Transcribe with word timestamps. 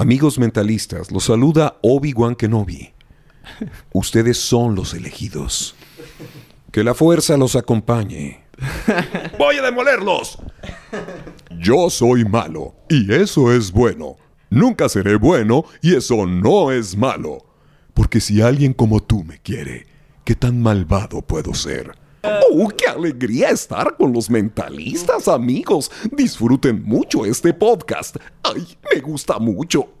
Amigos 0.00 0.38
mentalistas, 0.38 1.10
los 1.10 1.24
saluda 1.24 1.76
Obi-Wan 1.82 2.34
Kenobi. 2.34 2.90
Ustedes 3.92 4.38
son 4.38 4.74
los 4.74 4.94
elegidos. 4.94 5.74
Que 6.72 6.82
la 6.82 6.94
fuerza 6.94 7.36
los 7.36 7.54
acompañe. 7.54 8.42
¡Voy 9.38 9.58
a 9.58 9.62
demolerlos! 9.62 10.38
Yo 11.50 11.90
soy 11.90 12.24
malo, 12.24 12.76
y 12.88 13.12
eso 13.12 13.52
es 13.52 13.70
bueno. 13.72 14.16
Nunca 14.48 14.88
seré 14.88 15.16
bueno, 15.16 15.66
y 15.82 15.94
eso 15.94 16.24
no 16.24 16.72
es 16.72 16.96
malo. 16.96 17.44
Porque 17.92 18.20
si 18.22 18.40
alguien 18.40 18.72
como 18.72 19.02
tú 19.02 19.22
me 19.22 19.38
quiere, 19.42 19.86
¿qué 20.24 20.34
tan 20.34 20.62
malvado 20.62 21.20
puedo 21.20 21.52
ser? 21.52 21.92
¡Oh, 22.22 22.68
qué 22.68 22.86
alegría 22.86 23.50
estar 23.50 23.96
con 23.96 24.12
los 24.12 24.28
mentalistas, 24.28 25.28
amigos! 25.28 25.90
Disfruten 26.12 26.82
mucho 26.82 27.24
este 27.24 27.54
podcast. 27.54 28.16
¡Ay, 28.42 28.76
me 28.92 29.00
gusta 29.00 29.38
mucho! 29.38 29.88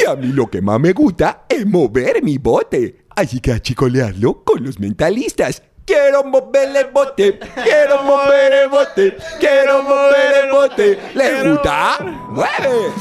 Y 0.00 0.06
a 0.06 0.14
mí 0.14 0.28
lo 0.28 0.48
que 0.48 0.62
más 0.62 0.78
me 0.78 0.92
gusta 0.92 1.44
es 1.48 1.66
mover 1.66 2.22
mi 2.22 2.38
bote. 2.38 3.04
Así 3.16 3.40
que 3.40 3.52
a 3.52 3.60
chicolearlo 3.60 4.44
con 4.44 4.62
los 4.64 4.78
mentalistas. 4.78 5.62
Quiero 5.84 6.22
mover 6.24 6.76
el 6.76 6.92
bote, 6.92 7.38
quiero 7.64 8.02
mover 8.04 8.52
el 8.52 8.68
bote, 8.68 9.16
quiero 9.40 9.82
mover 9.82 10.44
el 10.44 10.52
bote. 10.52 10.98
¿Les 11.14 11.44
gusta? 11.44 11.98
¡Mueve! 12.28 12.92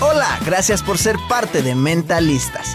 Hola, 0.00 0.38
gracias 0.44 0.82
por 0.82 0.98
ser 0.98 1.16
parte 1.28 1.62
de 1.62 1.74
Mentalistas. 1.76 2.74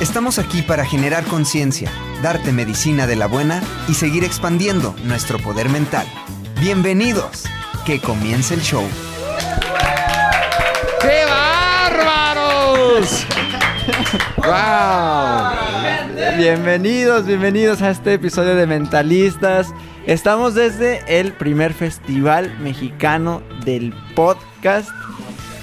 Estamos 0.00 0.38
aquí 0.38 0.62
para 0.62 0.86
generar 0.86 1.24
conciencia, 1.24 1.90
darte 2.22 2.52
medicina 2.52 3.06
de 3.06 3.16
la 3.16 3.26
buena 3.26 3.62
y 3.86 3.92
seguir 3.92 4.24
expandiendo 4.24 4.96
nuestro 5.04 5.38
poder 5.38 5.68
mental. 5.68 6.06
Bienvenidos. 6.58 7.44
Que 7.84 8.00
comience 8.00 8.54
el 8.54 8.62
show. 8.62 8.82
¡Qué 11.02 11.24
bárbaros! 11.26 13.26
¡Wow! 14.38 16.38
Bienvenidos, 16.38 17.26
bienvenidos 17.26 17.82
a 17.82 17.90
este 17.90 18.14
episodio 18.14 18.56
de 18.56 18.66
Mentalistas. 18.66 19.74
Estamos 20.06 20.54
desde 20.54 21.02
el 21.08 21.34
primer 21.34 21.74
festival 21.74 22.58
mexicano 22.60 23.42
del 23.66 23.92
podcast 24.14 24.88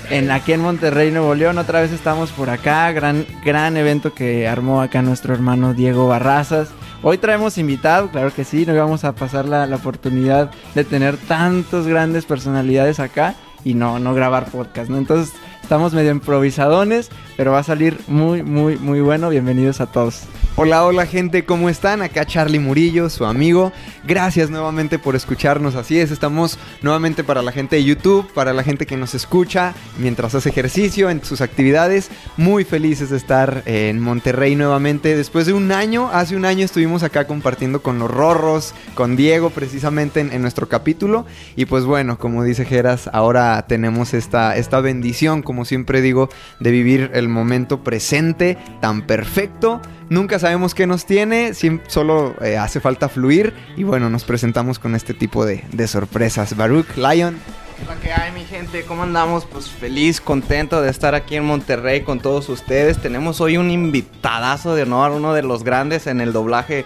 en 0.09 0.31
aquí 0.31 0.53
en 0.53 0.61
Monterrey, 0.61 1.11
Nuevo 1.11 1.35
León. 1.35 1.57
Otra 1.57 1.81
vez 1.81 1.91
estamos 1.91 2.31
por 2.31 2.49
acá. 2.49 2.91
Gran, 2.91 3.25
gran 3.43 3.77
evento 3.77 4.13
que 4.13 4.47
armó 4.47 4.81
acá 4.81 5.01
nuestro 5.01 5.33
hermano 5.33 5.73
Diego 5.73 6.07
Barrazas. 6.07 6.69
Hoy 7.03 7.17
traemos 7.17 7.57
invitado, 7.57 8.09
claro 8.09 8.33
que 8.33 8.43
sí, 8.43 8.65
nos 8.65 8.75
vamos 8.75 9.03
a 9.03 9.13
pasar 9.13 9.45
la, 9.45 9.67
la 9.67 9.75
oportunidad 9.75 10.49
de 10.73 10.83
tener 10.83 11.15
tantos 11.17 11.85
grandes 11.85 12.25
personalidades 12.25 12.99
acá 12.99 13.35
y 13.63 13.75
no, 13.75 13.99
no 13.99 14.15
grabar 14.15 14.49
podcast, 14.49 14.89
¿no? 14.89 14.97
Entonces 14.97 15.35
estamos 15.61 15.93
medio 15.93 16.11
improvisadones, 16.11 17.09
pero 17.35 17.51
va 17.51 17.59
a 17.59 17.63
salir 17.63 17.99
muy, 18.07 18.41
muy, 18.41 18.77
muy 18.77 19.01
bueno. 19.01 19.29
Bienvenidos 19.29 19.79
a 19.79 19.85
todos. 19.87 20.23
Hola, 20.59 20.83
hola 20.85 21.05
gente, 21.05 21.45
¿cómo 21.45 21.69
están? 21.69 22.01
Acá 22.01 22.25
Charlie 22.25 22.57
Murillo, 22.57 23.11
su 23.11 23.25
amigo. 23.25 23.71
Gracias 24.07 24.49
nuevamente 24.49 24.97
por 24.97 25.15
escucharnos. 25.15 25.75
Así 25.75 25.99
es, 25.99 26.09
estamos 26.09 26.57
nuevamente 26.81 27.23
para 27.23 27.43
la 27.43 27.51
gente 27.51 27.75
de 27.75 27.83
YouTube, 27.83 28.27
para 28.33 28.53
la 28.53 28.63
gente 28.63 28.87
que 28.87 28.97
nos 28.97 29.13
escucha 29.13 29.75
mientras 29.99 30.33
hace 30.33 30.49
ejercicio, 30.49 31.11
en 31.11 31.23
sus 31.23 31.41
actividades. 31.41 32.09
Muy 32.37 32.63
felices 32.63 33.11
de 33.11 33.17
estar 33.17 33.61
en 33.67 33.99
Monterrey 33.99 34.55
nuevamente. 34.55 35.15
Después 35.15 35.45
de 35.45 35.53
un 35.53 35.71
año, 35.71 36.09
hace 36.11 36.35
un 36.35 36.43
año 36.43 36.65
estuvimos 36.65 37.03
acá 37.03 37.27
compartiendo 37.27 37.83
con 37.83 37.99
los 37.99 38.09
Rorros, 38.09 38.73
con 38.95 39.15
Diego 39.15 39.51
precisamente 39.51 40.21
en, 40.21 40.33
en 40.33 40.41
nuestro 40.41 40.67
capítulo. 40.67 41.27
Y 41.55 41.65
pues 41.65 41.85
bueno, 41.85 42.17
como 42.17 42.43
dice 42.43 42.65
Geras, 42.65 43.11
ahora 43.13 43.63
tenemos 43.67 44.15
esta, 44.15 44.57
esta 44.57 44.81
bendición, 44.81 45.43
como 45.43 45.65
siempre 45.65 46.01
digo, 46.01 46.29
de 46.59 46.71
vivir 46.71 47.11
el 47.13 47.29
momento 47.29 47.83
presente 47.83 48.57
tan 48.81 49.05
perfecto. 49.05 49.83
Nunca 50.09 50.39
sabemos 50.39 50.73
qué 50.73 50.87
nos 50.87 51.05
tiene, 51.05 51.53
solo 51.87 52.35
eh, 52.41 52.57
hace 52.57 52.79
falta 52.79 53.09
fluir 53.09 53.53
y 53.75 53.83
bueno, 53.83 54.09
nos 54.09 54.23
presentamos 54.23 54.79
con 54.79 54.95
este 54.95 55.13
tipo 55.13 55.45
de, 55.45 55.87
sorpresas. 55.87 56.55
Baruch, 56.55 56.95
Lion, 56.95 57.37
Hola, 57.85 57.97
¿qué 58.01 58.11
hay, 58.11 58.31
mi 58.31 58.43
gente? 58.45 58.83
¿Cómo 58.83 59.03
andamos? 59.03 59.45
Pues 59.45 59.69
feliz, 59.69 60.19
contento 60.21 60.81
de 60.81 60.89
estar 60.89 61.13
aquí 61.13 61.35
en 61.35 61.45
Monterrey 61.45 62.01
con 62.01 62.19
todos 62.19 62.49
ustedes. 62.49 62.99
Tenemos 62.99 63.39
hoy 63.41 63.57
un 63.57 63.69
invitadazo 63.69 64.73
de 64.73 64.83
honor, 64.83 65.11
uno 65.11 65.33
de 65.33 65.43
los 65.43 65.63
grandes 65.63 66.07
en 66.07 66.21
el 66.21 66.33
doblaje 66.33 66.85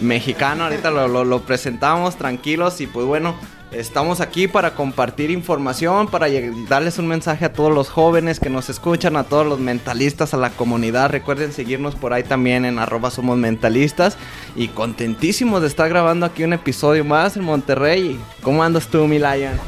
mexicano. 0.00 0.64
Ahorita 0.64 0.90
lo 0.90 1.40
presentamos 1.42 2.16
tranquilos 2.16 2.80
y 2.80 2.86
pues 2.86 3.06
bueno, 3.06 3.36
estamos 3.72 4.20
aquí 4.20 4.48
para 4.48 4.74
compartir 4.74 5.30
información, 5.30 6.08
para 6.08 6.26
darles 6.68 6.98
un 6.98 7.06
mensaje 7.06 7.44
a 7.44 7.52
todos 7.52 7.72
los 7.72 7.88
jóvenes 7.88 8.40
que 8.40 8.50
nos 8.50 8.68
escuchan, 8.70 9.16
a 9.16 9.24
todos 9.24 9.46
los 9.46 9.60
mentalistas, 9.60 10.34
a 10.34 10.36
la 10.36 10.50
comunidad. 10.50 11.10
Recuerden 11.10 11.52
seguirnos 11.52 11.94
por 11.94 12.12
ahí 12.12 12.22
también 12.22 12.64
en 12.64 12.78
arroba 12.78 13.10
somos 13.10 13.36
mentalistas. 13.38 14.16
Y 14.56 14.68
contentísimos 14.68 15.60
de 15.60 15.68
estar 15.68 15.88
grabando 15.88 16.26
aquí 16.26 16.44
un 16.44 16.52
episodio 16.52 17.04
más 17.04 17.36
en 17.36 17.44
Monterrey. 17.44 18.18
¿Cómo 18.42 18.62
andas 18.62 18.88
tú, 18.88 19.06
mi 19.06 19.18
Lion? 19.18 19.58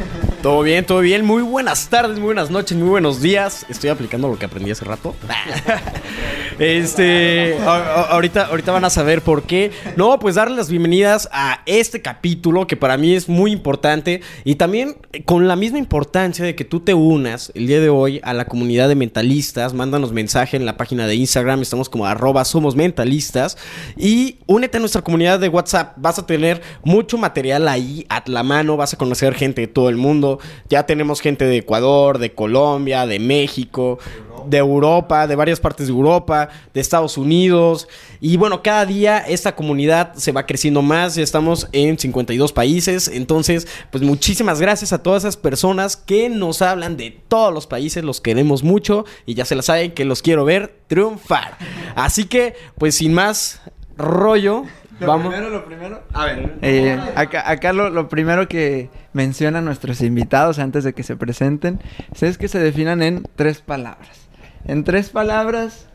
Todo 0.43 0.63
bien, 0.63 0.87
todo 0.87 1.01
bien. 1.01 1.27
Muy 1.27 1.43
buenas 1.43 1.91
tardes, 1.91 2.17
muy 2.17 2.27
buenas 2.29 2.51
noches, 2.51 2.75
muy 2.77 2.89
buenos 2.89 3.21
días. 3.21 3.67
Estoy 3.69 3.91
aplicando 3.91 4.27
lo 4.27 4.39
que 4.39 4.47
aprendí 4.47 4.71
hace 4.71 4.87
rato. 4.87 5.15
este, 6.59 7.59
ahorita, 7.59 8.47
ahorita 8.47 8.73
van 8.73 8.87
a 8.87 8.91
saber 8.91 9.21
por 9.21 9.43
qué. 9.43 9.71
No, 9.97 10.19
pues 10.19 10.37
darles 10.37 10.57
las 10.57 10.71
bienvenidas 10.71 11.29
a 11.31 11.61
este 11.67 12.01
capítulo 12.01 12.67
que 12.67 12.75
para 12.75 12.97
mí 12.97 13.15
es 13.15 13.29
muy 13.29 13.53
importante 13.53 14.23
y 14.45 14.55
también 14.55 14.97
con 15.27 15.47
la 15.47 15.57
misma 15.57 15.77
importancia 15.77 16.43
de 16.43 16.55
que 16.55 16.65
tú 16.65 16.81
te 16.81 16.95
unas 16.95 17.53
el 17.55 17.67
día 17.67 17.81
de 17.81 17.91
hoy 17.91 18.23
a 18.23 18.33
la 18.33 18.47
comunidad 18.47 18.89
de 18.89 18.95
mentalistas. 18.95 19.75
Mándanos 19.75 20.11
mensaje 20.13 20.57
en 20.57 20.65
la 20.65 20.79
página 20.79 21.07
de 21.07 21.17
Instagram, 21.17 21.61
estamos 21.61 21.91
como 21.91 22.07
arroba 22.07 22.47
somos 22.47 22.77
mentalistas 22.77 23.59
y 23.95 24.39
únete 24.47 24.79
a 24.79 24.81
nuestra 24.81 25.03
comunidad 25.03 25.39
de 25.39 25.51
WhatsApp. 25.51 25.99
Vas 25.99 26.19
a 26.19 26.25
tener 26.25 26.63
mucho 26.83 27.19
material 27.19 27.69
ahí 27.69 28.07
a 28.09 28.23
la 28.25 28.43
mano, 28.43 28.79
vas 28.79 28.95
a 28.95 28.97
conocer 28.97 29.35
gente 29.35 29.61
de 29.61 29.67
todo 29.67 29.91
el 29.91 29.99
mundo. 29.99 30.30
Ya 30.69 30.87
tenemos 30.87 31.21
gente 31.21 31.45
de 31.45 31.59
Ecuador, 31.59 32.19
de 32.19 32.33
Colombia, 32.35 33.07
de 33.07 33.19
México, 33.19 33.99
de 34.47 34.59
Europa, 34.59 35.27
de 35.27 35.37
varias 35.37 35.61
partes 35.61 35.87
de 35.87 35.93
Europa, 35.93 36.49
de 36.73 36.81
Estados 36.81 37.19
Unidos. 37.19 37.89
Y 38.21 38.37
bueno, 38.37 38.63
cada 38.63 38.87
día 38.87 39.19
esta 39.19 39.55
comunidad 39.55 40.15
se 40.15 40.33
va 40.33 40.47
creciendo 40.47 40.83
más. 40.83 41.15
Ya 41.15 41.23
estamos 41.23 41.69
en 41.73 41.99
52 41.99 42.53
países. 42.53 43.09
Entonces, 43.09 43.67
pues 43.91 44.03
muchísimas 44.03 44.61
gracias 44.61 44.93
a 44.93 45.03
todas 45.03 45.25
esas 45.25 45.37
personas 45.37 45.97
que 45.97 46.29
nos 46.29 46.63
hablan 46.63 46.97
de 46.97 47.11
todos 47.29 47.53
los 47.53 47.67
países. 47.67 48.05
Los 48.05 48.21
queremos 48.21 48.63
mucho 48.63 49.05
y 49.27 49.35
ya 49.35 49.45
se 49.45 49.55
la 49.55 49.63
saben 49.63 49.93
que 49.93 50.05
los 50.05 50.23
quiero 50.23 50.45
ver 50.45 50.81
triunfar. 50.87 51.57
Así 51.95 52.25
que, 52.25 52.55
pues 52.79 52.97
sin 52.97 53.13
más 53.13 53.61
rollo, 53.97 54.65
Vamos. 55.07 55.29
Primero, 55.29 55.51
lo 55.51 55.65
primero. 55.65 56.03
A 56.13 56.25
ver. 56.27 56.59
eh, 56.63 56.99
acá 57.17 57.51
acá 57.51 57.73
lo, 57.73 57.91
lo 57.91 58.09
primero 58.09 58.49
que 58.49 58.91
mencionan 59.13 59.65
nuestros 59.65 60.01
invitados 60.03 60.59
antes 60.59 60.85
de 60.85 60.93
que 60.93 61.03
se 61.03 61.17
presenten 61.17 61.81
es 62.21 62.39
que 62.39 62.49
se 62.49 62.59
definan 62.59 63.03
en 63.03 63.23
tres 63.37 63.61
palabras. 63.61 64.29
En 64.65 64.85
tres 64.85 65.09
palabras 65.11 65.87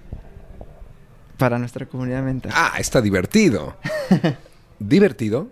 para 1.38 1.60
nuestra 1.60 1.86
comunidad 1.86 2.24
mental. 2.24 2.52
Ah, 2.56 2.74
está 2.80 3.02
divertido. 3.02 3.76
divertido. 4.80 5.50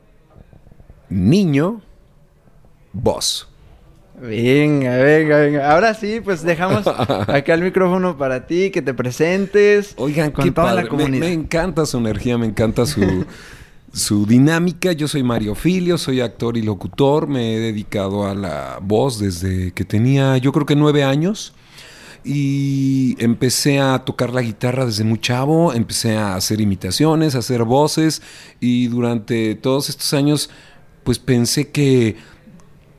Niño. 1.09 1.81
Voz. 2.93 3.49
Venga, 4.21 4.97
venga, 4.97 5.37
venga. 5.39 5.71
Ahora 5.71 5.93
sí, 5.93 6.21
pues 6.23 6.43
dejamos 6.43 6.87
acá 6.87 7.53
el 7.53 7.61
micrófono 7.61 8.17
para 8.17 8.45
ti, 8.47 8.69
que 8.71 8.81
te 8.81 8.93
presentes. 8.93 9.93
Oigan, 9.97 10.31
con 10.31 10.45
qué 10.45 10.51
toda 10.51 10.67
padre. 10.67 10.77
la 10.77 10.83
Me- 10.83 10.89
comunidad. 10.89 11.25
Me, 11.27 11.33
encanta 11.33 11.85
su 11.85 11.97
energía, 11.97 12.37
me 12.37 12.45
encanta 12.45 12.85
su, 12.85 13.25
su 13.93 14.25
dinámica. 14.25 14.91
Yo 14.93 15.07
soy 15.07 15.23
Mario 15.23 15.55
Filio, 15.55 15.97
soy 15.97 16.21
actor 16.21 16.57
y 16.57 16.61
locutor. 16.61 17.27
Me 17.27 17.55
he 17.55 17.59
dedicado 17.59 18.27
a 18.27 18.35
la 18.35 18.79
voz 18.81 19.19
desde 19.19 19.71
que 19.71 19.83
tenía, 19.83 20.37
yo 20.37 20.51
creo 20.51 20.65
que 20.65 20.75
nueve 20.75 21.03
años. 21.03 21.53
Y 22.25 23.17
empecé 23.21 23.79
a 23.81 23.99
tocar 24.05 24.29
la 24.29 24.41
guitarra 24.41 24.85
desde 24.85 25.03
muy 25.03 25.19
chavo, 25.19 25.73
empecé 25.73 26.15
a 26.15 26.35
hacer 26.35 26.61
imitaciones, 26.61 27.35
a 27.35 27.39
hacer 27.39 27.63
voces 27.65 28.21
y 28.61 28.87
durante 28.87 29.55
todos 29.55 29.89
estos 29.89 30.13
años 30.13 30.49
pues 31.03 31.19
pensé 31.19 31.69
que 31.69 32.15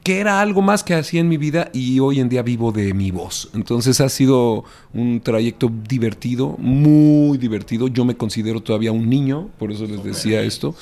que 0.04 0.20
era 0.20 0.42
algo 0.42 0.60
más 0.60 0.84
que 0.84 0.92
hacía 0.92 1.22
en 1.22 1.28
mi 1.28 1.38
vida 1.38 1.70
y 1.72 1.98
hoy 1.98 2.20
en 2.20 2.28
día 2.28 2.42
vivo 2.42 2.72
de 2.72 2.92
mi 2.92 3.10
voz. 3.10 3.48
Entonces 3.54 4.02
ha 4.02 4.10
sido 4.10 4.64
un 4.92 5.22
trayecto 5.22 5.72
divertido, 5.88 6.56
muy 6.58 7.38
divertido. 7.38 7.88
Yo 7.88 8.04
me 8.04 8.14
considero 8.14 8.62
todavía 8.62 8.92
un 8.92 9.08
niño, 9.08 9.48
por 9.58 9.72
eso 9.72 9.86
les 9.86 10.04
decía 10.04 10.42
esto. 10.42 10.74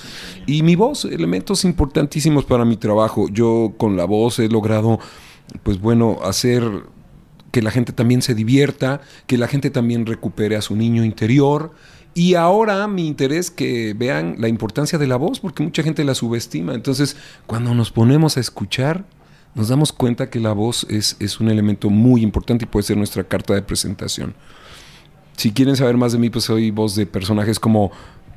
Y 0.45 0.65
mi 0.65 0.75
voz, 0.75 1.05
elementos 1.05 1.65
importantísimos 1.65 2.45
para 2.45 2.65
mi 2.65 2.77
trabajo. 2.77 3.29
Yo 3.29 3.75
con 3.79 3.97
la 3.97 4.07
voz 4.07 4.41
he 4.41 4.49
logrado, 4.49 4.99
pues 5.63 5.81
bueno, 5.81 6.19
hacer 6.25 6.65
que 7.53 7.63
la 7.63 7.71
gente 7.71 7.93
también 7.93 8.23
se 8.23 8.35
divierta, 8.35 9.03
que 9.29 9.39
la 9.39 9.47
gente 9.47 9.71
también 9.71 10.05
recupere 10.05 10.57
a 10.57 10.63
su 10.63 10.75
niño 10.75 11.05
interior. 11.05 11.73
Y 12.15 12.35
ahora 12.35 12.87
mi 12.89 13.07
interés 13.07 13.51
que 13.51 13.95
vean 13.95 14.37
la 14.39 14.49
importancia 14.49 14.99
de 14.99 15.07
la 15.07 15.17
voz, 15.17 15.41
porque 15.41 15.63
mucha 15.63 15.83
gente 15.83 16.05
la 16.05 16.15
subestima. 16.15 16.75
Entonces, 16.75 17.17
cuando 17.47 17.75
nos 17.75 17.91
ponemos 17.91 18.37
a 18.37 18.41
escuchar, 18.41 19.05
nos 19.55 19.69
damos 19.69 19.93
cuenta 19.93 20.29
que 20.29 20.41
la 20.41 20.53
voz 20.53 20.87
es, 20.91 21.17
es 21.21 21.41
un 21.41 21.51
elemento 21.51 21.89
muy 21.91 22.23
importante 22.23 22.65
y 22.65 22.69
puede 22.69 22.85
ser 22.85 22.97
nuestra 22.97 23.25
carta 23.25 23.55
de 23.55 23.63
presentación. 23.63 24.35
Si 25.37 25.53
quieren 25.53 25.77
saber 25.77 25.97
más 25.97 26.13
de 26.13 26.19
mí, 26.19 26.29
pues 26.29 26.45
soy 26.45 26.71
voz 26.71 26.95
de 26.95 27.07
personajes 27.07 27.59
como 27.59 27.91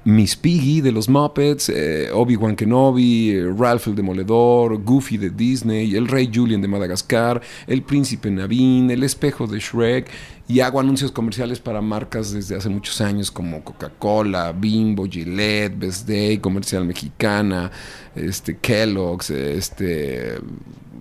Miss 0.05 0.35
Piggy 0.35 0.81
de 0.81 0.91
los 0.91 1.09
Muppets, 1.09 1.67
eh, 1.69 2.09
Obi-Wan 2.13 2.55
Kenobi, 2.55 3.31
eh, 3.31 3.53
Ralph 3.57 3.87
el 3.87 3.95
Demoledor, 3.95 4.83
Goofy 4.83 5.17
de 5.17 5.31
Disney, 5.31 5.95
el 5.95 6.07
Rey 6.07 6.29
Julian 6.31 6.61
de 6.61 6.67
Madagascar, 6.67 7.41
el 7.65 7.81
Príncipe 7.81 8.29
Naveen, 8.29 8.91
el 8.91 9.01
Espejo 9.01 9.47
de 9.47 9.59
Shrek 9.59 10.07
y 10.47 10.59
hago 10.59 10.79
anuncios 10.79 11.11
comerciales 11.11 11.59
para 11.59 11.81
marcas 11.81 12.31
desde 12.31 12.55
hace 12.55 12.69
muchos 12.69 13.01
años 13.01 13.31
como 13.31 13.63
Coca-Cola, 13.63 14.51
Bimbo, 14.51 15.07
Gillette, 15.07 15.75
Best 15.75 16.07
Day, 16.07 16.37
Comercial 16.37 16.85
Mexicana, 16.85 17.71
este 18.15 18.57
Kellogg's, 18.57 19.31
este 19.31 20.37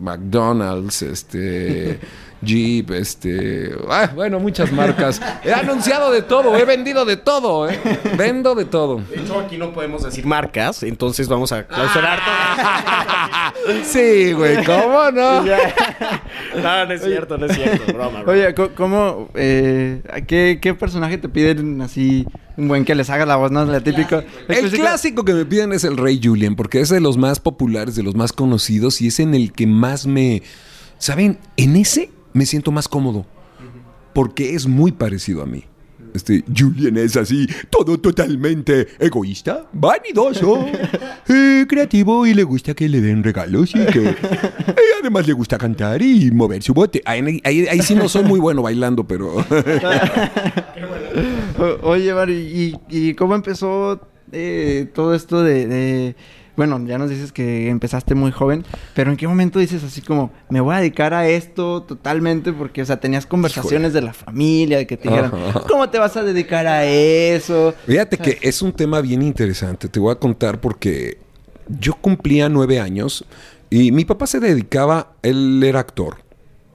McDonald's, 0.00 1.02
este 1.02 2.00
Jeep, 2.44 2.90
este, 2.92 3.74
ah, 3.88 4.10
bueno, 4.14 4.38
muchas 4.38 4.70
marcas. 4.72 5.20
He 5.44 5.52
anunciado 5.52 6.10
de 6.10 6.22
todo, 6.22 6.56
he 6.56 6.64
vendido 6.64 7.04
de 7.04 7.16
todo, 7.16 7.68
¿eh? 7.68 7.78
vendo 8.16 8.54
de 8.54 8.64
todo. 8.64 9.00
De 9.10 9.16
hecho, 9.16 9.40
aquí 9.40 9.56
no 9.56 9.72
podemos 9.72 10.02
decir 10.02 10.26
marcas, 10.26 10.82
entonces 10.82 11.28
vamos 11.28 11.52
a 11.52 11.66
clausurar 11.66 12.18
Sí, 13.84 14.32
güey, 14.32 14.64
¿cómo 14.64 15.10
no? 15.10 15.42
no, 16.62 16.86
no 16.86 16.92
es 16.92 17.02
cierto, 17.02 17.38
no 17.38 17.46
es 17.46 17.56
cierto. 17.56 17.92
Broma, 17.92 18.22
broma. 18.22 18.32
Oye, 18.32 18.54
¿cómo, 18.74 19.28
eh, 19.34 20.02
qué, 20.26 20.58
qué 20.60 20.74
personaje 20.74 21.18
te 21.18 21.28
piden 21.28 21.80
así 21.80 22.26
un 22.56 22.68
buen 22.68 22.84
que 22.84 22.94
les 22.94 23.10
haga 23.10 23.26
la 23.26 23.36
voz, 23.36 23.50
no? 23.50 23.64
La 23.64 23.80
típica. 23.80 24.24
El 24.48 24.70
clásico 24.70 25.24
que 25.24 25.34
me 25.34 25.44
piden 25.44 25.72
es 25.72 25.84
el 25.84 25.96
Rey 25.96 26.20
Julian, 26.22 26.56
porque 26.56 26.80
es 26.80 26.88
de 26.88 27.00
los 27.00 27.16
más 27.16 27.40
populares, 27.40 27.96
de 27.96 28.02
los 28.02 28.14
más 28.14 28.32
conocidos 28.32 29.00
y 29.00 29.08
es 29.08 29.20
en 29.20 29.34
el 29.34 29.52
que 29.52 29.66
más 29.66 30.06
me... 30.06 30.42
¿Saben? 30.98 31.38
En 31.56 31.76
ese 31.76 32.10
me 32.34 32.44
siento 32.44 32.70
más 32.70 32.86
cómodo, 32.88 33.24
porque 34.12 34.54
es 34.54 34.66
muy 34.66 34.92
parecido 34.92 35.42
a 35.42 35.46
mí. 35.46 35.64
Este, 36.12 36.44
Julian 36.56 36.96
es 36.96 37.16
así, 37.16 37.44
todo 37.70 37.98
totalmente 37.98 38.86
egoísta, 39.00 39.66
vanidoso, 39.72 40.64
eh, 41.28 41.64
creativo 41.68 42.24
y 42.24 42.34
le 42.34 42.44
gusta 42.44 42.72
que 42.72 42.88
le 42.88 43.00
den 43.00 43.24
regalos 43.24 43.74
y 43.74 43.84
que 43.86 44.00
y 44.02 44.14
además 45.00 45.26
le 45.26 45.32
gusta 45.32 45.58
cantar 45.58 46.00
y 46.02 46.30
mover 46.30 46.62
su 46.62 46.72
bote. 46.72 47.02
Ahí, 47.04 47.40
ahí- 47.42 47.66
ahí 47.66 47.80
sí 47.82 47.96
no 47.96 48.08
soy 48.08 48.22
muy 48.22 48.38
bueno 48.38 48.62
bailando, 48.62 49.02
pero... 49.08 49.34
Oye, 51.82 52.14
Mario, 52.14 52.38
¿y, 52.38 52.76
y 52.88 53.14
cómo 53.14 53.34
empezó 53.34 54.00
eh, 54.32 54.88
todo 54.94 55.14
esto 55.14 55.42
de, 55.42 55.66
de- 55.66 56.16
Bueno, 56.56 56.80
ya 56.86 56.98
nos 56.98 57.10
dices 57.10 57.32
que 57.32 57.68
empezaste 57.68 58.14
muy 58.14 58.30
joven, 58.30 58.64
pero 58.94 59.10
¿en 59.10 59.16
qué 59.16 59.26
momento 59.26 59.58
dices 59.58 59.82
así 59.82 60.00
como, 60.02 60.30
me 60.50 60.60
voy 60.60 60.74
a 60.74 60.78
dedicar 60.78 61.12
a 61.12 61.28
esto 61.28 61.82
totalmente? 61.82 62.52
Porque, 62.52 62.82
o 62.82 62.84
sea, 62.84 63.00
tenías 63.00 63.26
conversaciones 63.26 63.92
de 63.92 64.02
la 64.02 64.12
familia, 64.12 64.78
de 64.78 64.86
que 64.86 64.96
te 64.96 65.08
dijeran, 65.08 65.32
Ajá. 65.34 65.64
¿cómo 65.68 65.88
te 65.90 65.98
vas 65.98 66.16
a 66.16 66.22
dedicar 66.22 66.66
a 66.66 66.84
eso? 66.84 67.74
Fíjate 67.86 68.18
que 68.18 68.38
es 68.40 68.62
un 68.62 68.72
tema 68.72 69.00
bien 69.00 69.22
interesante. 69.22 69.88
Te 69.88 69.98
voy 69.98 70.12
a 70.12 70.16
contar 70.16 70.60
porque 70.60 71.18
yo 71.80 71.94
cumplía 71.94 72.48
nueve 72.48 72.78
años 72.78 73.24
y 73.70 73.90
mi 73.90 74.04
papá 74.04 74.26
se 74.26 74.40
dedicaba, 74.40 75.14
él 75.22 75.62
era 75.64 75.80
actor. 75.80 76.23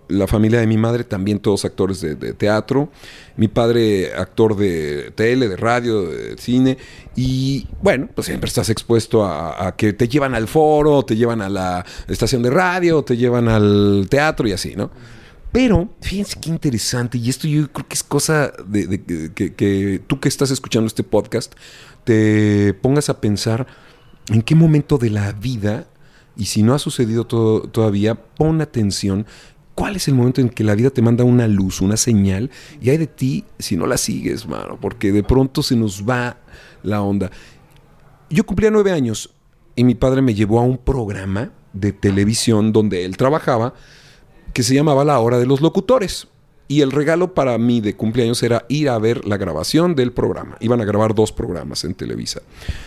La 0.10 0.28
familia 0.28 0.60
de 0.60 0.68
mi 0.68 0.76
madre 0.78 1.04
también 1.04 1.40
todos 1.40 1.64
actores 1.66 2.02
de, 2.02 2.16
teatro. 2.34 2.90
Mi 3.38 3.48
padre 3.48 4.14
actor 4.16 4.56
de 4.58 5.12
tele, 5.16 5.48
de 5.48 5.56
radio, 5.56 6.02
de 6.10 6.36
cine. 6.38 6.78
Y 7.16 7.68
bueno, 7.82 8.10
pues 8.14 8.26
siempre 8.28 8.48
estás 8.48 8.70
expuesto 8.70 9.24
a, 9.24 9.76
que 9.78 9.94
te 9.94 10.08
llevan 10.08 10.36
al 10.36 10.48
foro, 10.48 11.04
te 11.04 11.16
llevan 11.16 11.42
a 11.42 11.50
la 11.50 11.86
estación 12.08 12.42
de 12.42 12.50
radio, 12.50 13.04
te 13.04 13.16
llevan 13.18 13.48
al 13.48 14.08
teatro 14.10 14.48
y 14.48 14.52
así, 14.52 14.76
¿no? 14.76 14.92
Pero, 15.52 15.90
fíjense 16.02 16.38
qué 16.40 16.50
interesante, 16.50 17.18
y 17.18 17.28
esto 17.30 17.48
yo 17.48 17.72
creo 17.72 17.88
que 17.88 17.96
es 17.96 18.04
cosa 18.04 18.52
de, 18.68 19.02
que- 19.34 19.54
que 19.56 20.00
tú 20.06 20.20
que 20.20 20.30
estás 20.30 20.52
escuchando 20.52 20.86
este 20.86 21.04
podcast, 21.04 21.54
te 22.04 22.76
pongas 22.76 23.10
a 23.10 23.20
pensar 23.20 23.66
en 24.30 24.44
qué 24.44 24.54
momento 24.54 25.00
de 25.00 25.10
la 25.10 25.32
vida, 25.32 25.88
y 26.38 26.46
si 26.46 26.62
no 26.62 26.76
ha 26.76 26.80
sucedido 26.80 27.26
todo- 27.26 27.62
todavía, 27.62 28.14
pon 28.16 28.62
atención. 28.62 29.26
¿Cuál 29.80 29.96
es 29.96 30.10
el 30.10 30.14
momento 30.16 30.42
en 30.42 30.50
que 30.50 30.66
la 30.66 30.76
vida 30.76 30.90
te 30.90 31.02
manda 31.02 31.24
una 31.24 31.48
luz, 31.48 31.80
una 31.80 31.96
señal? 31.96 32.52
Y 32.82 32.90
hay 32.90 32.98
de 32.98 33.08
ti 33.08 33.46
si 33.60 33.78
no 33.78 33.88
la 33.88 33.96
sigues, 33.96 34.46
mano, 34.46 34.78
porque 34.78 35.14
de 35.14 35.24
pronto 35.24 35.64
se 35.64 35.78
nos 35.78 36.04
va 36.04 36.36
la 36.84 37.02
onda. 37.02 37.32
Yo 38.30 38.46
cumplía 38.46 38.72
nueve 38.72 38.92
años 38.92 39.34
y 39.78 39.86
mi 39.86 39.96
padre 39.96 40.22
me 40.22 40.34
llevó 40.36 40.60
a 40.60 40.64
un 40.64 40.78
programa 40.78 41.54
de 41.72 41.94
televisión 41.94 42.74
donde 42.74 43.06
él 43.06 43.16
trabajaba 43.16 43.74
que 44.52 44.64
se 44.64 44.76
llamaba 44.76 45.06
La 45.06 45.18
Hora 45.18 45.40
de 45.40 45.46
los 45.46 45.62
Locutores. 45.62 46.28
Y 46.68 46.82
el 46.82 46.92
regalo 46.92 47.34
para 47.34 47.58
mí 47.58 47.80
de 47.80 47.96
cumpleaños 47.96 48.44
era 48.44 48.66
ir 48.68 48.90
a 48.90 49.00
ver 49.00 49.26
la 49.26 49.38
grabación 49.38 49.96
del 49.96 50.12
programa. 50.12 50.58
Iban 50.60 50.82
a 50.82 50.86
grabar 50.86 51.16
dos 51.16 51.32
programas 51.32 51.86
en 51.86 51.96
Televisa. 51.96 52.42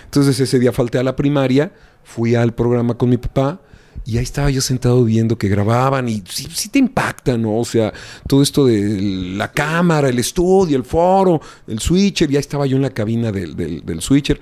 Entonces 0.04 0.38
ese 0.38 0.58
día 0.58 0.72
falté 0.72 0.98
a 0.98 1.02
la 1.02 1.16
primaria, 1.16 1.72
fui 2.04 2.34
al 2.34 2.52
programa 2.52 2.98
con 2.98 3.08
mi 3.08 3.16
papá 3.16 3.62
y 4.04 4.16
ahí 4.18 4.24
estaba 4.24 4.50
yo 4.50 4.60
sentado 4.60 5.04
viendo 5.04 5.38
que 5.38 5.48
grababan 5.48 6.08
y 6.08 6.22
sí, 6.28 6.68
te 6.68 6.78
impacta, 6.78 7.38
¿no? 7.38 7.58
O 7.58 7.64
sea, 7.64 7.92
todo 8.26 8.42
esto 8.42 8.66
de 8.66 9.00
la 9.36 9.52
cámara, 9.52 10.08
el 10.08 10.18
estudio, 10.18 10.76
el 10.76 10.84
foro, 10.84 11.40
el 11.66 11.78
switcher, 11.78 12.30
y 12.30 12.36
ahí 12.36 12.40
estaba 12.40 12.66
yo 12.66 12.76
en 12.76 12.82
la 12.82 12.90
cabina 12.90 13.30
del, 13.30 13.54
del, 13.54 13.84
del 13.84 14.00
switcher. 14.00 14.40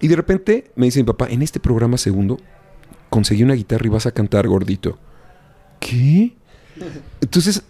Y 0.00 0.08
de 0.08 0.16
repente 0.16 0.70
me 0.76 0.86
dice 0.86 1.00
mi 1.00 1.04
papá, 1.04 1.28
en 1.28 1.42
este 1.42 1.60
programa 1.60 1.98
segundo 1.98 2.38
conseguí 3.10 3.42
una 3.42 3.54
guitarra 3.54 3.86
y 3.86 3.90
vas 3.90 4.06
a 4.06 4.12
cantar 4.12 4.48
gordito. 4.48 4.98
¿Qué? 5.78 6.34
Entonces, 7.20 7.62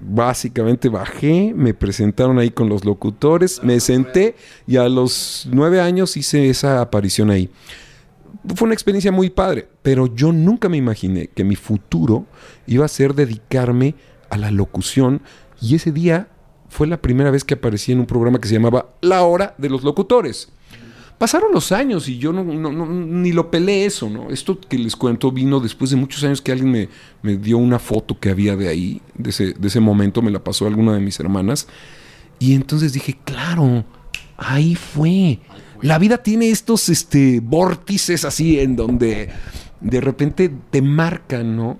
básicamente 0.00 0.88
bajé, 0.88 1.52
me 1.54 1.74
presentaron 1.74 2.38
ahí 2.38 2.50
con 2.50 2.68
los 2.68 2.84
locutores, 2.84 3.62
me 3.62 3.78
senté 3.80 4.34
y 4.66 4.76
a 4.76 4.88
los 4.88 5.48
nueve 5.50 5.80
años 5.80 6.16
hice 6.16 6.50
esa 6.50 6.80
aparición 6.80 7.30
ahí. 7.30 7.50
Fue 8.54 8.66
una 8.66 8.74
experiencia 8.74 9.12
muy 9.12 9.30
padre, 9.30 9.68
pero 9.82 10.14
yo 10.14 10.32
nunca 10.32 10.68
me 10.68 10.76
imaginé 10.76 11.28
que 11.28 11.44
mi 11.44 11.56
futuro 11.56 12.26
iba 12.66 12.84
a 12.84 12.88
ser 12.88 13.14
dedicarme 13.14 13.94
a 14.30 14.36
la 14.36 14.50
locución 14.50 15.22
y 15.60 15.74
ese 15.74 15.92
día 15.92 16.28
fue 16.68 16.86
la 16.86 17.00
primera 17.00 17.30
vez 17.30 17.44
que 17.44 17.54
aparecí 17.54 17.92
en 17.92 18.00
un 18.00 18.06
programa 18.06 18.40
que 18.40 18.48
se 18.48 18.54
llamaba 18.54 18.94
La 19.00 19.22
Hora 19.22 19.54
de 19.58 19.70
los 19.70 19.82
Locutores. 19.82 20.50
Pasaron 21.18 21.50
los 21.52 21.72
años 21.72 22.08
y 22.08 22.18
yo 22.18 22.32
no, 22.32 22.44
ni 22.44 23.32
lo 23.32 23.50
pelé 23.50 23.84
eso, 23.84 24.08
¿no? 24.08 24.30
Esto 24.30 24.60
que 24.60 24.78
les 24.78 24.94
cuento 24.94 25.32
vino 25.32 25.58
después 25.58 25.90
de 25.90 25.96
muchos 25.96 26.22
años 26.22 26.40
que 26.40 26.52
alguien 26.52 26.70
me, 26.70 26.88
me 27.22 27.36
dio 27.36 27.58
una 27.58 27.80
foto 27.80 28.20
que 28.20 28.30
había 28.30 28.54
de 28.54 28.68
ahí, 28.68 29.02
de 29.16 29.30
ese, 29.30 29.52
de 29.54 29.66
ese 29.66 29.80
momento, 29.80 30.22
me 30.22 30.30
la 30.30 30.44
pasó 30.44 30.68
alguna 30.68 30.94
de 30.94 31.00
mis 31.00 31.18
hermanas. 31.18 31.66
Y 32.38 32.54
entonces 32.54 32.92
dije, 32.92 33.18
claro, 33.24 33.84
ahí 34.36 34.76
fue. 34.76 35.40
La 35.82 35.98
vida 35.98 36.18
tiene 36.18 36.50
estos 36.50 36.88
este, 36.88 37.40
vórtices 37.40 38.24
así 38.24 38.58
en 38.58 38.76
donde 38.76 39.30
de 39.80 40.00
repente 40.00 40.50
te 40.70 40.82
marcan, 40.82 41.56
¿no? 41.56 41.78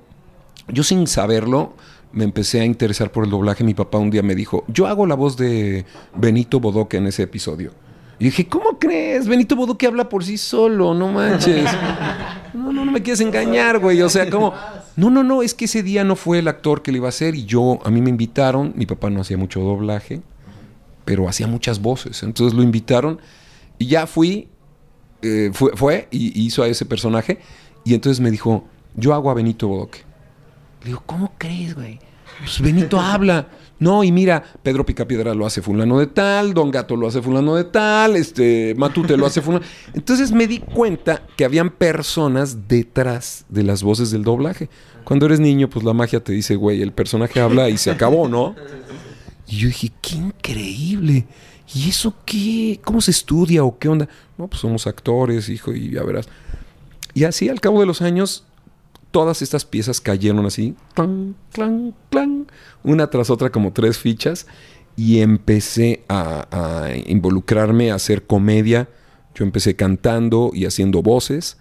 Yo 0.68 0.82
sin 0.82 1.06
saberlo 1.06 1.74
me 2.12 2.24
empecé 2.24 2.60
a 2.60 2.64
interesar 2.64 3.12
por 3.12 3.24
el 3.24 3.30
doblaje. 3.30 3.64
Mi 3.64 3.74
papá 3.74 3.98
un 3.98 4.10
día 4.10 4.22
me 4.22 4.34
dijo, 4.34 4.64
yo 4.68 4.86
hago 4.86 5.06
la 5.06 5.14
voz 5.14 5.36
de 5.36 5.84
Benito 6.16 6.60
Bodoque 6.60 6.96
en 6.96 7.06
ese 7.06 7.22
episodio. 7.24 7.72
Y 8.18 8.24
dije, 8.24 8.48
¿cómo 8.48 8.78
crees? 8.78 9.28
Benito 9.28 9.54
Bodoque 9.54 9.86
habla 9.86 10.08
por 10.08 10.24
sí 10.24 10.38
solo, 10.38 10.94
no 10.94 11.12
manches. 11.12 11.70
No, 12.54 12.72
no, 12.72 12.84
no 12.84 12.90
me 12.90 13.02
quieres 13.02 13.20
engañar, 13.20 13.78
güey. 13.78 14.00
O 14.02 14.08
sea, 14.08 14.28
como... 14.30 14.54
No, 14.96 15.10
no, 15.10 15.22
no, 15.22 15.42
es 15.42 15.54
que 15.54 15.66
ese 15.66 15.84
día 15.84 16.02
no 16.02 16.16
fue 16.16 16.40
el 16.40 16.48
actor 16.48 16.82
que 16.82 16.90
le 16.90 16.98
iba 16.98 17.06
a 17.06 17.10
hacer 17.10 17.36
y 17.36 17.44
yo, 17.44 17.78
a 17.84 17.90
mí 17.90 18.02
me 18.02 18.10
invitaron, 18.10 18.72
mi 18.74 18.84
papá 18.84 19.10
no 19.10 19.20
hacía 19.20 19.36
mucho 19.36 19.60
doblaje, 19.60 20.22
pero 21.04 21.28
hacía 21.28 21.46
muchas 21.46 21.80
voces. 21.80 22.24
Entonces 22.24 22.56
lo 22.56 22.64
invitaron 22.64 23.20
y 23.78 23.86
ya 23.86 24.06
fui, 24.06 24.48
eh, 25.22 25.50
fue, 25.52 26.08
y 26.10 26.44
hizo 26.44 26.62
a 26.62 26.68
ese 26.68 26.84
personaje 26.84 27.38
y 27.84 27.94
entonces 27.94 28.20
me 28.20 28.30
dijo, 28.30 28.64
yo 28.94 29.14
hago 29.14 29.30
a 29.30 29.34
Benito 29.34 29.68
Bodoque. 29.68 30.00
Le 30.82 30.88
digo, 30.88 31.02
¿cómo 31.06 31.32
crees, 31.38 31.74
güey? 31.74 31.98
Pues 32.38 32.60
Benito 32.60 33.00
habla. 33.00 33.48
No, 33.80 34.02
y 34.02 34.10
mira, 34.10 34.42
Pedro 34.62 34.84
Picapiedra 34.84 35.34
lo 35.34 35.46
hace 35.46 35.62
fulano 35.62 36.00
de 36.00 36.08
tal, 36.08 36.52
Don 36.52 36.70
Gato 36.70 36.96
lo 36.96 37.06
hace 37.06 37.22
fulano 37.22 37.54
de 37.54 37.62
tal, 37.64 38.16
este, 38.16 38.74
Matute 38.76 39.16
lo 39.16 39.24
hace 39.24 39.40
fulano. 39.40 39.64
Entonces 39.94 40.32
me 40.32 40.48
di 40.48 40.58
cuenta 40.58 41.22
que 41.36 41.44
habían 41.44 41.70
personas 41.70 42.68
detrás 42.68 43.46
de 43.48 43.62
las 43.62 43.82
voces 43.82 44.10
del 44.10 44.24
doblaje. 44.24 44.68
Cuando 45.04 45.26
eres 45.26 45.38
niño, 45.38 45.70
pues 45.70 45.84
la 45.84 45.94
magia 45.94 46.22
te 46.22 46.32
dice, 46.32 46.56
güey, 46.56 46.82
el 46.82 46.92
personaje 46.92 47.40
habla 47.40 47.70
y 47.70 47.78
se 47.78 47.90
acabó, 47.90 48.28
¿no? 48.28 48.54
Y 49.48 49.56
yo 49.56 49.68
dije, 49.68 49.90
qué 50.02 50.16
increíble. 50.16 51.26
¿Y 51.74 51.88
eso 51.88 52.14
qué? 52.24 52.80
¿Cómo 52.84 53.00
se 53.00 53.10
estudia 53.10 53.64
o 53.64 53.78
qué 53.78 53.88
onda? 53.88 54.08
No, 54.36 54.46
pues 54.46 54.60
somos 54.60 54.86
actores, 54.86 55.48
hijo, 55.48 55.72
y 55.72 55.90
ya 55.90 56.02
verás. 56.02 56.28
Y 57.14 57.24
así 57.24 57.48
al 57.48 57.60
cabo 57.60 57.80
de 57.80 57.86
los 57.86 58.02
años 58.02 58.44
todas 59.10 59.40
estas 59.40 59.64
piezas 59.64 60.00
cayeron 60.00 60.44
así, 60.44 60.74
clan, 60.94 61.34
clan, 61.52 61.94
clan, 62.10 62.46
una 62.82 63.08
tras 63.08 63.30
otra 63.30 63.50
como 63.50 63.72
tres 63.72 63.98
fichas, 63.98 64.46
y 64.96 65.20
empecé 65.20 66.04
a, 66.08 66.90
involucrarme, 67.06 67.90
a 67.90 67.94
hacer 67.94 68.24
comedia. 68.24 68.88
Yo 69.34 69.44
empecé 69.44 69.76
cantando 69.76 70.50
y 70.52 70.66
haciendo 70.66 71.02
voces, 71.02 71.56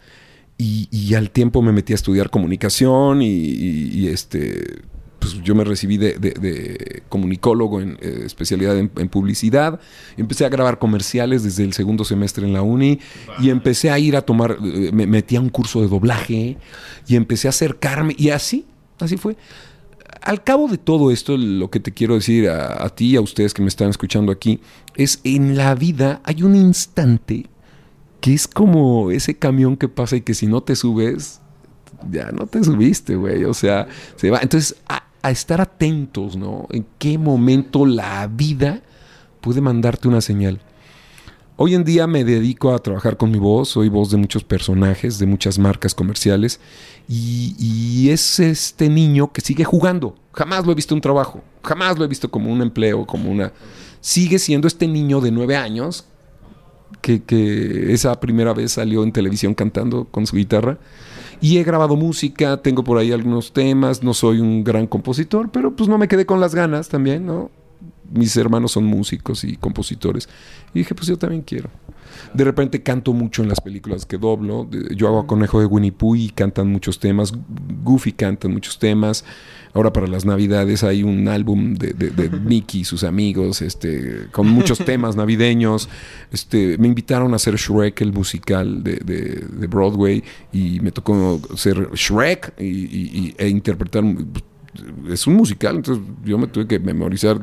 y, 0.57 1.13
al 1.13 1.29
tiempo 1.29 1.61
me 1.61 1.71
metí 1.71 1.93
a 1.93 1.95
estudiar 1.95 2.31
comunicación 2.31 3.21
y, 3.21 3.27
y 3.27 4.07
este 4.07 4.81
pues 5.19 5.41
yo 5.43 5.55
me 5.55 5.63
recibí 5.63 5.97
de, 5.97 6.13
de, 6.13 6.31
de 6.31 7.03
comunicólogo 7.09 7.81
en 7.81 7.97
eh, 8.01 8.21
especialidad 8.25 8.77
en, 8.77 8.91
en, 8.97 9.09
publicidad. 9.09 9.79
Empecé 10.15 10.45
a 10.45 10.49
grabar 10.49 10.79
comerciales 10.79 11.43
desde 11.43 11.63
el 11.63 11.73
segundo 11.73 12.05
semestre 12.05 12.45
en 12.45 12.53
la 12.53 12.61
uni 12.61 12.99
y 13.39 13.49
empecé 13.49 13.89
a 13.89 13.99
ir 13.99 14.15
a 14.15 14.21
tomar, 14.21 14.57
eh, 14.63 14.91
me 14.93 15.07
metí 15.07 15.35
a 15.35 15.41
un 15.41 15.49
curso 15.49 15.81
de 15.81 15.87
doblaje 15.87 16.57
y 17.07 17.15
empecé 17.15 17.47
a 17.47 17.49
acercarme 17.49 18.15
y 18.17 18.29
así, 18.29 18.65
así 18.99 19.17
fue. 19.17 19.35
Al 20.21 20.43
cabo 20.43 20.67
de 20.67 20.77
todo 20.77 21.11
esto, 21.11 21.37
lo 21.37 21.69
que 21.69 21.79
te 21.79 21.93
quiero 21.93 22.15
decir 22.15 22.49
a, 22.49 22.83
a 22.83 22.89
ti 22.89 23.11
y 23.11 23.15
a 23.15 23.21
ustedes 23.21 23.53
que 23.53 23.61
me 23.61 23.67
están 23.69 23.89
escuchando 23.89 24.31
aquí, 24.31 24.59
es 24.95 25.19
en 25.23 25.57
la 25.57 25.75
vida 25.75 26.21
hay 26.23 26.43
un 26.43 26.55
instante 26.55 27.45
que 28.19 28.33
es 28.33 28.47
como 28.47 29.11
ese 29.11 29.35
camión 29.35 29.77
que 29.77 29.87
pasa 29.87 30.15
y 30.15 30.21
que 30.21 30.33
si 30.33 30.47
no 30.47 30.61
te 30.61 30.75
subes, 30.75 31.39
ya 32.11 32.31
no 32.31 32.47
te 32.47 32.63
subiste, 32.63 33.15
güey. 33.15 33.43
O 33.45 33.53
sea, 33.53 33.87
se 34.15 34.29
va. 34.29 34.39
Entonces, 34.41 34.75
a, 34.87 35.03
a, 35.21 35.31
estar 35.31 35.61
atentos, 35.61 36.35
¿no? 36.35 36.67
En 36.71 36.85
qué 36.97 37.17
momento 37.17 37.85
la 37.85 38.27
vida 38.27 38.81
puede 39.41 39.61
mandarte 39.61 40.07
una 40.07 40.21
señal. 40.21 40.61
Hoy 41.55 41.73
en 41.73 41.83
día 41.83 42.05
me 42.05 42.23
dedico 42.23 42.71
a 42.71 42.79
trabajar 42.79 43.17
con 43.17 43.31
mi 43.31 43.39
voz, 43.39 43.69
soy 43.69 43.89
voz 43.89 44.11
de 44.11 44.17
muchos 44.17 44.43
personajes, 44.43 45.17
de 45.17 45.25
muchas 45.25 45.57
marcas 45.57 45.95
comerciales, 45.95 46.59
y, 47.07 47.55
y, 47.57 48.11
es 48.11 48.39
este 48.39 48.89
niño 48.89 49.31
que 49.31 49.41
sigue 49.41 49.63
jugando. 49.63 50.15
Jamás 50.33 50.65
lo 50.65 50.71
he 50.71 50.75
visto 50.75 50.93
un 50.93 51.01
trabajo, 51.01 51.41
jamás 51.63 51.97
lo 51.97 52.05
he 52.05 52.07
visto 52.07 52.29
como 52.29 52.51
un 52.51 52.61
empleo, 52.61 53.07
como 53.07 53.31
una... 53.31 53.53
Sigue 54.01 54.37
siendo 54.37 54.67
este 54.67 54.87
niño 54.87 55.19
de 55.19 55.31
nueve 55.31 55.55
años 55.55 56.05
que, 57.01 57.23
que 57.23 57.91
esa 57.91 58.19
primera 58.19 58.53
vez 58.53 58.73
salió 58.73 59.03
en 59.03 59.11
televisión 59.11 59.55
cantando 59.55 60.05
con 60.05 60.27
su 60.27 60.35
guitarra. 60.35 60.77
Y 61.39 61.57
he 61.57 61.63
grabado 61.63 61.95
música, 61.95 62.57
tengo 62.57 62.83
por 62.83 62.97
ahí 62.97 63.11
algunos 63.11 63.53
temas, 63.53 64.03
no 64.03 64.13
soy 64.13 64.39
un 64.39 64.63
gran 64.63 64.87
compositor, 64.87 65.49
pero 65.49 65.75
pues 65.75 65.87
no 65.87 65.97
me 65.97 66.07
quedé 66.07 66.25
con 66.25 66.39
las 66.39 66.55
ganas 66.55 66.89
también, 66.89 67.25
¿no? 67.25 67.51
Mis 68.11 68.35
hermanos 68.37 68.71
son 68.73 68.85
músicos 68.85 69.43
y 69.43 69.57
compositores. 69.57 70.27
Y 70.73 70.79
dije, 70.79 70.95
pues 70.95 71.07
yo 71.07 71.17
también 71.17 71.41
quiero. 71.41 71.69
De 72.33 72.43
repente 72.43 72.81
canto 72.83 73.13
mucho 73.13 73.43
en 73.43 73.49
las 73.49 73.61
películas 73.61 74.05
que 74.05 74.17
doblo. 74.17 74.67
Yo 74.95 75.07
hago 75.07 75.19
a 75.19 75.27
Conejo 75.27 75.59
de 75.59 75.65
Winnie 75.65 75.91
Pooh 75.91 76.15
y 76.15 76.29
cantan 76.29 76.71
muchos 76.71 76.99
temas. 76.99 77.33
Goofy 77.83 78.13
cantan 78.13 78.53
muchos 78.53 78.79
temas. 78.79 79.23
Ahora 79.73 79.93
para 79.93 80.07
las 80.07 80.25
navidades 80.25 80.83
hay 80.83 81.03
un 81.03 81.27
álbum 81.27 81.75
de, 81.75 81.93
de, 81.93 82.09
de 82.09 82.29
Mickey 82.39 82.81
y 82.81 82.83
sus 82.83 83.03
amigos, 83.03 83.61
este, 83.61 84.27
con 84.31 84.47
muchos 84.47 84.79
temas 84.79 85.15
navideños. 85.15 85.89
Este, 86.31 86.77
me 86.77 86.87
invitaron 86.87 87.33
a 87.33 87.35
hacer 87.35 87.55
Shrek, 87.55 88.01
el 88.01 88.13
musical 88.13 88.83
de, 88.83 88.95
de 88.97 89.67
Broadway, 89.67 90.23
y 90.51 90.79
me 90.79 90.91
tocó 90.91 91.39
ser 91.55 91.89
Shrek 91.93 92.53
y, 92.59 92.65
y, 92.65 93.35
e 93.37 93.49
interpretar 93.49 94.03
es 95.09 95.27
un 95.27 95.35
musical, 95.35 95.77
entonces 95.77 96.03
yo 96.23 96.37
me 96.37 96.47
tuve 96.47 96.67
que 96.67 96.79
memorizar, 96.79 97.39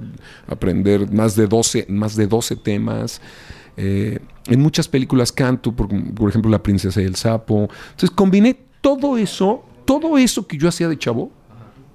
aprender 0.47 1.11
más 1.13 1.37
de 1.37 1.47
12, 1.47 1.87
más 1.89 2.17
de 2.17 2.27
12 2.27 2.57
temas. 2.57 3.21
Eh, 3.77 4.21
en 4.47 4.61
muchas 4.61 4.87
películas 4.89 5.33
canto, 5.33 5.73
por, 5.73 5.89
por, 6.15 6.29
ejemplo, 6.29 6.51
La 6.51 6.63
princesa 6.63 7.01
y 7.03 7.05
el 7.05 7.17
sapo. 7.17 7.69
Entonces 7.91 8.11
combiné 8.11 8.57
todo 8.81 9.17
eso, 9.17 9.65
todo 9.85 10.19
eso 10.19 10.47
que 10.47 10.59
yo 10.59 10.69
hacía 10.69 10.89
de 10.89 10.99
chavo, 10.99 11.31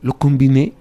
lo 0.01 0.17
combiné 0.17 0.73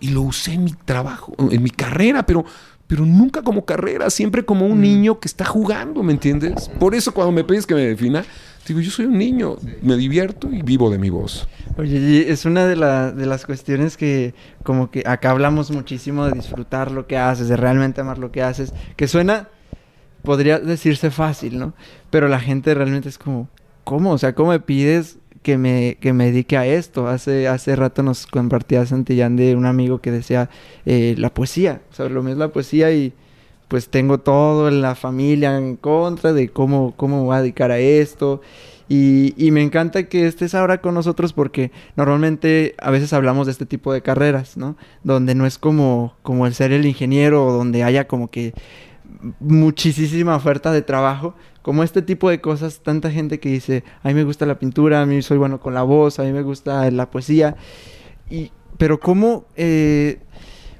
y 0.00 0.08
lo 0.08 0.22
usé 0.22 0.52
en 0.52 0.64
mi 0.64 0.72
trabajo, 0.72 1.34
en 1.50 1.62
mi 1.62 1.70
carrera, 1.70 2.24
pero, 2.24 2.44
pero 2.86 3.04
nunca 3.04 3.42
como 3.42 3.64
carrera, 3.64 4.10
siempre 4.10 4.44
como 4.44 4.66
un 4.66 4.80
niño 4.80 5.18
que 5.18 5.28
está 5.28 5.44
jugando, 5.44 6.02
¿me 6.02 6.12
entiendes? 6.12 6.70
Por 6.78 6.94
eso 6.94 7.12
cuando 7.12 7.32
me 7.32 7.44
pides 7.44 7.66
que 7.66 7.74
me 7.74 7.80
defina, 7.80 8.24
digo, 8.68 8.80
yo 8.80 8.90
soy 8.90 9.06
un 9.06 9.18
niño, 9.18 9.56
me 9.82 9.96
divierto 9.96 10.50
y 10.52 10.62
vivo 10.62 10.90
de 10.90 10.98
mi 10.98 11.10
voz. 11.10 11.48
Oye, 11.76 12.30
es 12.30 12.44
una 12.44 12.66
de, 12.66 12.74
de 13.14 13.26
las 13.26 13.46
cuestiones 13.46 13.96
que 13.96 14.34
como 14.62 14.90
que 14.90 15.02
acá 15.06 15.30
hablamos 15.30 15.70
muchísimo 15.70 16.26
de 16.26 16.32
disfrutar 16.32 16.90
lo 16.90 17.06
que 17.06 17.16
haces, 17.16 17.48
de 17.48 17.56
realmente 17.56 18.00
amar 18.00 18.18
lo 18.18 18.32
que 18.32 18.42
haces, 18.42 18.72
que 18.96 19.08
suena, 19.08 19.48
podría 20.22 20.58
decirse 20.58 21.10
fácil, 21.10 21.58
¿no? 21.58 21.74
Pero 22.10 22.28
la 22.28 22.40
gente 22.40 22.74
realmente 22.74 23.08
es 23.08 23.18
como, 23.18 23.48
¿cómo? 23.84 24.12
O 24.12 24.18
sea, 24.18 24.34
¿cómo 24.34 24.50
me 24.50 24.60
pides 24.60 25.18
que 25.42 25.56
me, 25.56 25.96
que 26.00 26.12
me 26.12 26.26
dedique 26.26 26.56
a 26.56 26.66
esto. 26.66 27.08
Hace, 27.08 27.48
hace 27.48 27.76
rato 27.76 28.02
nos 28.02 28.26
compartía 28.26 28.84
Santillán 28.86 29.36
de 29.36 29.56
un 29.56 29.66
amigo 29.66 30.00
que 30.00 30.10
decía 30.10 30.50
eh, 30.84 31.14
la 31.16 31.32
poesía, 31.32 31.80
o 31.90 31.94
sea, 31.94 32.08
lo 32.08 32.22
mismo 32.22 32.32
es 32.32 32.38
la 32.38 32.48
poesía 32.48 32.92
y 32.92 33.12
pues 33.68 33.88
tengo 33.88 34.18
todo 34.18 34.68
en 34.68 34.80
la 34.82 34.94
familia 34.94 35.56
en 35.56 35.76
contra 35.76 36.32
de 36.32 36.48
cómo, 36.48 36.94
cómo 36.96 37.18
me 37.18 37.24
voy 37.24 37.36
a 37.36 37.42
dedicar 37.42 37.70
a 37.70 37.78
esto. 37.78 38.40
Y, 38.90 39.34
y, 39.36 39.50
me 39.50 39.62
encanta 39.62 40.08
que 40.08 40.26
estés 40.26 40.54
ahora 40.54 40.80
con 40.80 40.94
nosotros 40.94 41.34
porque 41.34 41.72
normalmente 41.94 42.74
a 42.78 42.90
veces 42.90 43.12
hablamos 43.12 43.46
de 43.46 43.52
este 43.52 43.66
tipo 43.66 43.92
de 43.92 44.00
carreras, 44.00 44.56
¿no? 44.56 44.78
Donde 45.04 45.34
no 45.34 45.44
es 45.44 45.58
como, 45.58 46.14
como 46.22 46.46
el 46.46 46.54
ser 46.54 46.72
el 46.72 46.86
ingeniero 46.86 47.44
o 47.44 47.52
donde 47.52 47.84
haya 47.84 48.08
como 48.08 48.30
que 48.30 48.54
muchísima 49.40 50.36
oferta 50.36 50.72
de 50.72 50.82
trabajo, 50.82 51.34
como 51.62 51.82
este 51.82 52.02
tipo 52.02 52.30
de 52.30 52.40
cosas, 52.40 52.80
tanta 52.82 53.10
gente 53.10 53.40
que 53.40 53.50
dice, 53.50 53.84
a 54.02 54.08
mí 54.08 54.14
me 54.14 54.24
gusta 54.24 54.46
la 54.46 54.58
pintura, 54.58 55.02
a 55.02 55.06
mí 55.06 55.22
soy 55.22 55.38
bueno 55.38 55.60
con 55.60 55.74
la 55.74 55.82
voz, 55.82 56.18
a 56.18 56.22
mí 56.22 56.32
me 56.32 56.42
gusta 56.42 56.90
la 56.90 57.10
poesía, 57.10 57.56
y, 58.30 58.52
pero 58.78 59.00
cómo, 59.00 59.46
eh, 59.56 60.20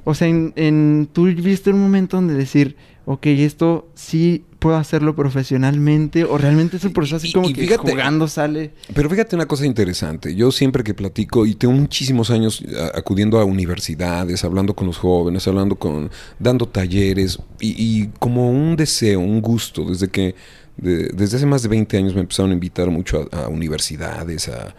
o 0.09 0.15
sea, 0.15 0.27
en, 0.27 0.55
en, 0.57 1.07
tú 1.13 1.25
viste 1.25 1.69
un 1.69 1.83
momento 1.83 2.17
donde 2.17 2.33
decir, 2.33 2.77
ok, 3.05 3.27
esto 3.27 3.91
sí 3.95 4.43
puedo 4.59 4.77
hacerlo 4.77 5.15
profesionalmente 5.15 6.25
o 6.25 6.39
realmente 6.39 6.79
es 6.79 6.85
un 6.85 6.95
proceso 6.95 7.17
así 7.17 7.31
como 7.31 7.47
y, 7.47 7.51
y 7.51 7.55
que 7.55 7.61
fíjate, 7.61 7.93
jugando 7.93 8.27
sale. 8.27 8.73
Pero 8.95 9.11
fíjate 9.11 9.37
una 9.37 9.45
cosa 9.45 9.67
interesante, 9.67 10.35
yo 10.35 10.51
siempre 10.51 10.83
que 10.83 10.95
platico 10.95 11.45
y 11.45 11.57
tengo 11.57 11.75
muchísimos 11.75 12.31
años 12.31 12.65
acudiendo 12.95 13.39
a 13.39 13.45
universidades, 13.45 14.43
hablando 14.45 14.75
con 14.75 14.87
los 14.87 14.97
jóvenes, 14.97 15.47
hablando 15.47 15.77
con, 15.77 16.11
dando 16.39 16.65
talleres 16.65 17.39
y, 17.61 17.75
y 17.77 18.11
como 18.19 18.51
un 18.51 18.77
deseo, 18.77 19.21
un 19.21 19.43
gusto, 19.43 19.85
desde 19.85 20.09
que 20.09 20.35
de, 20.79 21.09
desde 21.09 21.37
hace 21.37 21.45
más 21.45 21.63
de 21.63 21.69
20 21.69 21.99
años 21.99 22.15
me 22.15 22.23
empezaron 22.23 22.53
a 22.53 22.55
invitar 22.55 22.89
mucho 22.89 23.29
a, 23.31 23.45
a 23.45 23.49
universidades, 23.49 24.49
a, 24.49 24.75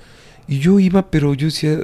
y 0.48 0.58
yo 0.58 0.80
iba, 0.80 1.12
pero 1.12 1.36
yo 1.36 1.46
decía, 1.46 1.78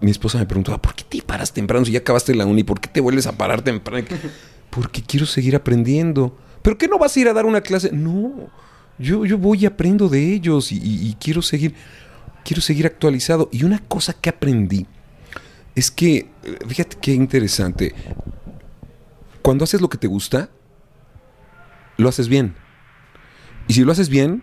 mi 0.00 0.10
esposa 0.10 0.38
me 0.38 0.46
preguntaba, 0.46 0.80
¿por 0.80 0.94
qué 0.94 1.04
te 1.04 1.22
paras 1.22 1.52
temprano 1.52 1.84
si 1.84 1.92
ya 1.92 2.00
acabaste 2.00 2.34
la 2.34 2.46
uni? 2.46 2.64
¿Por 2.64 2.80
qué 2.80 2.88
te 2.88 3.00
vuelves 3.00 3.26
a 3.26 3.32
parar 3.32 3.62
temprano? 3.62 4.06
Porque 4.70 5.02
quiero 5.02 5.26
seguir 5.26 5.56
aprendiendo. 5.56 6.36
¿Pero 6.62 6.78
qué 6.78 6.88
no 6.88 6.98
vas 6.98 7.16
a 7.16 7.20
ir 7.20 7.28
a 7.28 7.32
dar 7.32 7.46
una 7.46 7.60
clase? 7.60 7.90
No, 7.92 8.50
yo, 8.98 9.24
yo 9.24 9.38
voy 9.38 9.62
y 9.62 9.66
aprendo 9.66 10.08
de 10.08 10.34
ellos 10.34 10.72
y, 10.72 10.76
y, 10.76 11.08
y 11.08 11.14
quiero 11.14 11.42
seguir, 11.42 11.74
quiero 12.44 12.60
seguir 12.60 12.86
actualizado. 12.86 13.48
Y 13.52 13.64
una 13.64 13.78
cosa 13.78 14.12
que 14.14 14.30
aprendí 14.30 14.86
es 15.74 15.90
que, 15.90 16.30
fíjate 16.66 16.96
qué 17.00 17.12
interesante, 17.12 17.94
cuando 19.42 19.64
haces 19.64 19.80
lo 19.80 19.88
que 19.88 19.98
te 19.98 20.06
gusta, 20.06 20.48
lo 21.96 22.08
haces 22.08 22.28
bien. 22.28 22.54
Y 23.68 23.74
si 23.74 23.84
lo 23.84 23.92
haces 23.92 24.08
bien, 24.08 24.42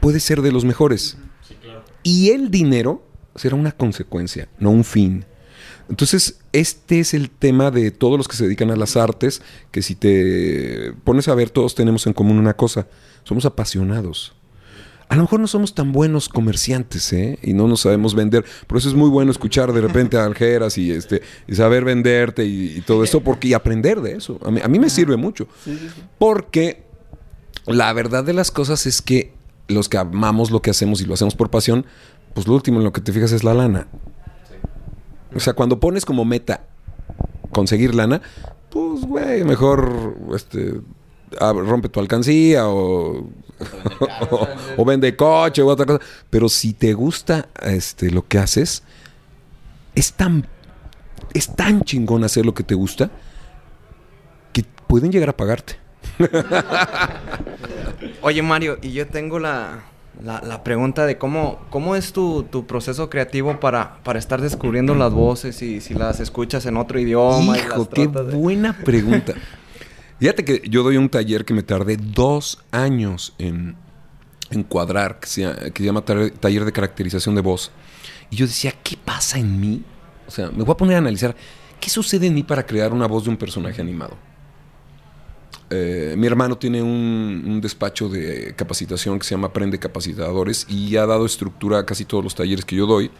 puedes 0.00 0.22
ser 0.22 0.42
de 0.42 0.52
los 0.52 0.64
mejores. 0.64 1.18
Y 2.02 2.30
el 2.30 2.50
dinero 2.50 3.09
será 3.34 3.56
una 3.56 3.72
consecuencia, 3.72 4.48
no 4.58 4.70
un 4.70 4.84
fin. 4.84 5.24
Entonces, 5.88 6.38
este 6.52 7.00
es 7.00 7.14
el 7.14 7.30
tema 7.30 7.70
de 7.70 7.90
todos 7.90 8.16
los 8.16 8.28
que 8.28 8.36
se 8.36 8.44
dedican 8.44 8.70
a 8.70 8.76
las 8.76 8.96
artes, 8.96 9.42
que 9.72 9.82
si 9.82 9.96
te 9.96 10.92
pones 11.04 11.26
a 11.28 11.34
ver, 11.34 11.50
todos 11.50 11.74
tenemos 11.74 12.06
en 12.06 12.12
común 12.12 12.38
una 12.38 12.54
cosa, 12.54 12.86
somos 13.24 13.44
apasionados. 13.44 14.34
A 15.08 15.16
lo 15.16 15.22
mejor 15.22 15.40
no 15.40 15.48
somos 15.48 15.74
tan 15.74 15.90
buenos 15.90 16.28
comerciantes, 16.28 17.12
¿eh? 17.12 17.40
Y 17.42 17.52
no 17.52 17.66
nos 17.66 17.80
sabemos 17.80 18.14
vender. 18.14 18.44
Por 18.68 18.78
eso 18.78 18.88
es 18.88 18.94
muy 18.94 19.10
bueno 19.10 19.32
escuchar 19.32 19.72
de 19.72 19.80
repente 19.80 20.16
a 20.16 20.24
Aljeras 20.24 20.78
y, 20.78 20.92
este, 20.92 21.22
y 21.48 21.56
saber 21.56 21.84
venderte 21.84 22.44
y, 22.44 22.76
y 22.76 22.80
todo 22.82 23.02
esto, 23.02 23.20
porque, 23.20 23.48
y 23.48 23.54
aprender 23.54 24.00
de 24.00 24.12
eso. 24.12 24.38
A 24.44 24.52
mí, 24.52 24.60
a 24.62 24.68
mí 24.68 24.78
me 24.78 24.88
sirve 24.88 25.16
mucho. 25.16 25.48
Porque 26.16 26.84
la 27.66 27.92
verdad 27.92 28.22
de 28.22 28.34
las 28.34 28.52
cosas 28.52 28.86
es 28.86 29.02
que 29.02 29.32
los 29.66 29.88
que 29.88 29.98
amamos 29.98 30.52
lo 30.52 30.62
que 30.62 30.70
hacemos 30.70 31.00
y 31.00 31.06
lo 31.06 31.14
hacemos 31.14 31.34
por 31.34 31.50
pasión, 31.50 31.86
pues 32.34 32.46
lo 32.46 32.54
último 32.54 32.78
en 32.78 32.84
lo 32.84 32.92
que 32.92 33.00
te 33.00 33.12
fijas 33.12 33.32
es 33.32 33.44
la 33.44 33.54
lana. 33.54 33.86
O 35.34 35.40
sea, 35.40 35.52
cuando 35.52 35.78
pones 35.80 36.04
como 36.04 36.24
meta 36.24 36.64
conseguir 37.52 37.94
lana, 37.94 38.20
pues, 38.70 39.04
güey, 39.04 39.44
mejor 39.44 40.16
este, 40.34 40.80
ah, 41.40 41.52
rompe 41.52 41.88
tu 41.88 42.00
alcancía 42.00 42.68
o, 42.68 43.18
o, 44.30 44.48
o 44.76 44.84
vende 44.84 45.14
coche 45.16 45.62
o 45.62 45.66
otra 45.66 45.86
cosa. 45.86 46.00
Pero 46.30 46.48
si 46.48 46.72
te 46.72 46.92
gusta 46.92 47.48
este, 47.62 48.10
lo 48.10 48.26
que 48.26 48.38
haces, 48.38 48.82
es 49.94 50.12
tan, 50.12 50.46
es 51.34 51.54
tan 51.54 51.82
chingón 51.82 52.24
hacer 52.24 52.46
lo 52.46 52.54
que 52.54 52.64
te 52.64 52.74
gusta 52.74 53.10
que 54.52 54.64
pueden 54.86 55.12
llegar 55.12 55.28
a 55.30 55.36
pagarte. 55.36 55.76
Oye, 58.22 58.42
Mario, 58.42 58.78
y 58.82 58.92
yo 58.92 59.06
tengo 59.06 59.38
la, 59.38 59.84
la, 60.22 60.40
la 60.42 60.62
pregunta 60.64 61.06
de 61.06 61.16
cómo, 61.18 61.58
cómo 61.70 61.96
es 61.96 62.12
tu, 62.12 62.42
tu 62.44 62.66
proceso 62.66 63.08
creativo 63.08 63.58
para, 63.60 64.02
para 64.02 64.18
estar 64.18 64.40
descubriendo 64.40 64.94
las 64.94 65.12
voces 65.12 65.62
y 65.62 65.80
si 65.80 65.94
las 65.94 66.20
escuchas 66.20 66.66
en 66.66 66.76
otro 66.76 66.98
idioma. 66.98 67.56
y 67.56 67.60
Hijo, 67.60 67.88
qué 67.88 68.06
de- 68.06 68.36
buena 68.36 68.76
pregunta. 68.76 69.34
Fíjate 70.18 70.44
que 70.44 70.62
yo 70.68 70.82
doy 70.82 70.96
un 70.98 71.08
taller 71.08 71.44
que 71.44 71.54
me 71.54 71.62
tardé 71.62 71.96
dos 71.96 72.62
años 72.70 73.34
en 73.38 73.76
encuadrar, 74.50 75.20
que 75.20 75.26
se, 75.28 75.42
llama- 75.42 75.56
que 75.70 75.82
se 75.82 75.84
llama 75.84 76.04
taller 76.04 76.64
de 76.64 76.72
caracterización 76.72 77.34
de 77.34 77.40
voz. 77.40 77.70
Y 78.30 78.36
yo 78.36 78.46
decía, 78.46 78.72
¿qué 78.82 78.96
pasa 79.02 79.38
en 79.38 79.58
mí? 79.60 79.82
O 80.26 80.30
sea, 80.30 80.50
me 80.50 80.62
voy 80.64 80.72
a 80.72 80.76
poner 80.76 80.96
a 80.96 80.98
analizar, 80.98 81.34
¿qué 81.80 81.88
sucede 81.88 82.26
en 82.26 82.34
mí 82.34 82.42
para 82.42 82.66
crear 82.66 82.92
una 82.92 83.06
voz 83.06 83.24
de 83.24 83.30
un 83.30 83.36
personaje 83.36 83.80
animado? 83.80 84.16
Eh, 85.72 86.14
mi 86.18 86.26
hermano 86.26 86.58
tiene 86.58 86.82
un, 86.82 87.44
un 87.46 87.60
despacho 87.60 88.08
de 88.08 88.54
capacitación 88.56 89.18
que 89.18 89.24
se 89.24 89.34
llama 89.34 89.48
Aprende 89.48 89.78
Capacitadores 89.78 90.66
y 90.68 90.96
ha 90.96 91.06
dado 91.06 91.24
estructura 91.24 91.78
a 91.78 91.86
casi 91.86 92.04
todos 92.04 92.24
los 92.24 92.34
talleres 92.34 92.64
que 92.64 92.74
yo 92.76 92.86
doy. 92.86 93.10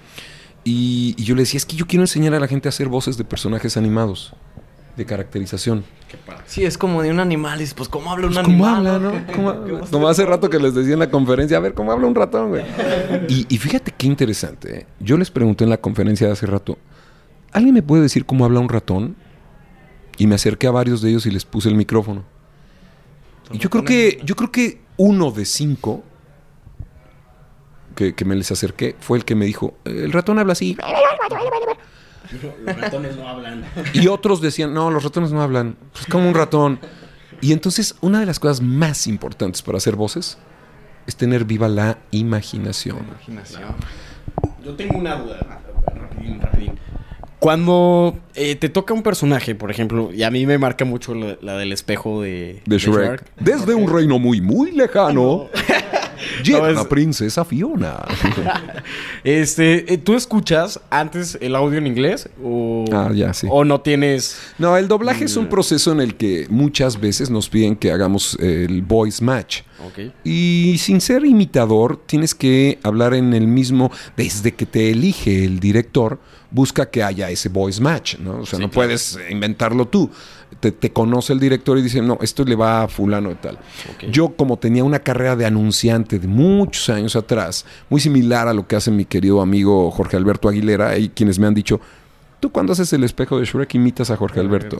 Y, 0.64 1.14
y 1.16 1.24
yo 1.24 1.34
le 1.36 1.42
decía, 1.42 1.58
es 1.58 1.64
que 1.66 1.76
yo 1.76 1.86
quiero 1.86 2.02
enseñar 2.02 2.34
a 2.34 2.40
la 2.40 2.48
gente 2.48 2.68
a 2.68 2.70
hacer 2.70 2.88
voces 2.88 3.16
de 3.16 3.24
personajes 3.24 3.76
animados, 3.76 4.34
de 4.96 5.06
caracterización. 5.06 5.84
Sí, 6.46 6.64
es 6.64 6.76
como 6.76 7.02
de 7.02 7.10
un 7.10 7.20
animal. 7.20 7.62
Pues, 7.76 7.88
¿cómo 7.88 8.10
habla 8.10 8.26
un 8.26 8.34
Pues, 8.34 8.44
¿Cómo 8.44 8.66
animal? 8.66 8.86
habla, 8.94 9.10
no? 9.12 9.26
¿Qué- 9.26 9.32
¿Cómo- 9.32 9.64
qué- 9.64 9.72
qué- 9.84 9.90
Como 9.90 10.08
hace 10.08 10.26
rato 10.26 10.50
que 10.50 10.58
les 10.58 10.74
decía 10.74 10.94
en 10.94 10.98
la 10.98 11.10
conferencia, 11.10 11.56
a 11.56 11.60
ver, 11.60 11.72
¿cómo 11.74 11.92
habla 11.92 12.08
un 12.08 12.14
ratón, 12.16 12.48
güey? 12.48 12.64
Y, 13.28 13.46
y 13.48 13.58
fíjate 13.58 13.92
qué 13.96 14.06
interesante. 14.08 14.80
¿eh? 14.80 14.86
Yo 14.98 15.16
les 15.16 15.30
pregunté 15.30 15.62
en 15.64 15.70
la 15.70 15.78
conferencia 15.80 16.26
de 16.26 16.32
hace 16.32 16.46
rato, 16.46 16.76
¿alguien 17.52 17.74
me 17.74 17.82
puede 17.82 18.02
decir 18.02 18.26
cómo 18.26 18.44
habla 18.44 18.58
un 18.60 18.68
ratón? 18.68 19.14
Y 20.18 20.26
me 20.26 20.34
acerqué 20.34 20.66
a 20.66 20.72
varios 20.72 21.00
de 21.00 21.10
ellos 21.10 21.24
y 21.24 21.30
les 21.30 21.44
puse 21.46 21.68
el 21.70 21.76
micrófono. 21.76 22.24
Y 23.52 23.58
yo 23.58 23.70
creo 23.70 23.84
que, 23.84 24.20
yo 24.24 24.36
creo 24.36 24.50
que 24.52 24.80
uno 24.96 25.30
de 25.30 25.44
cinco 25.44 26.04
que, 27.94 28.14
que 28.14 28.24
me 28.24 28.36
les 28.36 28.50
acerqué 28.52 28.96
fue 28.98 29.18
el 29.18 29.24
que 29.24 29.34
me 29.34 29.44
dijo, 29.44 29.74
el 29.84 30.12
ratón 30.12 30.38
habla 30.38 30.52
así. 30.52 30.76
Los 32.64 32.76
ratones 32.80 33.16
no 33.16 33.28
hablan. 33.28 33.64
Y 33.92 34.06
otros 34.08 34.40
decían, 34.40 34.72
no, 34.72 34.90
los 34.90 35.02
ratones 35.02 35.32
no 35.32 35.42
hablan. 35.42 35.76
Es 35.98 36.06
como 36.06 36.28
un 36.28 36.34
ratón. 36.34 36.78
Y 37.40 37.52
entonces, 37.52 37.96
una 38.00 38.20
de 38.20 38.26
las 38.26 38.38
cosas 38.38 38.60
más 38.60 39.06
importantes 39.06 39.62
para 39.62 39.78
hacer 39.78 39.96
voces 39.96 40.38
es 41.06 41.16
tener 41.16 41.44
viva 41.44 41.68
la 41.68 41.98
imaginación. 42.10 42.98
Imaginación. 42.98 43.74
Yo 44.64 44.74
tengo 44.76 44.98
una 44.98 45.16
duda. 45.16 45.62
Rapidín, 45.94 46.40
rapidín. 46.40 46.78
Cuando 47.40 48.18
eh, 48.34 48.54
te 48.54 48.68
toca 48.68 48.92
un 48.92 49.02
personaje, 49.02 49.54
por 49.54 49.70
ejemplo, 49.70 50.10
y 50.12 50.22
a 50.22 50.30
mí 50.30 50.46
me 50.46 50.58
marca 50.58 50.84
mucho 50.84 51.14
la, 51.14 51.38
la 51.40 51.56
del 51.56 51.72
espejo 51.72 52.20
de, 52.22 52.60
De 52.66 52.78
Shrek. 52.78 53.24
Desde 53.40 53.74
un 53.74 53.90
reino 53.90 54.18
muy, 54.18 54.42
muy 54.42 54.72
lejano, 54.72 55.48
llega 56.44 56.58
No, 56.60 56.66
es- 56.68 56.74
la 56.76 56.88
princesa 56.88 57.44
Fiona. 57.44 57.96
Este, 59.24 59.92
eh, 59.92 59.98
¿tú 59.98 60.14
escuchas 60.14 60.80
antes 60.90 61.36
el 61.40 61.54
audio 61.54 61.78
en 61.78 61.86
inglés 61.86 62.28
o, 62.42 62.84
Ah, 62.92 63.10
ya, 63.14 63.34
sí. 63.34 63.46
o 63.50 63.64
no 63.64 63.80
tienes 63.80 64.36
No, 64.58 64.76
el 64.76 64.88
doblaje 64.88 65.24
es 65.24 65.36
un 65.36 65.48
proceso 65.48 65.92
en 65.92 66.00
el 66.00 66.14
que 66.16 66.46
muchas 66.50 66.98
veces 67.00 67.30
nos 67.30 67.48
piden 67.48 67.76
que 67.76 67.92
hagamos 67.92 68.36
el 68.40 68.82
voice 68.82 69.22
match. 69.22 69.62
Y 70.24 70.76
sin 70.78 71.00
ser 71.00 71.24
imitador, 71.24 72.02
tienes 72.06 72.34
que 72.34 72.78
hablar 72.82 73.14
en 73.14 73.32
el 73.32 73.46
mismo, 73.46 73.90
desde 74.16 74.52
que 74.52 74.66
te 74.66 74.90
elige 74.90 75.44
el 75.44 75.58
director, 75.58 76.20
busca 76.50 76.90
que 76.90 77.02
haya 77.02 77.30
ese 77.30 77.48
voice 77.48 77.80
match, 77.80 78.16
¿no? 78.18 78.40
O 78.40 78.46
sea, 78.46 78.58
no 78.58 78.70
puedes 78.70 79.18
inventarlo 79.30 79.88
tú. 79.88 80.10
Te, 80.58 80.72
te 80.72 80.92
conoce 80.92 81.32
el 81.32 81.40
director 81.40 81.78
y 81.78 81.82
dice, 81.82 82.02
no, 82.02 82.18
esto 82.20 82.44
le 82.44 82.56
va 82.56 82.82
a 82.82 82.88
fulano 82.88 83.28
de 83.28 83.36
tal. 83.36 83.58
Yo, 84.10 84.30
como 84.30 84.58
tenía 84.58 84.82
una 84.82 84.98
carrera 84.98 85.36
de 85.36 85.46
anunciante 85.46 86.18
de 86.18 86.26
muchos 86.26 86.90
años 86.90 87.14
atrás, 87.16 87.64
muy 87.88 88.00
similar 88.00 88.48
a 88.48 88.52
lo 88.52 88.66
que 88.66 88.76
hace 88.76 88.90
mi 88.90 89.04
querido 89.04 89.40
amigo 89.40 89.90
Jorge 89.90 90.16
Alberto 90.16 90.48
Aguilera, 90.48 90.90
hay 90.90 91.10
quienes 91.10 91.38
me 91.38 91.46
han 91.46 91.54
dicho, 91.54 91.80
tú 92.40 92.50
cuando 92.50 92.72
haces 92.72 92.92
el 92.94 93.04
espejo 93.04 93.38
de 93.38 93.44
Shrek 93.44 93.74
imitas 93.74 94.10
a 94.10 94.16
Jorge 94.16 94.40
Alberto. 94.40 94.78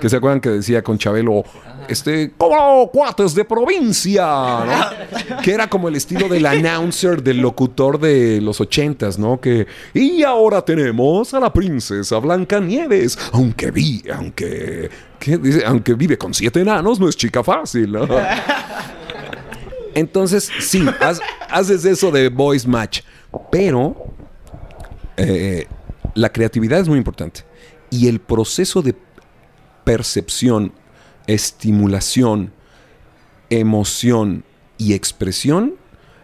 Que 0.00 0.08
se 0.08 0.16
acuerdan 0.16 0.40
que 0.40 0.50
decía 0.50 0.82
con 0.82 0.98
Chabelo, 0.98 1.44
este, 1.88 2.32
como 2.36 2.90
cuates 2.90 3.34
de 3.34 3.44
provincia, 3.44 4.24
¿no? 4.26 5.38
que 5.42 5.52
era 5.52 5.68
como 5.70 5.88
el 5.88 5.94
estilo 5.96 6.28
del 6.28 6.44
announcer, 6.44 7.22
del 7.22 7.38
locutor 7.38 7.98
de 8.00 8.40
los 8.40 8.60
ochentas, 8.60 9.18
¿no? 9.18 9.40
Que, 9.40 9.66
y 9.94 10.22
ahora 10.24 10.60
tenemos 10.62 11.32
a 11.34 11.40
la 11.40 11.52
princesa 11.52 12.18
Blancanieves, 12.18 13.18
aunque 13.32 13.70
vi, 13.70 14.02
aunque, 14.12 14.90
¿qué 15.20 15.38
dice? 15.38 15.64
Aunque 15.64 15.94
vive 15.94 16.18
con 16.18 16.34
siete 16.34 16.60
enanos, 16.60 16.98
no 17.00 17.08
es 17.08 17.16
chica 17.16 17.42
fácil, 17.44 17.92
¿no? 17.92 18.06
Entonces, 19.94 20.50
sí, 20.60 20.84
haz- 21.00 21.20
haces 21.50 21.84
eso 21.84 22.10
de 22.10 22.28
voice 22.28 22.68
match, 22.68 23.00
pero 23.50 23.96
eh, 25.16 25.66
la 26.18 26.32
creatividad 26.32 26.80
es 26.80 26.88
muy 26.88 26.98
importante. 26.98 27.44
Y 27.90 28.08
el 28.08 28.20
proceso 28.20 28.82
de 28.82 28.94
percepción, 29.84 30.72
estimulación, 31.26 32.52
emoción 33.50 34.44
y 34.76 34.92
expresión 34.94 35.76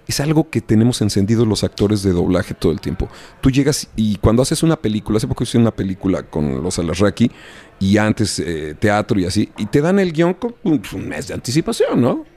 es 0.06 0.20
algo 0.20 0.50
que 0.50 0.60
tenemos 0.60 1.00
encendidos 1.00 1.46
los 1.48 1.64
actores 1.64 2.02
de 2.02 2.12
doblaje 2.12 2.52
todo 2.54 2.72
el 2.72 2.80
tiempo. 2.80 3.08
Tú 3.40 3.50
llegas 3.50 3.88
y 3.96 4.16
cuando 4.16 4.42
haces 4.42 4.62
una 4.62 4.76
película, 4.76 5.16
hace 5.16 5.28
poco 5.28 5.44
hice 5.44 5.56
una 5.56 5.70
película 5.70 6.24
con 6.24 6.62
los 6.62 6.78
Alarraqui 6.78 7.30
y 7.78 7.96
antes 7.96 8.38
eh, 8.40 8.76
teatro 8.78 9.18
y 9.18 9.24
así, 9.24 9.50
y 9.56 9.66
te 9.66 9.80
dan 9.80 9.98
el 9.98 10.12
guion 10.12 10.34
con 10.34 10.54
un 10.64 10.82
un 10.92 11.08
mes 11.08 11.28
de 11.28 11.34
anticipación, 11.34 12.02
¿no? 12.02 12.33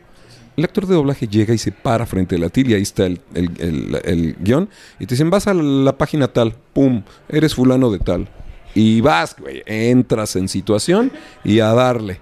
El 0.58 0.64
actor 0.66 0.88
de 0.88 0.96
doblaje 0.96 1.28
llega 1.28 1.54
y 1.54 1.58
se 1.60 1.72
para 1.72 2.06
frente 2.08 2.36
a 2.36 2.40
la 2.40 2.50
til 2.50 2.70
y 2.72 2.74
ahí 2.74 2.82
está 2.82 3.06
el, 3.06 3.22
el- 3.36 3.52
el- 3.60 4.02
el 4.04 4.36
guion. 4.40 4.68
Y 5.00 5.06
te 5.06 5.14
dicen, 5.14 5.30
vas 5.30 5.46
a 5.48 5.54
la 5.54 5.96
página 5.98 6.28
tal, 6.28 6.54
pum, 6.74 7.04
eres 7.30 7.54
fulano 7.56 7.92
de 7.92 8.00
tal. 8.00 8.28
Y 8.74 9.00
vas, 9.02 9.36
güey, 9.40 9.62
entras 9.68 10.36
en 10.36 10.48
situación 10.48 11.12
y 11.44 11.60
a 11.60 11.68
darle. 11.74 12.20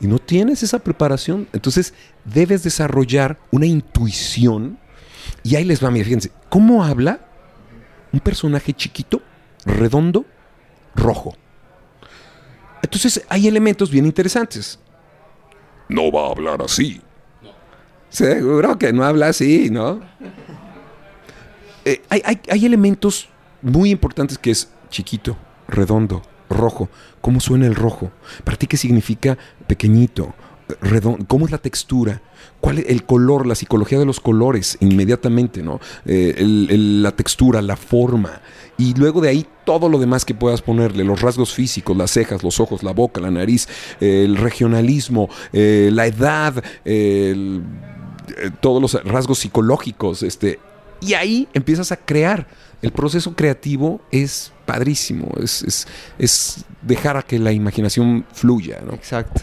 Y 0.00 0.06
no 0.06 0.18
tienes 0.18 0.62
esa 0.62 0.78
preparación. 0.78 1.48
Entonces 1.52 1.92
debes 2.24 2.62
desarrollar 2.62 3.38
una 3.50 3.66
intuición. 3.66 4.78
Y 5.42 5.56
ahí 5.56 5.64
les 5.64 5.84
va, 5.84 5.90
mira, 5.90 6.04
fíjense, 6.06 6.32
¿cómo 6.48 6.82
habla 6.82 7.20
un 8.12 8.20
personaje 8.20 8.72
chiquito, 8.72 9.20
redondo, 9.66 10.24
rojo? 10.94 11.36
Entonces 12.82 13.22
hay 13.28 13.46
elementos 13.48 13.90
bien 13.90 14.06
interesantes. 14.06 14.78
No 15.90 16.10
va 16.10 16.26
a 16.28 16.30
hablar 16.30 16.62
así. 16.62 17.00
Seguro 18.10 18.78
que 18.78 18.92
no 18.92 19.04
habla 19.04 19.28
así, 19.28 19.70
¿no? 19.70 20.00
Eh, 21.84 22.02
hay, 22.10 22.22
hay- 22.24 22.40
hay 22.50 22.66
elementos 22.66 23.28
muy 23.62 23.90
importantes 23.90 24.36
que 24.38 24.50
es 24.50 24.68
chiquito, 24.90 25.36
redondo, 25.68 26.22
rojo. 26.48 26.88
¿Cómo 27.20 27.40
suena 27.40 27.66
el 27.66 27.74
rojo? 27.74 28.10
¿Para 28.44 28.56
ti 28.56 28.66
qué 28.66 28.76
significa 28.76 29.38
pequeñito? 29.66 30.34
redon- 30.82 31.26
cómo 31.26 31.46
es 31.46 31.50
la 31.50 31.58
textura, 31.58 32.22
cuál 32.60 32.78
es 32.78 32.84
el 32.90 33.04
color, 33.04 33.44
la 33.44 33.56
psicología 33.56 33.98
de 33.98 34.04
los 34.06 34.20
colores 34.20 34.76
inmediatamente, 34.78 35.64
¿no? 35.64 35.80
Eh, 36.06 36.36
la 37.02 37.10
textura, 37.10 37.60
la 37.60 37.76
forma. 37.76 38.40
Y 38.78 38.94
luego 38.94 39.20
de 39.20 39.30
ahí 39.30 39.46
todo 39.64 39.88
lo 39.88 39.98
demás 39.98 40.24
que 40.24 40.32
puedas 40.32 40.62
ponerle, 40.62 41.02
los 41.02 41.22
rasgos 41.22 41.52
físicos, 41.52 41.96
las 41.96 42.12
cejas, 42.12 42.44
los 42.44 42.60
ojos, 42.60 42.84
la 42.84 42.92
boca, 42.92 43.20
la 43.20 43.32
nariz, 43.32 43.66
el 44.00 44.36
regionalismo, 44.36 45.28
eh, 45.52 45.90
la 45.92 46.06
edad, 46.06 46.62
el- 46.84 47.64
eh, 48.38 48.50
todos 48.60 48.80
los 48.80 49.04
rasgos 49.04 49.38
psicológicos, 49.40 50.22
este, 50.22 50.58
y 51.00 51.14
ahí 51.14 51.48
empiezas 51.54 51.92
a 51.92 51.96
crear. 51.96 52.46
El 52.82 52.92
proceso 52.92 53.34
creativo 53.36 54.00
es 54.10 54.52
padrísimo, 54.64 55.28
es, 55.42 55.86
es- 56.18 56.64
dejar 56.80 57.18
a 57.18 57.22
que 57.22 57.38
la 57.38 57.52
imaginación 57.52 58.24
fluya, 58.32 58.80
¿no? 58.86 58.94
Exacto. 58.94 59.42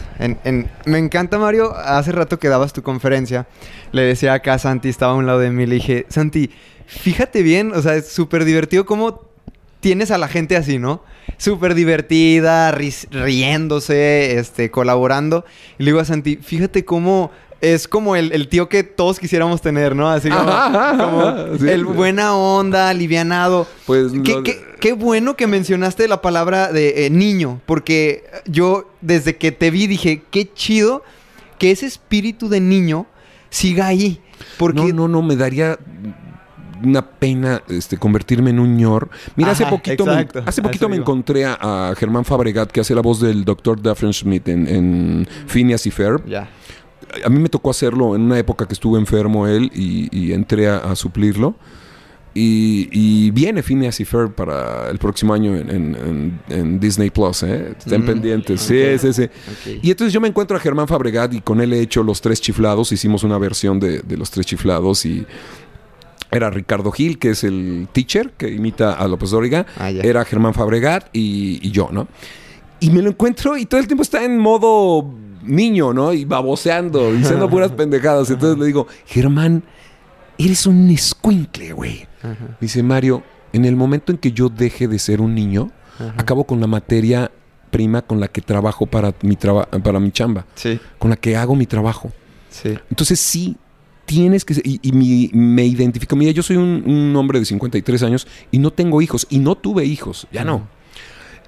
Me 0.86 0.98
encanta, 0.98 1.38
Mario. 1.38 1.72
Hace 1.76 2.10
rato 2.10 2.40
que 2.40 2.48
dabas 2.48 2.72
tu 2.72 2.82
conferencia, 2.82 3.46
le 3.92 4.02
decía 4.02 4.32
acá 4.32 4.54
a 4.54 4.58
Santi, 4.58 4.88
estaba 4.88 5.12
a 5.12 5.14
un 5.14 5.26
lado 5.26 5.38
de 5.38 5.50
mí, 5.50 5.64
le 5.66 5.76
dije, 5.76 6.06
Santi, 6.08 6.50
fíjate 6.86 7.42
bien, 7.42 7.72
o 7.72 7.80
sea, 7.80 7.94
es 7.94 8.08
súper 8.08 8.44
divertido 8.44 8.84
cómo 8.86 9.22
tienes 9.78 10.10
a 10.10 10.18
la 10.18 10.26
gente 10.26 10.56
así, 10.56 10.80
¿no? 10.80 11.04
Súper 11.36 11.74
divertida, 11.76 12.72
ris- 12.72 13.06
riéndose, 13.12 14.36
este, 14.38 14.70
colaborando. 14.72 15.44
Y 15.78 15.84
le 15.84 15.90
digo 15.92 16.00
a 16.00 16.04
Santi, 16.04 16.36
fíjate 16.42 16.84
cómo 16.84 17.30
es 17.60 17.88
como 17.88 18.14
el, 18.16 18.30
el 18.32 18.48
tío 18.48 18.68
que 18.68 18.82
todos 18.84 19.18
quisiéramos 19.18 19.60
tener, 19.60 19.96
¿no? 19.96 20.08
Así 20.08 20.28
como, 20.28 20.42
Ajá, 20.48 20.90
ajá, 20.92 21.04
como 21.04 21.20
ajá, 21.22 21.46
sí. 21.58 21.68
el 21.68 21.84
buena 21.84 22.34
onda, 22.36 22.88
alivianado. 22.88 23.66
Pues 23.86 24.12
Qué, 24.24 24.32
lo- 24.34 24.42
qué- 24.44 24.60
qué 24.80 24.92
bueno 24.92 25.36
que 25.36 25.46
mencionaste 25.46 26.06
la 26.08 26.22
palabra 26.22 26.72
de 26.72 27.06
eh, 27.06 27.10
niño, 27.10 27.60
porque 27.66 28.24
yo 28.46 28.90
desde 29.00 29.36
que 29.36 29.50
te 29.52 29.70
vi 29.70 29.86
dije, 29.86 30.22
qué 30.30 30.48
chido 30.54 31.02
que 31.58 31.70
ese 31.72 31.86
espíritu 31.86 32.48
de 32.48 32.60
niño 32.60 33.06
siga 33.50 33.86
ahí. 33.88 34.20
Porque 34.56 34.80
No, 34.80 34.92
no, 34.92 35.08
no, 35.08 35.22
me 35.22 35.34
daría 35.34 35.76
una 36.80 37.04
pena 37.04 37.60
este, 37.68 37.96
convertirme 37.96 38.50
en 38.50 38.60
un 38.60 38.76
ñor. 38.76 39.08
Mira, 39.34 39.50
hace 39.50 39.66
poquito, 39.66 40.06
me, 40.06 40.28
hace 40.46 40.62
poquito 40.62 40.88
me 40.88 40.94
iba. 40.94 41.02
encontré 41.02 41.44
a, 41.44 41.88
a 41.90 41.94
Germán 41.96 42.24
Fabregat, 42.24 42.70
que 42.70 42.78
hace 42.80 42.94
la 42.94 43.00
voz 43.00 43.18
del 43.20 43.44
Dr. 43.44 43.82
Daphne 43.82 44.12
Schmidt 44.12 44.46
en, 44.46 44.68
en 44.68 45.28
Phineas 45.48 45.84
y 45.86 45.90
Ferb. 45.90 46.24
Ya. 46.28 46.48
A 47.24 47.28
mí 47.28 47.38
me 47.38 47.48
tocó 47.48 47.70
hacerlo 47.70 48.14
en 48.14 48.22
una 48.22 48.38
época 48.38 48.66
que 48.66 48.74
estuvo 48.74 48.98
enfermo 48.98 49.46
él 49.46 49.70
y, 49.74 50.08
y 50.16 50.32
entré 50.32 50.68
a, 50.68 50.78
a 50.78 50.96
suplirlo. 50.96 51.54
Y, 52.34 52.88
y 52.92 53.30
viene 53.32 53.62
Phineas 53.64 53.98
y 54.00 54.04
Ferb 54.04 54.32
para 54.32 54.90
el 54.90 54.98
próximo 54.98 55.34
año 55.34 55.56
en, 55.56 55.70
en- 55.70 55.96
en- 55.96 56.40
en 56.48 56.78
Disney 56.80 57.10
Plus, 57.10 57.42
¿eh? 57.42 57.74
Estén 57.76 58.02
Mm, 58.02 58.06
pendientes. 58.06 58.60
Sí, 58.60 58.98
sí, 58.98 59.12
sí. 59.12 59.28
Y 59.82 59.90
entonces 59.90 60.12
yo 60.12 60.20
me 60.20 60.28
encuentro 60.28 60.56
a 60.56 60.60
Germán 60.60 60.86
Fabregat 60.86 61.32
y 61.34 61.40
con 61.40 61.60
él 61.60 61.72
he 61.72 61.80
hecho 61.80 62.02
Los 62.04 62.20
Tres 62.20 62.40
Chiflados. 62.40 62.92
Hicimos 62.92 63.24
una 63.24 63.38
versión 63.38 63.80
de, 63.80 64.00
de 64.02 64.16
Los 64.16 64.30
Tres 64.30 64.46
Chiflados 64.46 65.04
y 65.06 65.26
era 66.30 66.50
Ricardo 66.50 66.92
Gil, 66.92 67.18
que 67.18 67.30
es 67.30 67.42
el 67.42 67.88
teacher 67.92 68.30
que 68.36 68.50
imita 68.50 68.92
a 68.92 69.08
López 69.08 69.30
Dóriga. 69.30 69.66
Ah. 69.78 69.90
Era 69.90 70.24
Germán 70.24 70.54
Fabregat 70.54 71.08
y, 71.14 71.58
y 71.66 71.70
yo, 71.72 71.88
¿no? 71.90 72.06
Y 72.78 72.90
me 72.90 73.02
lo 73.02 73.08
encuentro 73.10 73.56
y 73.56 73.64
todo 73.66 73.80
el 73.80 73.86
tiempo 73.88 74.02
está 74.02 74.22
en 74.24 74.38
modo 74.38 75.12
niño, 75.48 75.92
¿no? 75.92 76.12
Y 76.12 76.24
baboseando, 76.24 77.12
diciendo 77.12 77.48
puras 77.50 77.72
pendejadas. 77.72 78.30
Entonces 78.30 78.58
le 78.58 78.66
digo, 78.66 78.86
Germán, 79.06 79.62
eres 80.38 80.66
un 80.66 80.88
escuincle, 80.90 81.72
güey. 81.72 82.06
Dice 82.60 82.82
Mario, 82.82 83.22
en 83.52 83.64
el 83.64 83.76
momento 83.76 84.12
en 84.12 84.18
que 84.18 84.32
yo 84.32 84.48
deje 84.48 84.86
de 84.88 84.98
ser 84.98 85.20
un 85.20 85.34
niño, 85.34 85.70
acabo 86.16 86.44
con 86.44 86.60
la 86.60 86.66
materia 86.66 87.30
prima 87.70 88.02
con 88.02 88.18
la 88.20 88.28
que 88.28 88.40
trabajo 88.40 88.86
para 88.86 89.14
mi, 89.22 89.36
traba- 89.36 89.66
para 89.66 90.00
mi 90.00 90.10
chamba, 90.10 90.46
Sí, 90.54 90.78
con 90.98 91.10
la 91.10 91.16
que 91.16 91.36
hago 91.36 91.54
mi 91.54 91.66
trabajo. 91.66 92.10
sí. 92.50 92.74
Entonces 92.90 93.20
sí, 93.20 93.56
tienes 94.06 94.44
que... 94.44 94.54
ser- 94.54 94.66
Y, 94.66 94.80
y 94.82 94.92
mi- 94.92 95.30
me 95.34 95.64
identifico. 95.66 96.16
Mira, 96.16 96.32
yo 96.32 96.42
soy 96.42 96.56
un, 96.56 96.82
un 96.86 97.14
hombre 97.16 97.38
de 97.40 97.44
53 97.44 98.02
años 98.04 98.26
y 98.50 98.58
no 98.58 98.70
tengo 98.72 99.02
hijos. 99.02 99.26
Y 99.28 99.38
no 99.38 99.54
tuve 99.54 99.84
hijos, 99.84 100.26
ya 100.32 100.44
no. 100.44 100.66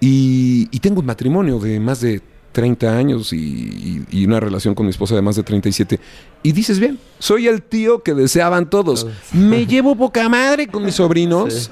Y, 0.01 0.69
y 0.71 0.79
tengo 0.81 1.01
un 1.01 1.07
matrimonio 1.07 1.59
de 1.59 1.79
más 1.81 2.01
de 2.01 2.21
30 2.53 2.97
años 2.97 3.33
y, 3.33 3.37
y- 3.39 4.05
y 4.11 4.27
una 4.27 4.41
relación 4.41 4.75
con 4.75 4.87
mi 4.87 4.91
esposa 4.91 5.15
de 5.15 5.23
más 5.23 5.37
de 5.37 5.43
37. 5.43 6.01
Y 6.43 6.53
dices 6.53 6.79
bien, 6.81 6.99
soy 7.19 7.47
el 7.47 7.63
tío 7.63 8.03
que 8.03 8.15
deseaban 8.15 8.69
todos. 8.69 9.07
Me 9.33 9.67
llevo 9.67 9.95
poca 9.97 10.29
madre 10.29 10.67
con 10.67 10.85
mis 10.85 10.95
sobrinos. 10.97 11.71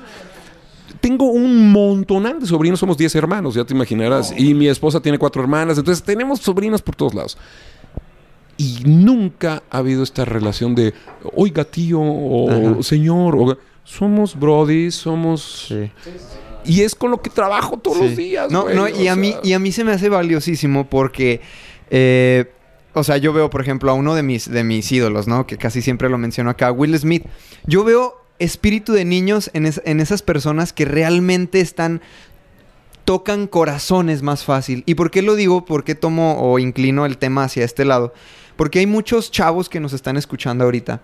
Tengo 1.00 1.26
un 1.30 1.70
montonal 1.70 2.40
de 2.40 2.46
sobrinos, 2.46 2.80
somos 2.80 2.96
10 2.96 3.14
hermanos, 3.16 3.54
ya 3.54 3.64
te 3.64 3.72
imaginarás. 3.74 4.32
Y 4.36 4.54
mi 4.54 4.68
esposa 4.68 5.00
tiene 5.00 5.18
cuatro 5.18 5.40
hermanas, 5.42 5.78
entonces 5.78 6.02
tenemos 6.04 6.40
sobrinos 6.40 6.82
por 6.82 6.94
todos 6.96 7.14
lados. 7.14 7.38
Y 8.56 8.82
nunca 8.84 9.62
ha 9.70 9.78
habido 9.78 10.02
esta 10.02 10.24
relación 10.24 10.74
de, 10.74 10.92
oiga 11.36 11.64
tío, 11.64 12.00
o 12.00 12.50
Ajá. 12.50 12.82
señor, 12.82 13.36
o, 13.38 13.56
somos 13.84 14.38
brody, 14.38 14.90
somos... 14.90 15.66
Sí. 15.68 15.90
Y 16.64 16.82
es 16.82 16.94
con 16.94 17.10
lo 17.10 17.22
que 17.22 17.30
trabajo 17.30 17.78
todos 17.78 17.98
los 17.98 18.16
días. 18.16 18.50
No, 18.50 18.62
güey, 18.62 18.76
no, 18.76 18.88
y 18.88 19.08
a, 19.08 19.16
mí, 19.16 19.34
y 19.42 19.52
a 19.52 19.58
mí 19.58 19.72
se 19.72 19.84
me 19.84 19.92
hace 19.92 20.08
valiosísimo 20.08 20.88
porque, 20.88 21.40
eh, 21.90 22.50
o 22.94 23.04
sea, 23.04 23.16
yo 23.16 23.32
veo, 23.32 23.48
por 23.50 23.60
ejemplo, 23.62 23.90
a 23.90 23.94
uno 23.94 24.14
de 24.14 24.22
mis, 24.22 24.50
de 24.50 24.64
mis 24.64 24.90
ídolos, 24.92 25.26
¿no? 25.28 25.46
Que 25.46 25.56
casi 25.56 25.80
siempre 25.82 26.08
lo 26.08 26.18
menciono 26.18 26.50
acá, 26.50 26.70
Will 26.72 26.98
Smith. 26.98 27.24
Yo 27.66 27.84
veo 27.84 28.20
espíritu 28.38 28.92
de 28.92 29.04
niños 29.04 29.50
en, 29.54 29.66
es- 29.66 29.80
en 29.84 30.00
esas 30.00 30.22
personas 30.22 30.72
que 30.72 30.84
realmente 30.84 31.60
están 31.60 32.00
tocan 33.04 33.46
corazones 33.46 34.22
más 34.22 34.44
fácil. 34.44 34.82
¿Y 34.86 34.94
por 34.94 35.10
qué 35.10 35.22
lo 35.22 35.34
digo? 35.34 35.64
¿Por 35.64 35.82
qué 35.84 35.94
tomo 35.94 36.36
o 36.40 36.58
inclino 36.58 37.06
el 37.06 37.16
tema 37.16 37.44
hacia 37.44 37.64
este 37.64 37.84
lado? 37.86 38.12
Porque 38.56 38.80
hay 38.80 38.86
muchos 38.86 39.30
chavos 39.30 39.68
que 39.70 39.80
nos 39.80 39.92
están 39.94 40.16
escuchando 40.16 40.64
ahorita 40.64 41.00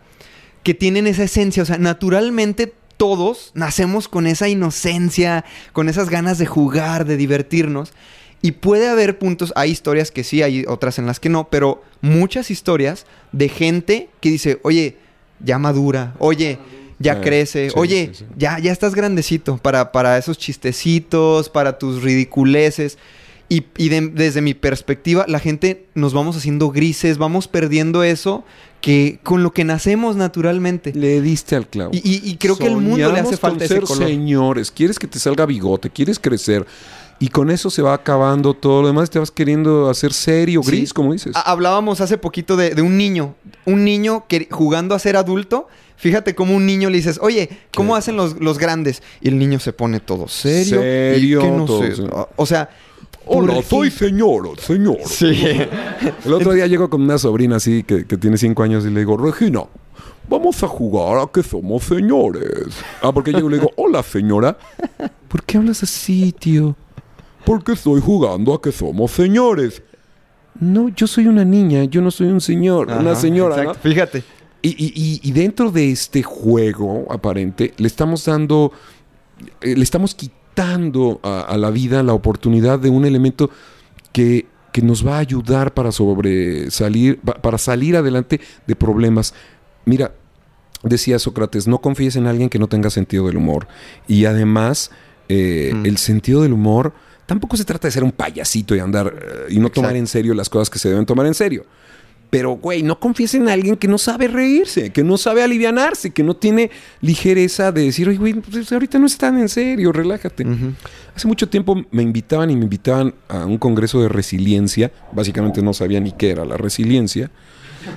que 0.63 0.75
tienen 0.75 1.07
esa 1.07 1.25
esencia, 1.25 1.63
o 1.63 1.67
sea, 1.67 1.77
naturalmente 1.79 2.73
todos 2.97 3.51
nacemos 3.55 4.09
con 4.09 4.27
esa 4.27 4.49
inocencia, 4.49 5.45
con 5.73 5.89
esas 5.89 6.09
ganas 6.11 6.39
de 6.39 6.47
jugar, 6.47 7.05
de 7.05 7.17
divertirnos. 7.17 7.93
Y 8.43 8.53
puede 8.53 8.89
haber 8.89 9.19
puntos, 9.19 9.53
hay 9.57 9.71
historias 9.71 10.11
que 10.11 10.23
sí, 10.23 10.43
hay 10.43 10.65
otras 10.69 10.99
en 10.99 11.07
las 11.07 11.19
que 11.19 11.31
no, 11.31 11.49
pero 11.49 11.83
muchas 12.03 12.51
historias 12.51 13.07
de 13.33 13.49
gente 13.49 14.09
que 14.21 14.31
dice, 14.31 14.59
oye, 14.63 14.99
ya 15.41 15.59
madura, 15.59 16.15
oye, 16.19 16.59
ya 16.99 17.21
crece, 17.23 17.71
sí, 17.71 17.75
oye, 17.79 18.11
sí, 18.13 18.19
sí. 18.21 18.25
ya, 18.37 18.59
ya 18.59 18.71
estás 18.71 18.95
grandecito 18.95 19.57
para, 19.59 19.93
para 19.93 20.17
esos 20.19 20.37
chistecitos, 20.39 21.49
para 21.49 21.79
tus 21.79 22.03
ridiculeces. 22.03 22.99
Y, 23.49 23.65
y 23.77 23.89
de- 23.91 24.09
desde 24.09 24.41
mi 24.41 24.55
perspectiva, 24.55 25.25
la 25.29 25.39
gente 25.39 25.87
nos 25.95 26.15
vamos 26.15 26.37
haciendo 26.37 26.71
grises, 26.71 27.19
vamos 27.19 27.47
perdiendo 27.49 28.03
eso 28.03 28.45
que 28.85 29.19
con 29.23 29.43
lo 29.43 29.51
que 29.55 29.65
nacemos 29.65 30.15
naturalmente. 30.15 30.93
Le 30.95 31.23
diste 31.23 31.57
al 31.57 31.67
clavo. 31.67 31.93
Y, 31.95 32.03
y- 32.07 32.21
y 32.23 32.37
creo 32.37 32.59
que 32.59 32.67
al 32.67 32.77
mundo 32.77 33.11
le 33.11 33.19
hace 33.19 33.39
falta 33.39 33.57
con 33.61 33.65
ese 33.65 33.75
ser 33.77 33.85
color. 33.85 34.07
señores. 34.09 34.71
Quieres 34.71 34.99
que 34.99 35.07
te 35.07 35.19
salga 35.19 35.47
bigote, 35.47 35.89
quieres 35.89 36.19
crecer. 36.19 36.67
Y 37.19 37.29
con 37.29 37.51
eso 37.51 37.71
se 37.71 37.81
va 37.81 37.95
acabando 37.95 38.53
todo 38.53 38.83
lo 38.83 38.89
demás. 38.89 39.09
Te 39.09 39.19
vas 39.19 39.31
queriendo 39.31 39.89
hacer 39.89 40.13
serio, 40.13 40.61
Sí. 40.63 40.71
gris, 40.71 40.93
como 40.93 41.15
dices. 41.15 41.35
Ha- 41.35 41.51
Hablábamos 41.51 42.03
hace 42.03 42.19
poquito 42.19 42.57
de, 42.59 42.75
de 42.75 42.83
un 42.83 42.99
niño. 42.99 43.35
Un 43.65 43.85
niño 43.87 44.27
que 44.29 44.49
jugando 44.51 44.95
a 44.95 44.99
ser 44.99 45.17
adulto. 45.17 45.67
Fíjate 45.97 46.35
cómo 46.35 46.55
un 46.55 46.67
niño 46.67 46.91
le 46.91 46.99
dices, 46.99 47.19
oye, 47.23 47.49
¿cómo 47.75 47.95
¿Qué? 47.95 48.01
hacen 48.01 48.17
los, 48.19 48.39
los 48.39 48.59
grandes? 48.59 49.03
Y 49.23 49.29
el 49.29 49.39
niño 49.39 49.61
se 49.61 49.73
pone 49.73 50.01
todo 50.01 50.29
serio. 50.29 50.79
Serio, 50.83 51.41
y 51.41 51.43
que 51.43 51.51
no 51.51 51.65
todo 51.65 51.83
sé. 51.85 51.95
O 52.37 52.45
sea. 52.45 52.69
Hola, 53.27 53.63
soy 53.63 53.91
señor, 53.91 54.59
señor. 54.61 54.99
Sí. 55.07 55.29
El 56.25 56.33
otro 56.33 56.53
día 56.53 56.67
llego 56.67 56.91
con 56.91 57.03
una 57.03 57.19
sobrina 57.19 57.57
así 57.57 57.83
que, 57.83 58.07
que 58.07 58.17
tiene 58.17 58.37
cinco 58.37 58.63
años 58.63 58.85
y 58.85 58.91
le 58.91 59.01
digo, 59.01 59.17
Regina, 59.17 59.65
vamos 60.29 60.63
a 60.63 60.69
jugar 60.69 61.19
a 61.19 61.27
que 61.33 61.43
somos 61.43 61.85
señores. 61.85 62.69
Ah, 63.03 63.13
porque 63.13 63.33
yo 63.33 63.49
le 63.49 63.59
digo, 63.59 63.71
hola 63.77 64.03
señora. 64.03 64.57
¿Por 65.29 65.43
qué 65.45 65.59
hablas 65.59 65.83
así, 65.83 66.33
tío? 66.33 66.77
Porque 67.47 67.73
estoy 67.73 68.01
jugando 68.01 68.55
a 68.55 68.61
que 68.61 68.73
somos 68.73 69.11
señores. 69.11 69.83
No, 70.61 70.89
yo 70.91 71.07
soy 71.07 71.27
una 71.27 71.45
niña, 71.45 71.85
yo 71.85 72.01
no 72.01 72.11
soy 72.11 72.29
un 72.29 72.41
señor, 72.41 72.87
una 72.89 73.15
señora. 73.17 73.57
exacto. 73.57 73.81
¿no? 73.85 73.91
Fíjate. 73.91 74.23
Y, 74.63 74.69
y- 74.69 74.93
y- 74.95 75.21
y 75.29 75.33
dentro 75.33 75.71
de 75.71 75.91
este 75.91 76.23
juego 76.23 77.07
aparente, 77.11 77.75
le 77.77 77.87
estamos 77.87 78.25
dando, 78.25 78.73
eh, 79.61 79.75
le 79.77 79.83
estamos 79.83 80.15
quitando 80.15 80.44
a, 81.23 81.41
a 81.43 81.57
la 81.59 81.71
vida 81.71 82.03
la 82.03 82.13
oportunidad 82.15 82.79
de 82.79 82.91
un 82.91 83.05
elemento 83.05 83.51
que, 84.13 84.47
que 84.73 84.83
nos 84.83 85.07
va 85.07 85.17
a 85.17 85.19
ayudar 85.19 85.75
para 85.75 85.93
sobresalir, 85.93 87.21
pa- 87.21 87.35
para 87.35 87.59
salir 87.59 87.97
adelante 87.97 88.41
de 88.67 88.77
problemas. 88.77 89.35
Mira, 89.85 90.13
decía 90.83 91.19
Sócrates, 91.19 91.67
no 91.67 91.79
confíes 91.81 92.17
en 92.17 92.27
alguien 92.27 92.49
que 92.49 92.59
no 92.59 92.69
tenga 92.69 92.91
sentido 92.91 93.27
del 93.27 93.37
humor. 93.37 93.67
Y 94.07 94.25
además, 94.27 94.91
eh, 95.29 95.73
Mm. 95.75 95.87
el 95.87 95.97
sentido 95.99 96.43
del 96.43 96.53
humor 96.53 96.93
tampoco 97.27 97.57
se 97.57 97.65
trata 97.65 97.89
de 97.89 97.93
ser 97.93 98.05
un 98.05 98.13
payasito 98.13 98.77
y 98.77 98.81
andar 98.81 99.15
eh, 99.19 99.47
y 99.55 99.59
no 99.59 99.71
tomar 99.71 99.97
en 99.97 100.07
serio 100.07 100.35
las 100.35 100.49
cosas 100.51 100.69
que 100.71 100.79
se 100.79 100.89
deben 100.91 101.07
tomar 101.07 101.27
en 101.27 101.35
serio. 101.35 101.65
Pero, 102.35 102.57
güey, 102.57 102.83
no 102.83 102.99
confíes 102.99 103.33
en 103.35 103.49
alguien 103.49 103.77
que 103.77 103.87
no 103.87 103.97
sabe 103.97 104.27
reírse, 104.27 104.91
que 104.91 105.05
no 105.05 105.17
sabe 105.17 105.45
alivianarse, 105.45 106.11
que 106.11 106.25
no 106.25 106.35
tiene 106.35 106.69
ligereza 107.01 107.71
de 107.71 107.85
decir, 107.85 108.09
oye, 108.09 108.19
güey, 108.19 108.33
pues 108.33 108.73
ahorita 108.73 108.99
no 108.99 109.07
es 109.07 109.17
tan 109.17 109.39
en 109.39 109.49
serio, 109.49 109.93
relájate. 109.93 110.45
Hace 111.15 111.29
mucho 111.29 111.49
tiempo 111.49 111.81
me 111.93 112.03
invitaban 112.03 112.51
y 112.51 112.57
me 112.57 112.65
invitaban 112.65 113.15
a 113.29 113.47
un 113.47 113.57
congreso 113.57 114.03
de 114.03 114.09
resiliencia. 114.09 114.91
Básicamente 115.13 115.63
no 115.63 115.73
sabía 115.73 116.01
ni 116.01 116.11
qué 116.11 116.31
era 116.31 116.45
la 116.45 116.57
resiliencia. 116.57 117.31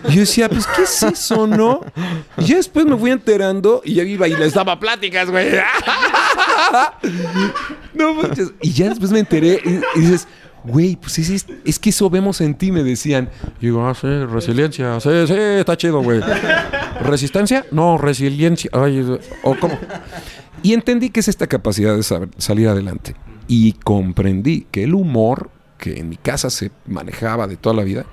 Y 0.07 0.13
yo 0.13 0.19
decía, 0.19 0.47
pues, 0.49 0.67
¿qué 0.67 0.83
es 0.83 1.01
eso, 1.01 1.47
no? 1.47 1.81
Y 2.37 2.45
ya 2.45 2.57
después 2.57 2.85
me 2.85 2.95
fui 2.95 3.09
enterando 3.09 3.81
y 3.83 3.95
ya 3.95 4.03
iba 4.03 4.27
y 4.27 4.35
les 4.35 4.53
daba 4.53 4.79
pláticas, 4.79 5.31
güey. 5.31 5.49
No 7.95 8.13
manches. 8.13 8.51
Y 8.61 8.71
ya 8.73 8.89
después 8.89 9.09
me 9.09 9.17
enteré 9.17 9.59
y, 9.65 9.99
y 9.99 10.01
dices, 10.01 10.27
güey, 10.67 10.95
pues 10.95 11.17
es, 11.19 11.79
que 11.79 11.89
eso 11.89 12.09
vemos 12.09 12.41
en 12.41 12.55
ti, 12.55 12.71
me 12.71 12.83
decían. 12.83 13.29
Y 13.59 13.67
digo, 13.67 13.85
ah, 13.87 13.95
sí, 13.95 14.07
resiliencia. 14.07 14.99
Sí, 14.99 15.09
sí, 15.27 15.33
está 15.33 15.77
chido, 15.77 16.01
güey. 16.01 16.21
¿Resistencia? 17.01 17.65
No, 17.71 17.97
resiliencia. 17.97 18.69
Ay, 18.73 19.19
¿o 19.43 19.55
cómo? 19.59 19.77
Y 20.63 20.73
entendí 20.73 21.09
que 21.09 21.19
es 21.19 21.27
esta 21.27 21.47
capacidad 21.47 21.95
de 21.95 22.03
salir 22.37 22.67
adelante. 22.67 23.15
Y 23.47 23.73
comprendí 23.73 24.67
que 24.71 24.83
el 24.83 24.93
humor 24.93 25.49
que 25.77 25.99
en 25.99 26.09
mi 26.09 26.17
casa 26.17 26.49
se 26.49 26.71
manejaba 26.85 27.47
de 27.47 27.55
toda 27.55 27.75
la 27.75 27.83
vida 27.83 28.05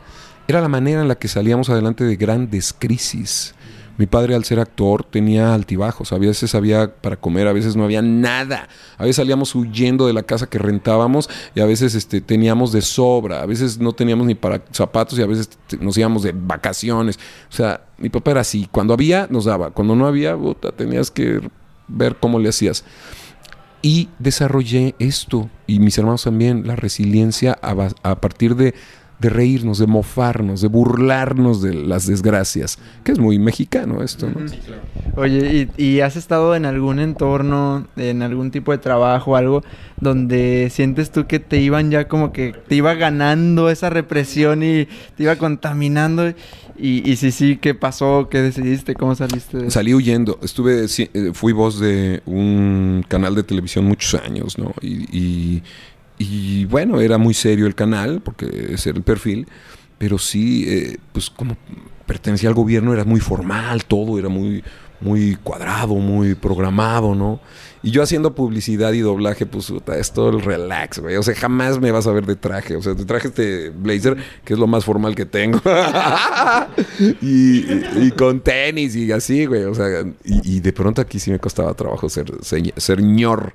era 0.46 0.60
la 0.60 0.68
manera 0.68 1.00
en 1.00 1.08
la 1.08 1.14
que 1.16 1.28
salíamos 1.28 1.70
adelante 1.70 2.04
de 2.04 2.16
grandes 2.16 2.74
crisis. 2.78 3.54
Mi 3.96 4.06
padre, 4.06 4.34
al 4.34 4.44
ser 4.44 4.58
actor, 4.58 5.04
tenía 5.04 5.54
altibajos. 5.54 6.12
A 6.12 6.18
veces 6.18 6.54
había 6.54 6.94
para 6.94 7.16
comer, 7.16 7.46
a 7.46 7.52
veces 7.52 7.76
no 7.76 7.84
había 7.84 8.02
nada. 8.02 8.68
A 8.98 9.02
veces 9.02 9.16
salíamos 9.16 9.54
huyendo 9.54 10.06
de 10.06 10.12
la 10.12 10.24
casa 10.24 10.48
que 10.48 10.58
rentábamos 10.58 11.30
y 11.54 11.60
a 11.60 11.66
veces 11.66 11.94
este, 11.94 12.20
teníamos 12.20 12.72
de 12.72 12.82
sobra. 12.82 13.42
A 13.42 13.46
veces 13.46 13.78
no 13.78 13.92
teníamos 13.92 14.26
ni 14.26 14.34
para 14.34 14.62
zapatos 14.72 15.18
y 15.18 15.22
a 15.22 15.26
veces 15.26 15.50
nos 15.80 15.96
íbamos 15.96 16.22
de 16.22 16.32
vacaciones. 16.32 17.18
O 17.48 17.54
sea, 17.54 17.82
mi 17.98 18.08
papá 18.08 18.32
era 18.32 18.40
así. 18.40 18.68
Cuando 18.70 18.94
había, 18.94 19.28
nos 19.30 19.44
daba. 19.44 19.70
Cuando 19.70 19.94
no 19.94 20.06
había, 20.06 20.36
puta, 20.36 20.72
tenías 20.72 21.10
que 21.10 21.40
ver 21.86 22.16
cómo 22.16 22.38
le 22.38 22.48
hacías. 22.48 22.84
Y 23.80 24.08
desarrollé 24.18 24.94
esto, 24.98 25.50
y 25.66 25.78
mis 25.78 25.98
hermanos 25.98 26.24
también, 26.24 26.66
la 26.66 26.74
resiliencia 26.74 27.58
a, 27.60 27.90
a 28.02 28.14
partir 28.18 28.56
de, 28.56 28.74
de 29.24 29.30
reírnos, 29.30 29.78
de 29.78 29.86
mofarnos, 29.86 30.60
de 30.60 30.68
burlarnos 30.68 31.62
de 31.62 31.72
las 31.74 32.06
desgracias, 32.06 32.78
que 33.02 33.12
es 33.12 33.18
muy 33.18 33.38
mexicano 33.38 34.02
esto, 34.02 34.28
¿no? 34.28 34.40
Oye, 35.16 35.68
¿y, 35.78 35.82
y 35.82 36.00
has 36.00 36.16
estado 36.16 36.54
en 36.54 36.66
algún 36.66 36.98
entorno, 36.98 37.86
en 37.96 38.20
algún 38.22 38.50
tipo 38.50 38.72
de 38.72 38.78
trabajo, 38.78 39.36
algo, 39.36 39.62
donde 40.00 40.68
sientes 40.70 41.10
tú 41.10 41.26
que 41.26 41.38
te 41.38 41.58
iban 41.60 41.90
ya 41.90 42.06
como 42.08 42.32
que 42.32 42.52
te 42.68 42.74
iba 42.74 42.94
ganando 42.94 43.70
esa 43.70 43.88
represión 43.90 44.62
y 44.62 44.86
te 45.16 45.22
iba 45.22 45.36
contaminando? 45.36 46.28
Y, 46.76 47.08
y 47.08 47.16
si 47.16 47.30
sí, 47.30 47.56
¿qué 47.56 47.72
pasó? 47.74 48.28
¿Qué 48.28 48.42
decidiste? 48.42 48.94
¿Cómo 48.94 49.14
saliste 49.14 49.56
de 49.58 49.62
eso? 49.68 49.70
Salí 49.74 49.94
huyendo, 49.94 50.38
estuve, 50.42 50.88
sí, 50.88 51.08
eh, 51.14 51.30
fui 51.32 51.52
voz 51.52 51.78
de 51.78 52.20
un 52.26 53.04
canal 53.06 53.34
de 53.36 53.44
televisión 53.44 53.84
muchos 53.84 54.20
años, 54.20 54.58
¿no? 54.58 54.74
Y, 54.82 55.06
y- 55.16 55.62
y, 56.18 56.64
bueno, 56.66 57.00
era 57.00 57.18
muy 57.18 57.34
serio 57.34 57.66
el 57.66 57.74
canal, 57.74 58.20
porque 58.22 58.68
ese 58.70 58.90
era 58.90 58.98
el 58.98 59.04
perfil, 59.04 59.46
pero 59.98 60.18
sí, 60.18 60.64
eh, 60.66 60.98
pues 61.12 61.30
como 61.30 61.56
pertenecía 62.06 62.48
al 62.48 62.54
gobierno 62.54 62.92
era 62.92 63.04
muy 63.04 63.20
formal, 63.20 63.84
todo 63.84 64.18
era 64.18 64.28
muy, 64.28 64.62
muy 65.00 65.36
cuadrado, 65.42 65.94
muy 65.96 66.34
programado, 66.34 67.14
¿no? 67.14 67.40
Y 67.82 67.90
yo 67.90 68.02
haciendo 68.02 68.34
publicidad 68.34 68.94
y 68.94 69.00
doblaje, 69.00 69.44
pues 69.44 69.70
es 69.98 70.12
todo 70.12 70.30
el 70.30 70.40
relax, 70.40 71.00
güey. 71.00 71.16
O 71.16 71.22
sea, 71.22 71.34
jamás 71.34 71.78
me 71.78 71.90
vas 71.90 72.06
a 72.06 72.12
ver 72.12 72.24
de 72.24 72.34
traje. 72.34 72.76
O 72.76 72.82
sea, 72.82 72.94
te 72.94 73.04
traje 73.04 73.28
este 73.28 73.68
blazer, 73.68 74.16
que 74.42 74.54
es 74.54 74.58
lo 74.58 74.66
más 74.66 74.86
formal 74.86 75.14
que 75.14 75.26
tengo. 75.26 75.60
y, 77.20 78.10
con 78.12 78.40
tenis 78.40 78.96
y 78.96 79.12
así, 79.12 79.44
güey. 79.44 79.64
O 79.64 79.74
sea, 79.74 79.86
y, 80.24 80.60
de 80.60 80.72
pronto 80.72 81.02
aquí 81.02 81.18
sí 81.18 81.30
me 81.30 81.38
costaba 81.38 81.74
trabajo 81.74 82.08
ser 82.08 82.32
se- 82.40 82.72
señor. 82.78 83.52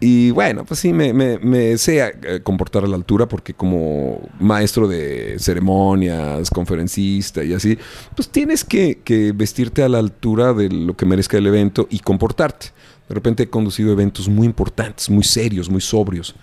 Y 0.00 0.30
bueno, 0.30 0.64
pues 0.64 0.78
sí, 0.78 0.92
me, 0.92 1.12
me- 1.12 1.76
sé 1.76 1.98
eh, 2.22 2.40
comportar 2.44 2.84
a 2.84 2.86
la 2.86 2.94
altura 2.94 3.26
porque 3.26 3.52
como 3.54 4.20
maestro 4.38 4.86
de 4.86 5.36
ceremonias, 5.40 6.50
conferencista 6.50 7.42
y 7.42 7.52
así, 7.52 7.76
pues 8.14 8.28
tienes 8.28 8.62
que, 8.64 9.00
que 9.02 9.32
vestirte 9.32 9.82
a 9.82 9.88
la 9.88 9.98
altura 9.98 10.52
de 10.52 10.68
lo 10.70 10.96
que 10.96 11.04
merezca 11.04 11.36
el 11.38 11.48
evento 11.48 11.88
y 11.90 11.98
comportarte. 11.98 12.68
De 13.08 13.14
repente 13.14 13.42
he 13.44 13.50
conducido 13.50 13.90
eventos 13.90 14.28
muy 14.28 14.46
importantes, 14.46 15.10
muy 15.10 15.24
serios, 15.24 15.68
muy 15.68 15.80
sobrios. 15.80 16.36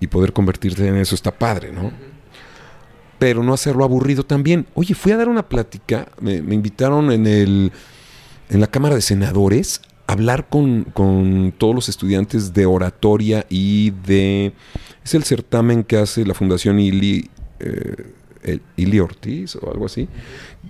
Y 0.00 0.08
poder 0.08 0.32
convertirte 0.32 0.86
en 0.86 0.96
eso 0.96 1.14
está 1.14 1.30
padre, 1.30 1.72
¿no? 1.72 1.90
Pero 3.18 3.42
no 3.42 3.54
hacerlo 3.54 3.84
aburrido 3.84 4.24
también. 4.24 4.66
Oye, 4.74 4.94
fui 4.94 5.12
a 5.12 5.16
dar 5.16 5.28
una 5.28 5.48
plática, 5.48 6.08
me, 6.20 6.42
me 6.42 6.54
invitaron 6.54 7.10
en 7.12 7.26
el 7.26 7.72
en 8.48 8.60
la 8.60 8.66
Cámara 8.66 8.94
de 8.94 9.00
Senadores 9.00 9.80
hablar 10.06 10.48
con, 10.48 10.84
con 10.84 11.54
todos 11.56 11.74
los 11.74 11.88
estudiantes 11.88 12.52
de 12.52 12.66
oratoria 12.66 13.46
y 13.48 13.90
de... 13.90 14.52
Es 15.04 15.14
el 15.14 15.24
certamen 15.24 15.84
que 15.84 15.98
hace 15.98 16.24
la 16.26 16.34
Fundación 16.34 16.80
Ili, 16.80 17.30
eh, 17.60 18.58
Ili 18.76 19.00
Ortiz 19.00 19.56
o 19.56 19.70
algo 19.70 19.86
así, 19.86 20.08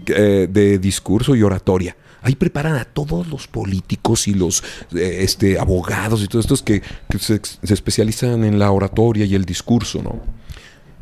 eh, 0.07 0.49
de 0.51 0.79
discurso 0.79 1.35
y 1.35 1.42
oratoria. 1.42 1.96
Ahí 2.22 2.35
preparan 2.35 2.75
a 2.75 2.85
todos 2.85 3.29
los 3.29 3.46
políticos 3.46 4.27
y 4.29 4.35
los 4.35 4.62
eh, 4.94 5.18
este, 5.20 5.59
abogados 5.59 6.22
y 6.22 6.29
todos 6.29 6.44
estos 6.44 6.62
que, 6.62 6.83
que 7.09 7.18
se, 7.18 7.40
se 7.42 7.75
especializan 7.75 8.44
en 8.44 8.59
la 8.59 8.70
oratoria 8.70 9.25
y 9.25 9.35
el 9.35 9.44
discurso, 9.44 10.03
¿no? 10.03 10.20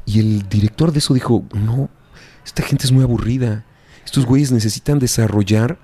Y 0.06 0.20
el 0.20 0.48
director 0.48 0.92
de 0.92 0.98
eso 0.98 1.14
dijo, 1.14 1.44
no, 1.54 1.88
esta 2.44 2.62
gente 2.62 2.84
es 2.84 2.92
muy 2.92 3.02
aburrida. 3.02 3.64
Estos 4.04 4.26
güeyes 4.26 4.52
necesitan 4.52 4.98
desarrollar 4.98 5.78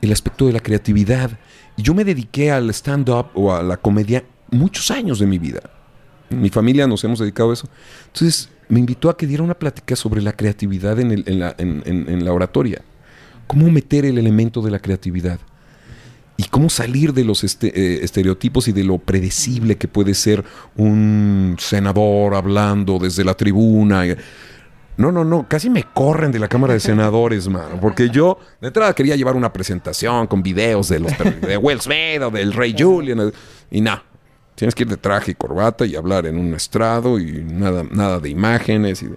el 0.00 0.12
aspecto 0.12 0.46
de 0.46 0.52
la 0.52 0.60
creatividad. 0.60 1.38
Yo 1.76 1.94
me 1.94 2.04
dediqué 2.04 2.50
al 2.50 2.70
stand-up 2.70 3.26
o 3.34 3.52
a 3.52 3.62
la 3.62 3.76
comedia 3.76 4.24
muchos 4.50 4.90
años 4.90 5.18
de 5.18 5.26
mi 5.26 5.38
vida. 5.38 5.60
Mi 6.30 6.50
familia 6.50 6.86
nos 6.86 7.04
hemos 7.04 7.18
dedicado 7.18 7.50
a 7.50 7.54
eso. 7.54 7.68
Entonces 8.06 8.48
me 8.68 8.80
invitó 8.80 9.10
a 9.10 9.16
que 9.16 9.26
diera 9.26 9.42
una 9.42 9.54
plática 9.54 9.94
sobre 9.94 10.22
la 10.22 10.32
creatividad 10.32 10.98
en, 10.98 12.24
la, 12.24 12.32
oratoria. 12.32 12.82
Cómo 13.46 13.70
meter 13.70 14.04
el 14.04 14.18
elemento 14.18 14.62
de 14.62 14.70
la 14.70 14.80
creatividad. 14.80 15.38
Y 16.38 16.44
cómo 16.44 16.68
salir 16.68 17.14
de 17.14 17.24
los 17.24 17.44
este- 17.44 17.68
eh, 17.68 18.04
estereotipos 18.04 18.68
y 18.68 18.72
de 18.72 18.84
lo 18.84 18.98
predecible 18.98 19.76
que 19.76 19.88
puede 19.88 20.14
ser 20.14 20.44
un 20.76 21.56
senador 21.58 22.34
hablando 22.34 22.98
desde 22.98 23.24
la 23.24 23.34
tribuna. 23.34 24.04
No, 24.96 25.12
no, 25.12 25.24
no, 25.24 25.46
casi 25.48 25.68
me 25.68 25.84
corren 25.84 26.32
de 26.32 26.38
la 26.38 26.48
Cámara 26.48 26.72
de 26.74 26.80
Senadores, 26.80 27.48
mano. 27.50 27.78
Porque 27.80 28.08
yo, 28.10 28.38
de 28.60 28.68
entrada, 28.68 28.94
quería 28.94 29.16
llevar 29.16 29.36
una 29.36 29.52
presentación 29.52 30.26
con 30.26 30.42
videos 30.42 30.88
de 30.88 31.00
los 31.00 31.12
de 31.42 31.56
Will 31.62 31.80
Smith 31.80 32.22
o 32.22 32.30
del 32.30 32.52
Rey 32.52 32.74
Julian. 32.78 33.32
Y 33.70 33.80
nada, 33.80 34.02
tienes 34.54 34.74
que 34.74 34.84
ir 34.84 34.88
de 34.88 34.96
traje 34.96 35.32
y 35.32 35.34
corbata 35.34 35.84
y 35.84 35.96
hablar 35.96 36.26
en 36.26 36.38
un 36.38 36.54
estrado 36.54 37.18
y 37.18 37.44
nada, 37.44 37.84
nada 37.90 38.18
de 38.20 38.30
imágenes. 38.30 39.02
Y 39.02 39.06
de- 39.08 39.16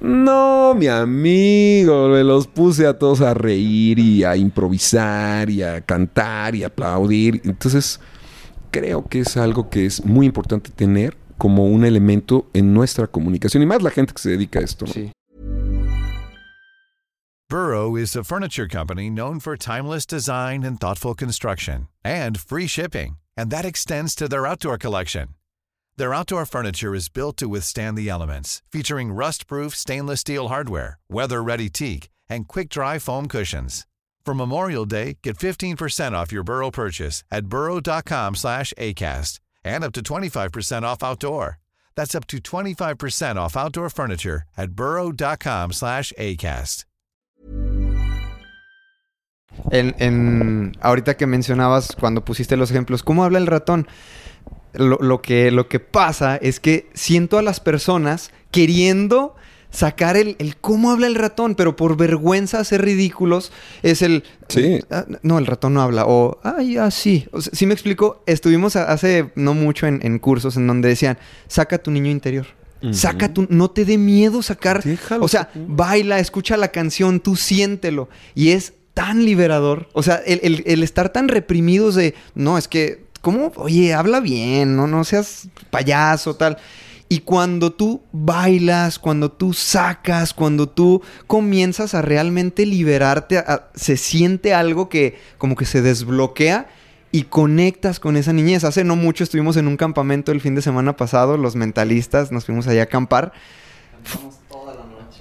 No, 0.00 0.74
mi 0.74 0.88
amigo, 0.88 2.08
me 2.08 2.22
los 2.22 2.46
puse 2.46 2.86
a 2.86 2.98
todos 2.98 3.20
a 3.20 3.34
reír 3.34 3.98
y 3.98 4.24
a 4.24 4.36
improvisar 4.36 5.48
y 5.50 5.62
a 5.62 5.80
cantar 5.80 6.54
y 6.54 6.64
a 6.64 6.66
aplaudir. 6.68 7.40
Entonces, 7.44 7.98
creo 8.70 9.06
que 9.08 9.20
es 9.20 9.36
algo 9.38 9.70
que 9.70 9.86
es 9.86 10.04
muy 10.04 10.26
importante 10.26 10.70
tener 10.70 11.16
como 11.38 11.64
un 11.64 11.84
elemento 11.84 12.46
en 12.52 12.74
nuestra 12.74 13.06
comunicación 13.06 13.62
y 13.62 13.66
más 13.66 13.82
la 13.82 13.90
gente 13.90 14.12
que 14.12 14.20
se 14.20 14.30
dedica 14.30 14.58
a 14.58 14.62
esto. 14.62 14.84
¿no? 14.86 14.92
Sí. 14.92 15.12
Burrow 17.48 17.96
is 17.96 18.14
a 18.14 18.22
furniture 18.22 18.68
company 18.68 19.08
known 19.08 19.40
for 19.40 19.56
timeless 19.56 20.04
design 20.04 20.62
and 20.62 20.78
thoughtful 20.78 21.14
construction 21.14 21.88
and 22.04 22.38
free 22.38 22.66
shipping, 22.66 23.16
and 23.38 23.50
that 23.50 23.64
extends 23.64 24.14
to 24.14 24.28
their 24.28 24.46
outdoor 24.46 24.76
collection. 24.76 25.28
Their 25.96 26.12
outdoor 26.12 26.44
furniture 26.44 26.94
is 26.94 27.08
built 27.08 27.38
to 27.38 27.48
withstand 27.48 27.96
the 27.96 28.10
elements, 28.10 28.60
featuring 28.70 29.12
rust-proof 29.12 29.74
stainless 29.74 30.20
steel 30.20 30.48
hardware, 30.48 30.98
weather-ready 31.08 31.70
teak, 31.70 32.10
and 32.28 32.46
quick-dry 32.46 32.98
foam 32.98 33.28
cushions. 33.28 33.86
For 34.26 34.34
Memorial 34.34 34.84
Day, 34.84 35.16
get 35.22 35.38
15% 35.38 36.12
off 36.12 36.30
your 36.30 36.42
Burrow 36.44 36.70
purchase 36.70 37.24
at 37.30 37.46
burrow.com 37.46 38.34
slash 38.34 38.74
ACAST 38.76 39.40
and 39.64 39.84
up 39.84 39.92
to 39.92 40.02
25% 40.02 40.82
off 40.82 41.02
outdoor. 41.02 41.58
That's 41.96 42.14
up 42.14 42.26
to 42.28 42.38
25% 42.38 43.36
off 43.36 43.56
outdoor 43.56 43.90
furniture 43.90 44.42
at 44.56 44.70
slash 45.72 46.12
ACAST. 46.18 46.84
En, 49.70 49.94
en- 49.98 50.72
ahorita 50.80 51.16
que 51.16 51.26
mencionabas 51.26 51.96
cuando 51.98 52.24
pusiste 52.24 52.56
los 52.56 52.70
ejemplos, 52.70 53.02
¿cómo 53.02 53.24
habla 53.24 53.38
el 53.38 53.46
ratón? 53.46 53.88
Lo, 54.74 54.98
lo 55.00 55.20
que, 55.22 55.50
lo 55.50 55.68
que 55.68 55.80
pasa 55.80 56.36
es 56.36 56.60
que 56.60 56.88
siento 56.94 57.38
a 57.38 57.42
las 57.42 57.58
personas 57.58 58.30
queriendo 58.50 59.34
sacar 59.70 60.16
el, 60.16 60.36
el 60.38 60.56
cómo 60.56 60.90
habla 60.90 61.06
el 61.06 61.14
ratón, 61.14 61.54
pero 61.54 61.76
por 61.76 61.96
vergüenza 61.96 62.58
hacer 62.60 62.82
ridículos 62.82 63.52
es 63.82 64.02
el... 64.02 64.24
Sí. 64.48 64.80
"Ah, 64.90 65.04
no, 65.22 65.38
el 65.38 65.46
ratón 65.46 65.74
no 65.74 65.82
habla. 65.82 66.04
O, 66.06 66.38
ay, 66.42 66.78
así. 66.78 67.26
O 67.32 67.40
sea, 67.40 67.52
sí 67.54 67.66
me 67.66 67.74
explico. 67.74 68.22
Estuvimos 68.26 68.76
a- 68.76 68.90
hace 68.90 69.30
no 69.34 69.54
mucho 69.54 69.86
en, 69.86 70.00
en 70.02 70.18
cursos 70.18 70.56
en 70.56 70.66
donde 70.66 70.88
decían, 70.88 71.18
saca 71.48 71.78
tu 71.78 71.90
niño 71.90 72.10
interior. 72.10 72.46
Saca 72.92 73.34
tu... 73.34 73.46
No 73.50 73.70
te 73.72 73.84
dé 73.84 73.98
miedo 73.98 74.40
sacar... 74.40 74.82
Déjalo 74.84 75.24
o 75.24 75.28
sea, 75.28 75.50
baila, 75.54 76.20
escucha 76.20 76.56
la 76.56 76.68
canción, 76.68 77.18
tú 77.20 77.34
siéntelo. 77.34 78.08
Y 78.36 78.50
es 78.50 78.72
tan 78.94 79.24
liberador. 79.24 79.88
O 79.92 80.02
sea, 80.04 80.16
el, 80.24 80.40
el- 80.44 80.62
el 80.64 80.82
estar 80.82 81.08
tan 81.10 81.28
reprimidos 81.28 81.94
de, 81.96 82.14
no, 82.36 82.56
es 82.56 82.68
que 82.68 83.04
¿cómo? 83.20 83.52
Oye, 83.56 83.94
habla 83.94 84.20
bien, 84.20 84.76
no, 84.76 84.86
no 84.86 85.02
seas 85.04 85.48
payaso, 85.70 86.36
tal. 86.36 86.56
Y 87.10 87.20
cuando 87.20 87.72
tú 87.72 88.02
bailas, 88.12 88.98
cuando 88.98 89.30
tú 89.30 89.54
sacas, 89.54 90.34
cuando 90.34 90.68
tú 90.68 91.00
comienzas 91.26 91.94
a 91.94 92.02
realmente 92.02 92.66
liberarte, 92.66 93.38
a- 93.38 93.68
se 93.74 93.96
siente 93.96 94.52
algo 94.52 94.88
que 94.90 95.18
como 95.38 95.56
que 95.56 95.64
se 95.64 95.80
desbloquea 95.80 96.68
y 97.10 97.22
conectas 97.22 97.98
con 97.98 98.18
esa 98.18 98.34
niñez. 98.34 98.64
Hace 98.64 98.84
no 98.84 98.94
mucho 98.94 99.24
estuvimos 99.24 99.56
en 99.56 99.68
un 99.68 99.78
campamento 99.78 100.32
el 100.32 100.42
fin 100.42 100.54
de 100.54 100.60
semana 100.60 100.96
pasado, 100.96 101.38
los 101.38 101.56
mentalistas, 101.56 102.30
nos 102.30 102.44
fuimos 102.44 102.66
allá 102.68 102.82
a 102.82 102.84
acampar. 102.84 103.32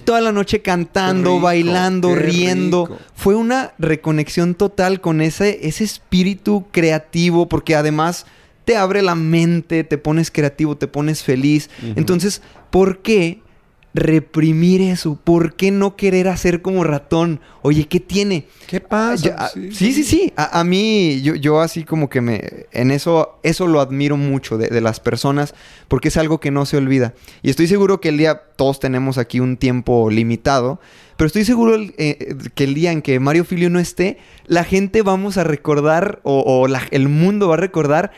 Toda 0.06 0.22
la 0.22 0.32
noche 0.32 0.62
cantando, 0.62 1.32
Qué 1.32 1.36
rico, 1.36 1.42
bailando, 1.44 2.10
qué 2.10 2.16
riendo. 2.20 2.86
rico. 2.86 3.00
Fue 3.14 3.36
una 3.36 3.74
reconexión 3.78 4.56
total 4.56 5.02
con 5.02 5.20
ese, 5.22 5.68
ese 5.68 5.84
espíritu 5.84 6.66
creativo, 6.72 7.50
porque 7.50 7.76
además 7.76 8.26
te 8.68 8.76
abre 8.76 9.02
la 9.02 9.16
mente, 9.16 9.86
te 9.86 9.98
pones 9.98 10.30
creativo, 10.30 10.76
te 10.76 10.88
pones 10.90 11.24
feliz. 11.24 11.70
Entonces, 11.96 12.42
¿por 12.70 13.00
qué 13.00 13.40
reprimir 13.94 14.82
eso? 14.82 15.18
¿Por 15.24 15.56
qué 15.56 15.72
no 15.72 15.96
querer 15.96 16.28
hacer 16.28 16.62
como 16.62 16.84
ratón? 16.84 17.40
Oye, 17.62 17.86
¿qué 17.88 18.00
tiene? 18.02 18.46
¿Qué 18.68 18.80
pasa? 18.82 19.24
Ya, 19.26 19.48
sí, 19.74 19.94
sí, 19.94 20.04
sí. 20.04 20.34
A, 20.36 20.60
a 20.60 20.64
mí, 20.66 21.22
yo, 21.24 21.36
yo 21.36 21.62
así 21.62 21.84
como 21.84 22.10
que 22.10 22.20
me... 22.22 22.66
En 22.74 22.92
eso, 22.92 23.40
eso 23.42 23.68
lo 23.68 23.80
admiro 23.80 24.18
mucho 24.18 24.58
de, 24.58 24.68
de 24.68 24.82
las 24.82 25.00
personas, 25.00 25.56
porque 25.88 26.10
es 26.10 26.18
algo 26.18 26.40
que 26.40 26.52
no 26.52 26.66
se 26.66 26.76
olvida. 26.78 27.14
Y 27.42 27.50
estoy 27.50 27.68
seguro 27.68 28.00
que 28.02 28.10
el 28.10 28.18
día, 28.18 28.42
todos 28.58 28.80
tenemos 28.82 29.18
aquí 29.18 29.40
un 29.40 29.58
tiempo 29.58 30.10
limitado, 30.12 30.80
pero 31.16 31.26
estoy 31.28 31.46
seguro 31.46 31.74
el- 31.74 31.96
eh, 31.98 32.36
que 32.54 32.66
el 32.66 32.76
día 32.76 32.92
en 32.92 33.02
que 33.02 33.20
Mario 33.20 33.46
Filio 33.46 33.72
no 33.72 33.80
esté, 33.80 34.20
la 34.46 34.64
gente 34.64 35.02
vamos 35.02 35.38
a 35.38 35.44
recordar, 35.44 36.20
o, 36.24 36.42
o 36.46 36.68
la- 36.68 36.84
el 36.92 37.10
mundo 37.10 37.48
va 37.48 37.56
a 37.56 37.58
recordar 37.58 38.12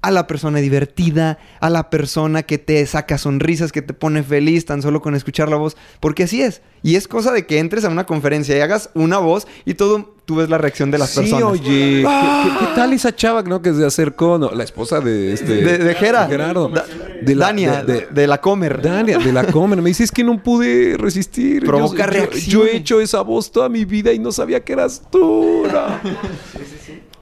a 0.00 0.10
la 0.12 0.26
persona 0.26 0.60
divertida, 0.60 1.38
a 1.60 1.70
la 1.70 1.90
persona 1.90 2.44
que 2.44 2.58
te 2.58 2.84
saca 2.86 3.18
sonrisas, 3.18 3.72
que 3.72 3.82
te 3.82 3.94
pone 3.94 4.22
feliz 4.22 4.64
tan 4.64 4.80
solo 4.80 5.02
con 5.02 5.14
escuchar 5.16 5.48
la 5.48 5.56
voz, 5.56 5.76
porque 6.00 6.22
así 6.22 6.40
es. 6.42 6.62
Y 6.84 6.94
es 6.94 7.08
cosa 7.08 7.32
de 7.32 7.46
que 7.46 7.58
entres 7.58 7.84
a 7.84 7.88
una 7.88 8.06
conferencia 8.06 8.56
y 8.56 8.60
hagas 8.60 8.90
una 8.94 9.18
voz 9.18 9.48
y 9.64 9.74
todo 9.74 10.14
tú 10.24 10.36
ves 10.36 10.48
la 10.50 10.58
reacción 10.58 10.90
de 10.92 10.98
las 10.98 11.10
sí, 11.10 11.20
personas. 11.20 11.44
oye, 11.44 11.62
¿qué, 11.62 12.02
qué- 12.04 12.58
qué 12.66 12.66
tal 12.76 12.92
esa 12.92 13.16
chava 13.16 13.42
¿no? 13.42 13.60
que 13.62 13.72
se 13.74 13.84
acercó? 13.84 14.38
No, 14.38 14.50
la 14.52 14.62
esposa 14.62 15.00
de 15.00 15.32
este... 15.32 15.54
De, 15.64 15.78
de 15.78 15.94
Jera. 15.94 16.26
Gerardo. 16.28 16.68
Da- 16.68 16.84
De 17.22 17.34
la- 17.34 17.46
Dania, 17.46 17.82
de- 17.82 17.92
de, 18.02 18.06
de 18.10 18.26
la 18.28 18.40
Comer. 18.40 18.80
Dania, 18.82 19.18
de 19.18 19.32
la 19.32 19.44
Comer. 19.50 19.80
Me 19.82 19.88
dice, 19.88 20.04
es 20.04 20.12
que 20.12 20.22
no 20.22 20.40
pude 20.42 20.96
resistir. 20.98 21.64
Provoca 21.64 22.08
yo, 22.12 22.30
yo- 22.46 22.66
he 22.66 22.76
hecho 22.76 23.00
esa 23.00 23.22
voz 23.22 23.50
toda 23.50 23.68
mi 23.68 23.84
vida 23.86 24.12
y 24.12 24.18
no 24.20 24.30
sabía 24.30 24.62
que 24.62 24.74
eras 24.74 25.02
tú. 25.10 25.64
no. 25.72 26.12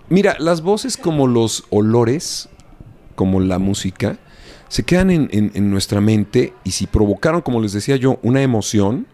Mira, 0.09 0.37
las 0.39 0.61
voces 0.62 0.97
como 0.97 1.27
los 1.27 1.65
olores, 1.71 2.49
como 3.16 3.40
la 3.40 3.59
música, 3.59 4.18
se 4.68 4.85
quedan 4.85 5.11
en, 5.11 5.70
nuestra 5.70 6.00
mente 6.00 6.52
y 6.64 6.72
si 6.72 6.87
provocaron, 6.87 7.40
como 7.40 7.61
les 7.61 7.72
decía 7.72 7.96
yo, 7.96 8.18
una 8.22 8.42
emoción, 8.42 9.07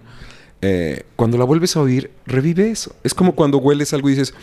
eh, 0.61 1.05
cuando 1.17 1.39
la 1.39 1.45
vuelves 1.45 1.77
a 1.77 1.81
oír, 1.81 2.11
revive 2.27 2.71
eso. 2.71 2.95
Es 3.03 3.15
como 3.15 3.35
cuando 3.35 3.59
hueles 3.59 3.93
algo 3.93 4.09
y 4.09 4.13
dices, 4.13 4.35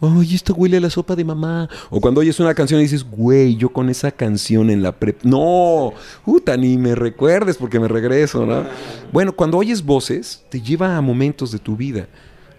¡ay, 0.00 0.34
esto 0.34 0.54
huele 0.54 0.76
a 0.76 0.80
la 0.80 0.90
sopa 0.90 1.16
de 1.16 1.24
mamá! 1.24 1.68
O 1.90 2.00
cuando 2.00 2.20
oyes 2.20 2.40
una 2.40 2.54
canción 2.54 2.80
y 2.80 2.84
dices, 2.84 3.04
güey, 3.04 3.56
yo 3.56 3.70
con 3.70 3.88
esa 3.88 4.10
canción 4.10 4.70
en 4.70 4.82
la 4.82 4.92
prep... 4.92 5.22
¡No! 5.22 5.92
¡Puta, 6.24 6.56
ni 6.56 6.76
me 6.76 6.94
recuerdes 6.94 7.56
porque 7.56 7.80
me 7.80 7.88
regreso, 7.88 8.44
¿no? 8.44 8.64
Bueno, 9.12 9.32
cuando 9.34 9.58
oyes 9.58 9.84
voces, 9.84 10.44
te 10.50 10.60
lleva 10.60 10.96
a 10.96 11.00
momentos 11.00 11.50
de 11.52 11.58
tu 11.58 11.76
vida. 11.76 12.08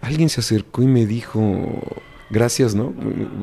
Alguien 0.02 0.30
se 0.30 0.40
acercó 0.42 0.82
y 0.82 0.88
me 0.88 1.06
dijo... 1.06 1.80
Gracias, 2.30 2.76
¿no? 2.76 2.94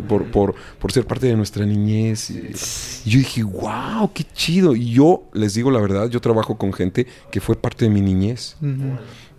Por, 0.08 0.30
por, 0.30 0.54
por 0.78 0.92
ser 0.92 1.06
parte 1.06 1.26
de 1.26 1.36
nuestra 1.36 1.64
niñez. 1.66 2.30
Y, 2.30 3.10
yo 3.10 3.18
dije, 3.18 3.42
wow, 3.42 4.10
qué 4.14 4.24
chido. 4.24 4.76
Y 4.76 4.90
yo, 4.90 5.24
les 5.32 5.54
digo 5.54 5.70
la 5.70 5.80
verdad, 5.80 6.08
yo 6.08 6.20
trabajo 6.20 6.56
con 6.56 6.72
gente 6.72 7.06
que 7.30 7.40
fue 7.40 7.56
parte 7.56 7.86
de 7.86 7.90
mi 7.90 8.00
niñez. 8.00 8.56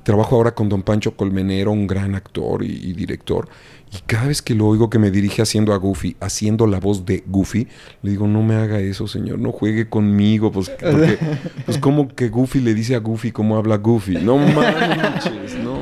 Trabajo 0.03 0.35
ahora 0.37 0.55
con 0.55 0.69
don 0.69 0.83
Pancho 0.83 1.15
Colmenero, 1.15 1.71
un 1.71 1.85
gran 1.85 2.15
actor 2.15 2.63
y, 2.63 2.67
y 2.67 2.93
director. 2.93 3.49
Y 3.91 3.99
cada 4.05 4.27
vez 4.27 4.41
que 4.41 4.53
lo 4.53 4.67
oigo 4.67 4.89
que 4.89 4.99
me 4.99 5.11
dirige 5.11 5.41
haciendo 5.41 5.73
a 5.73 5.77
Goofy, 5.77 6.17
haciendo 6.19 6.67
la 6.67 6.79
voz 6.79 7.05
de 7.05 7.23
Goofy, 7.25 7.67
le 8.01 8.11
digo, 8.11 8.27
no 8.27 8.43
me 8.43 8.55
haga 8.55 8.79
eso, 8.79 9.07
señor, 9.07 9.39
no 9.39 9.53
juegue 9.53 9.87
conmigo. 9.87 10.51
Pues, 10.51 10.69
porque, 10.69 11.17
pues 11.65 11.77
como 11.77 12.09
que 12.09 12.27
Goofy 12.27 12.59
le 12.59 12.73
dice 12.73 12.95
a 12.95 12.99
Goofy 12.99 13.31
cómo 13.31 13.55
habla 13.55 13.77
Goofy. 13.77 14.15
No 14.17 14.37
manches, 14.37 15.55
no. 15.63 15.76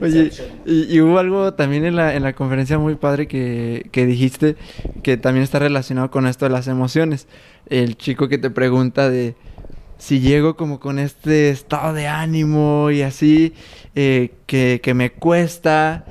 Oye, 0.00 0.30
y, 0.66 0.94
y 0.94 1.00
hubo 1.00 1.18
algo 1.18 1.54
también 1.54 1.84
en 1.84 1.96
la, 1.96 2.14
en 2.14 2.22
la 2.22 2.32
conferencia 2.32 2.78
muy 2.78 2.94
padre 2.94 3.28
que, 3.28 3.88
que 3.92 4.06
dijiste 4.06 4.56
que 5.02 5.16
también 5.16 5.44
está 5.44 5.58
relacionado 5.58 6.10
con 6.10 6.26
esto 6.26 6.46
de 6.46 6.50
las 6.50 6.68
emociones. 6.68 7.26
El 7.66 7.96
chico 7.96 8.28
que 8.28 8.38
te 8.38 8.50
pregunta 8.50 9.10
de 9.10 9.34
si 9.98 10.20
llego 10.20 10.56
como 10.56 10.80
con 10.80 10.98
este 10.98 11.50
estado 11.50 11.92
de 11.92 12.06
ánimo 12.06 12.90
y 12.90 13.02
así, 13.02 13.52
eh, 13.94 14.30
que, 14.46 14.80
que 14.82 14.94
me 14.94 15.12
cuesta 15.12 16.06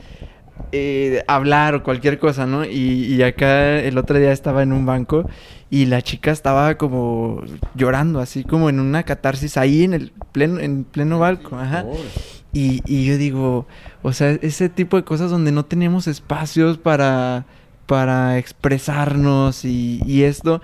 eh, 0.71 1.23
hablar 1.27 1.73
o 1.73 1.83
cualquier 1.83 2.19
cosa, 2.19 2.45
¿no? 2.45 2.65
Y, 2.65 3.15
y 3.15 3.23
acá 3.23 3.79
el 3.79 3.97
otro 3.97 4.19
día 4.19 4.31
estaba 4.31 4.61
en 4.61 4.73
un 4.73 4.85
banco 4.85 5.27
y 5.71 5.85
la 5.85 6.01
chica 6.03 6.31
estaba 6.31 6.77
como 6.77 7.43
llorando, 7.75 8.19
así 8.19 8.43
como 8.43 8.69
en 8.69 8.79
una 8.79 9.03
catarsis 9.03 9.57
ahí 9.57 9.83
en 9.83 9.93
el 9.93 10.11
pleno, 10.31 10.59
en 10.59 10.83
pleno 10.83 11.17
balco, 11.19 11.57
ajá. 11.57 11.85
Y, 12.51 13.05
yo 13.05 13.17
digo, 13.17 13.67
o 14.01 14.11
sea, 14.13 14.31
ese 14.31 14.69
tipo 14.69 14.97
de 14.97 15.03
cosas 15.03 15.29
donde 15.29 15.51
no 15.51 15.65
tenemos 15.65 16.07
espacios 16.07 16.77
para, 16.79 17.45
para 17.85 18.37
expresarnos 18.39 19.65
y, 19.65 20.23
esto. 20.23 20.61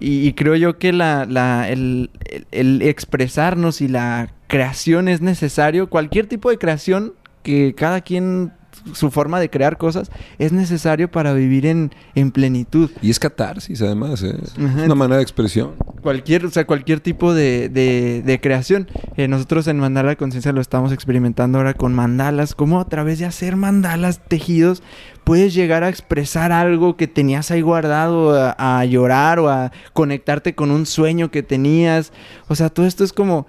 Y, 0.00 0.32
creo 0.32 0.56
yo 0.56 0.78
que 0.78 0.92
la, 0.92 1.68
el- 1.68 2.10
el 2.50 2.82
expresarnos 2.82 3.80
y 3.80 3.88
la 3.88 4.32
creación 4.48 5.08
es 5.08 5.20
necesario. 5.20 5.88
Cualquier 5.88 6.26
tipo 6.26 6.50
de 6.50 6.58
creación 6.58 7.14
que 7.42 7.74
cada 7.74 8.00
quien 8.00 8.52
su 8.92 9.10
forma 9.10 9.40
de 9.40 9.50
crear 9.50 9.76
cosas 9.78 10.10
es 10.38 10.52
necesario 10.52 11.10
para 11.10 11.32
vivir 11.32 11.66
en, 11.66 11.92
en 12.14 12.30
plenitud. 12.30 12.90
Y 13.02 13.10
es 13.10 13.18
catarsis, 13.18 13.80
además. 13.82 14.22
¿eh? 14.22 14.34
Es 14.42 14.52
Ajá. 14.58 14.84
una 14.84 14.94
manera 14.94 15.16
de 15.16 15.22
expresión. 15.22 15.72
Cualquier, 16.02 16.46
o 16.46 16.50
sea, 16.50 16.66
cualquier 16.66 17.00
tipo 17.00 17.34
de, 17.34 17.68
de- 17.68 18.22
de 18.24 18.40
creación. 18.40 18.88
Eh, 19.16 19.28
nosotros 19.28 19.66
en 19.66 19.78
Mandala 19.78 20.16
Conciencia 20.16 20.52
lo 20.52 20.60
estamos 20.60 20.92
experimentando 20.92 21.58
ahora 21.58 21.74
con 21.74 21.94
mandalas. 21.94 22.54
Cómo 22.54 22.80
a 22.80 22.88
través 22.88 23.18
de 23.18 23.26
hacer 23.26 23.56
mandalas 23.56 24.20
tejidos 24.26 24.82
puedes 25.24 25.52
llegar 25.54 25.84
a 25.84 25.88
expresar 25.90 26.52
algo 26.52 26.96
que 26.96 27.06
tenías 27.06 27.50
ahí 27.50 27.60
guardado, 27.60 28.34
a, 28.34 28.78
a 28.80 28.84
llorar 28.86 29.38
o 29.40 29.50
a 29.50 29.72
conectarte 29.92 30.54
con 30.54 30.70
un 30.70 30.86
sueño 30.86 31.30
que 31.30 31.42
tenías. 31.42 32.12
O 32.48 32.54
sea, 32.54 32.70
todo 32.70 32.86
esto 32.86 33.04
es 33.04 33.12
como... 33.12 33.46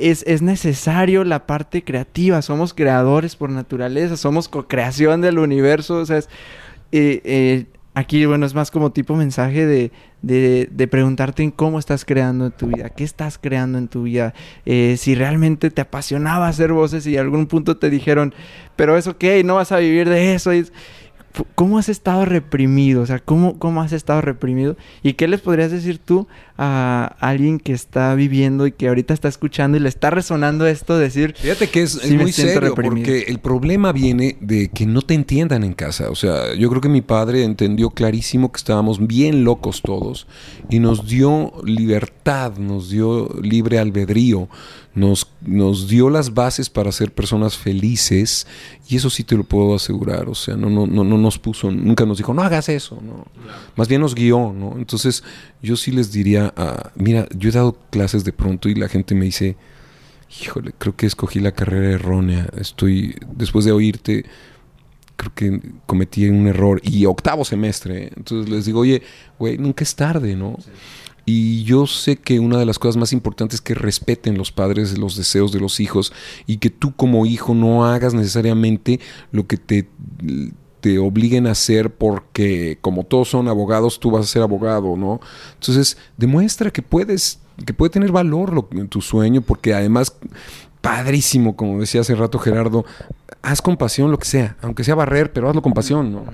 Es, 0.00 0.24
es 0.26 0.42
necesario 0.42 1.24
la 1.24 1.46
parte 1.46 1.84
creativa. 1.84 2.42
Somos 2.42 2.74
creadores 2.74 3.36
por 3.36 3.50
naturaleza. 3.50 4.16
Somos 4.16 4.48
co-creación 4.48 5.20
del 5.20 5.38
universo. 5.38 5.96
O 5.96 6.06
sea, 6.06 6.18
es, 6.18 6.28
eh, 6.92 7.20
eh, 7.24 7.66
aquí, 7.94 8.24
bueno, 8.26 8.46
es 8.46 8.54
más 8.54 8.70
como 8.70 8.92
tipo 8.92 9.16
mensaje 9.16 9.66
de, 9.66 9.90
de, 10.22 10.68
de 10.70 10.88
preguntarte 10.88 11.42
en 11.42 11.50
cómo 11.50 11.78
estás 11.78 12.04
creando 12.04 12.46
en 12.46 12.52
tu 12.52 12.68
vida, 12.68 12.90
qué 12.90 13.04
estás 13.04 13.38
creando 13.38 13.78
en 13.78 13.88
tu 13.88 14.04
vida, 14.04 14.34
eh, 14.66 14.96
si 14.98 15.14
realmente 15.14 15.70
te 15.70 15.80
apasionaba 15.80 16.48
hacer 16.48 16.72
voces 16.72 17.06
y 17.06 17.16
a 17.16 17.20
algún 17.20 17.46
punto 17.46 17.76
te 17.76 17.90
dijeron, 17.90 18.34
pero 18.76 18.96
es 18.96 19.06
ok, 19.06 19.24
no 19.44 19.56
vas 19.56 19.72
a 19.72 19.78
vivir 19.78 20.08
de 20.08 20.34
eso. 20.34 20.52
¿Cómo 21.54 21.78
has 21.78 21.88
estado 21.88 22.24
reprimido? 22.24 23.02
O 23.02 23.06
sea, 23.06 23.18
¿cómo, 23.18 23.58
¿cómo 23.58 23.82
has 23.82 23.92
estado 23.92 24.20
reprimido? 24.20 24.76
¿Y 25.02 25.14
qué 25.14 25.28
les 25.28 25.40
podrías 25.40 25.70
decir 25.70 25.98
tú 25.98 26.26
a 26.56 27.16
alguien 27.20 27.58
que 27.58 27.72
está 27.72 28.14
viviendo 28.14 28.66
y 28.66 28.72
que 28.72 28.88
ahorita 28.88 29.14
está 29.14 29.28
escuchando 29.28 29.76
y 29.76 29.80
le 29.80 29.88
está 29.88 30.10
resonando 30.10 30.66
esto? 30.66 30.98
Decir, 30.98 31.34
Fíjate 31.38 31.68
que 31.68 31.82
es, 31.82 31.92
Sí 31.92 32.16
muy 32.16 32.32
serio 32.32 32.60
reprimido. 32.60 33.06
porque 33.06 33.24
el 33.28 33.38
problema 33.38 33.92
viene 33.92 34.36
de 34.40 34.68
que 34.68 34.86
no 34.86 35.02
te 35.02 35.14
entiendan 35.14 35.64
en 35.64 35.74
casa. 35.74 36.10
O 36.10 36.14
sea, 36.14 36.54
yo 36.54 36.68
creo 36.70 36.80
que 36.80 36.88
mi 36.88 37.00
padre 37.02 37.44
entendió 37.44 37.90
clarísimo 37.90 38.52
que 38.52 38.58
estábamos 38.58 39.06
bien 39.06 39.44
locos 39.44 39.82
todos 39.82 40.26
y 40.68 40.78
nos 40.78 41.06
dio 41.06 41.52
libertad, 41.64 42.56
nos 42.58 42.90
dio 42.90 43.28
libre 43.42 43.78
albedrío, 43.78 44.48
nos, 44.94 45.28
nos 45.40 45.88
dio 45.88 46.10
las 46.10 46.34
bases 46.34 46.70
para 46.70 46.90
ser 46.92 47.12
personas 47.12 47.56
felices 47.56 48.46
y 48.88 48.96
eso 48.96 49.10
sí 49.10 49.22
te 49.24 49.36
lo 49.36 49.44
puedo 49.44 49.74
asegurar. 49.74 50.28
O 50.28 50.34
sea, 50.34 50.56
no, 50.56 50.68
no, 50.70 50.86
no, 50.86 51.04
no 51.04 51.18
nos 51.18 51.38
puso, 51.38 51.70
nunca 51.70 52.04
nos 52.04 52.18
dijo, 52.18 52.34
no 52.34 52.42
hagas 52.42 52.68
eso. 52.68 53.00
No. 53.02 53.26
Más 53.76 53.88
bien 53.88 54.00
nos 54.00 54.14
guió, 54.14 54.52
¿no? 54.52 54.74
Entonces 54.76 55.22
yo 55.62 55.76
sí 55.76 55.92
les 55.92 56.12
diría, 56.12 56.52
ah, 56.56 56.90
mira, 56.96 57.28
yo 57.36 57.50
he 57.50 57.52
dado 57.52 57.76
clases 57.90 58.24
de 58.24 58.32
pronto 58.32 58.68
y 58.68 58.74
la 58.74 58.88
gente 58.88 59.14
me 59.14 59.26
dice, 59.26 59.56
híjole, 60.42 60.72
creo 60.76 60.96
que 60.96 61.06
escogí 61.06 61.40
la 61.40 61.52
carrera 61.52 61.92
errónea. 61.92 62.48
Estoy, 62.56 63.16
después 63.34 63.64
de 63.64 63.72
oírte, 63.72 64.24
creo 65.16 65.34
que 65.34 65.60
cometí 65.86 66.28
un 66.28 66.46
error. 66.46 66.80
Y 66.82 67.04
octavo 67.06 67.44
semestre. 67.44 68.04
¿eh? 68.04 68.12
Entonces 68.16 68.50
les 68.50 68.64
digo, 68.64 68.80
oye, 68.80 69.02
güey, 69.38 69.58
nunca 69.58 69.84
es 69.84 69.94
tarde, 69.94 70.34
¿no? 70.36 70.56
Y 71.30 71.62
yo 71.64 71.86
sé 71.86 72.16
que 72.16 72.40
una 72.40 72.58
de 72.58 72.64
las 72.64 72.78
cosas 72.78 72.96
más 72.96 73.12
importantes 73.12 73.56
es 73.56 73.60
que 73.60 73.74
respeten 73.74 74.38
los 74.38 74.50
padres 74.50 74.96
los 74.96 75.14
deseos 75.14 75.52
de 75.52 75.60
los 75.60 75.78
hijos 75.78 76.10
y 76.46 76.56
que 76.56 76.70
tú 76.70 76.96
como 76.96 77.26
hijo 77.26 77.54
no 77.54 77.84
hagas 77.84 78.14
necesariamente 78.14 78.98
lo 79.30 79.46
que 79.46 79.58
te 79.58 79.90
te 80.80 80.98
obliguen 80.98 81.46
a 81.46 81.50
hacer 81.50 81.92
porque 81.92 82.78
como 82.80 83.04
todos 83.04 83.28
son 83.28 83.48
abogados, 83.48 84.00
tú 84.00 84.10
vas 84.10 84.24
a 84.24 84.28
ser 84.28 84.40
abogado, 84.40 84.96
¿no? 84.96 85.20
Entonces, 85.54 85.98
demuestra 86.16 86.70
que 86.70 86.80
puedes, 86.82 87.40
que 87.66 87.74
puede 87.74 87.90
tener 87.90 88.10
valor 88.10 88.54
lo, 88.54 88.62
tu 88.88 89.02
sueño, 89.02 89.42
porque 89.42 89.74
además, 89.74 90.16
padrísimo, 90.80 91.56
como 91.56 91.80
decía 91.80 92.00
hace 92.00 92.14
rato 92.14 92.38
Gerardo, 92.38 92.84
haz 93.42 93.62
con 93.62 93.76
pasión 93.76 94.10
lo 94.10 94.18
que 94.18 94.26
sea, 94.26 94.56
aunque 94.62 94.84
sea 94.84 94.94
barrer, 94.94 95.32
pero 95.32 95.48
hazlo 95.48 95.62
con 95.62 95.72
pasión, 95.72 96.12
¿no? 96.12 96.24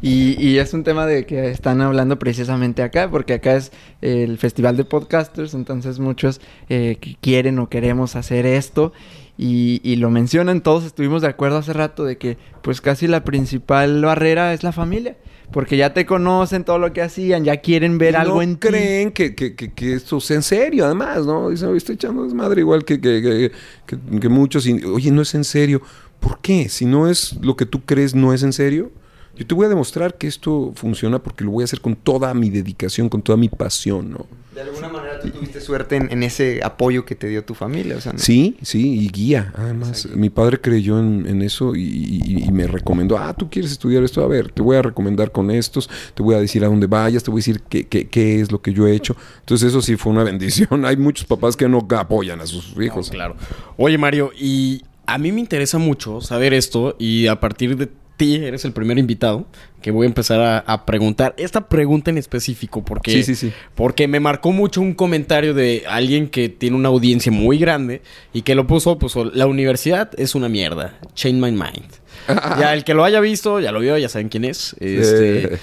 Y, 0.00 0.36
y, 0.44 0.58
es 0.58 0.74
un 0.74 0.84
tema 0.84 1.06
de 1.06 1.26
que 1.26 1.50
están 1.50 1.80
hablando 1.80 2.18
precisamente 2.18 2.82
acá, 2.82 3.10
porque 3.10 3.34
acá 3.34 3.54
es 3.56 3.72
el 4.02 4.38
Festival 4.38 4.76
de 4.76 4.84
Podcasters, 4.84 5.54
entonces 5.54 5.98
muchos 5.98 6.40
eh, 6.68 6.98
quieren 7.20 7.58
o 7.58 7.68
queremos 7.68 8.16
hacer 8.16 8.46
esto. 8.46 8.92
Y, 9.36 9.80
y, 9.82 9.96
lo 9.96 10.10
mencionan, 10.10 10.60
todos 10.60 10.84
estuvimos 10.84 11.22
de 11.22 11.28
acuerdo 11.28 11.58
hace 11.58 11.72
rato 11.72 12.04
de 12.04 12.18
que 12.18 12.38
pues 12.62 12.80
casi 12.80 13.08
la 13.08 13.24
principal 13.24 14.04
barrera 14.04 14.52
es 14.52 14.62
la 14.62 14.70
familia. 14.70 15.16
Porque 15.52 15.76
ya 15.76 15.94
te 15.94 16.04
conocen 16.04 16.64
todo 16.64 16.78
lo 16.78 16.92
que 16.92 17.02
hacían, 17.02 17.44
ya 17.44 17.58
quieren 17.58 17.98
ver 17.98 18.14
y 18.14 18.16
algo 18.16 18.36
no 18.36 18.42
en 18.42 18.56
creen 18.56 19.12
que, 19.12 19.34
que, 19.34 19.54
que, 19.54 19.72
que, 19.72 19.94
esto 19.94 20.20
sea 20.20 20.36
en 20.36 20.42
serio, 20.42 20.84
además, 20.84 21.26
¿no? 21.26 21.50
Dicen, 21.50 21.74
estoy 21.76 21.94
echando 21.94 22.24
desmadre 22.24 22.60
igual 22.60 22.84
que, 22.84 23.00
que, 23.00 23.52
que 23.86 24.28
muchos. 24.28 24.66
Y, 24.66 24.84
oye, 24.84 25.10
no 25.10 25.22
es 25.22 25.34
en 25.34 25.44
serio. 25.44 25.82
¿Por 26.18 26.40
qué? 26.40 26.68
Si 26.68 26.86
no 26.86 27.08
es 27.08 27.36
lo 27.40 27.56
que 27.56 27.66
tú 27.66 27.82
crees, 27.84 28.14
no 28.14 28.32
es 28.32 28.42
en 28.42 28.52
serio. 28.52 28.90
Yo 29.36 29.46
te 29.46 29.54
voy 29.54 29.66
a 29.66 29.68
demostrar 29.68 30.16
que 30.16 30.26
esto 30.26 30.72
funciona 30.76 31.18
porque 31.18 31.44
lo 31.44 31.50
voy 31.50 31.62
a 31.62 31.64
hacer 31.64 31.80
con 31.80 31.96
toda 31.96 32.32
mi 32.34 32.50
dedicación, 32.50 33.08
con 33.08 33.22
toda 33.22 33.36
mi 33.36 33.48
pasión, 33.48 34.10
¿no? 34.10 34.26
De 34.54 34.60
alguna 34.60 34.88
manera 34.88 35.18
tú 35.18 35.30
tuviste 35.30 35.60
suerte 35.60 35.96
en, 35.96 36.12
en 36.12 36.22
ese 36.22 36.60
apoyo 36.62 37.04
que 37.04 37.16
te 37.16 37.26
dio 37.26 37.44
tu 37.44 37.54
familia, 37.54 37.96
o 37.96 38.00
sea, 38.00 38.12
¿no? 38.12 38.20
Sí, 38.20 38.56
sí, 38.62 39.00
y 39.00 39.08
guía, 39.08 39.52
además. 39.56 40.06
Mi 40.14 40.30
padre 40.30 40.60
creyó 40.60 41.00
en, 41.00 41.26
en 41.26 41.42
eso 41.42 41.74
y, 41.74 41.82
y, 41.82 42.44
y, 42.44 42.52
me 42.52 42.68
recomendó, 42.68 43.18
ah, 43.18 43.34
tú 43.34 43.50
quieres 43.50 43.72
estudiar 43.72 44.04
esto, 44.04 44.22
a 44.22 44.28
ver, 44.28 44.52
te 44.52 44.62
voy 44.62 44.76
a 44.76 44.82
recomendar 44.82 45.32
con 45.32 45.50
estos, 45.50 45.90
te 46.14 46.22
voy 46.22 46.36
a 46.36 46.38
decir 46.38 46.64
a 46.64 46.68
dónde 46.68 46.86
vayas, 46.86 47.24
te 47.24 47.32
voy 47.32 47.38
a 47.38 47.40
decir 47.40 47.62
qué, 47.68 47.88
qué, 47.88 48.06
qué 48.06 48.40
es 48.40 48.52
lo 48.52 48.62
que 48.62 48.72
yo 48.72 48.86
he 48.86 48.94
hecho. 48.94 49.16
Entonces 49.40 49.70
eso 49.70 49.82
sí 49.82 49.96
fue 49.96 50.12
una 50.12 50.22
bendición. 50.22 50.84
Hay 50.86 50.96
muchos 50.96 51.26
papás 51.26 51.56
que 51.56 51.68
no 51.68 51.84
apoyan 51.90 52.40
a 52.40 52.46
sus 52.46 52.76
hijos. 52.80 53.08
No, 53.08 53.12
claro. 53.12 53.36
Oye, 53.76 53.98
Mario, 53.98 54.30
y 54.38 54.82
a 55.06 55.18
mí 55.18 55.32
me 55.32 55.40
interesa 55.40 55.78
mucho 55.78 56.20
saber 56.20 56.54
esto 56.54 56.94
y 57.00 57.26
a 57.26 57.40
partir 57.40 57.76
de 57.76 57.88
ti 58.16 58.36
eres 58.36 58.64
el 58.64 58.72
primer 58.72 58.98
invitado 58.98 59.46
que 59.82 59.90
voy 59.90 60.04
a 60.04 60.08
empezar 60.08 60.40
a, 60.40 60.58
a, 60.58 60.86
preguntar 60.86 61.34
esta 61.36 61.68
pregunta 61.68 62.10
en 62.10 62.18
específico 62.18 62.84
porque 62.84 63.10
sí, 63.10 63.22
sí, 63.22 63.34
sí. 63.34 63.52
porque 63.74 64.08
me 64.08 64.20
marcó 64.20 64.52
mucho 64.52 64.80
un 64.80 64.94
comentario 64.94 65.52
de 65.52 65.84
alguien 65.86 66.28
que 66.28 66.48
tiene 66.48 66.76
una 66.76 66.88
audiencia 66.88 67.30
muy 67.30 67.58
grande 67.58 68.02
y 68.32 68.42
que 68.42 68.54
lo 68.54 68.66
puso 68.66 68.98
pues 68.98 69.14
la 69.32 69.46
universidad 69.46 70.10
es 70.18 70.34
una 70.34 70.48
mierda 70.48 70.98
change 71.14 71.40
my 71.40 71.52
mind 71.52 71.90
ya 72.58 72.72
el 72.72 72.84
que 72.84 72.94
lo 72.94 73.04
haya 73.04 73.20
visto 73.20 73.60
ya 73.60 73.72
lo 73.72 73.80
vio 73.80 73.98
ya 73.98 74.08
saben 74.08 74.28
quién 74.28 74.44
es 74.44 74.74
este, 74.80 75.58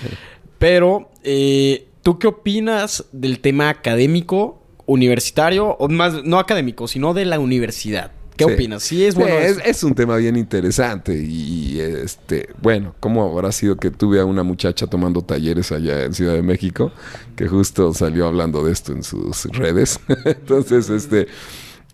pero 0.59 1.09
eh, 1.23 1.87
tú 2.03 2.19
qué 2.19 2.27
opinas 2.27 3.05
del 3.11 3.39
tema 3.39 3.69
académico 3.69 4.61
universitario 4.85 5.77
o 5.79 5.87
más 5.87 6.23
no 6.23 6.37
académico 6.37 6.87
sino 6.87 7.13
de 7.13 7.25
la 7.25 7.39
universidad 7.39 8.11
¿Qué 8.35 8.45
sí. 8.45 8.51
opinas? 8.53 8.83
Sí, 8.83 9.05
es 9.05 9.15
bueno. 9.15 9.35
Es, 9.35 9.57
es, 9.63 9.83
un 9.83 9.93
tema 9.93 10.15
bien 10.17 10.35
interesante. 10.35 11.13
Y 11.13 11.79
este, 11.79 12.49
bueno, 12.61 12.95
¿cómo 12.99 13.23
habrá 13.23 13.51
sido 13.51 13.77
que 13.77 13.91
tuve 13.91 14.19
a 14.19 14.25
una 14.25 14.43
muchacha 14.43 14.87
tomando 14.87 15.21
talleres 15.21 15.71
allá 15.71 16.03
en 16.05 16.13
Ciudad 16.13 16.33
de 16.33 16.41
México? 16.41 16.91
Que 17.35 17.47
justo 17.47 17.93
salió 17.93 18.27
hablando 18.27 18.63
de 18.63 18.71
esto 18.71 18.93
en 18.93 19.03
sus 19.03 19.43
redes. 19.45 19.99
Entonces, 20.25 20.89
este. 20.89 21.27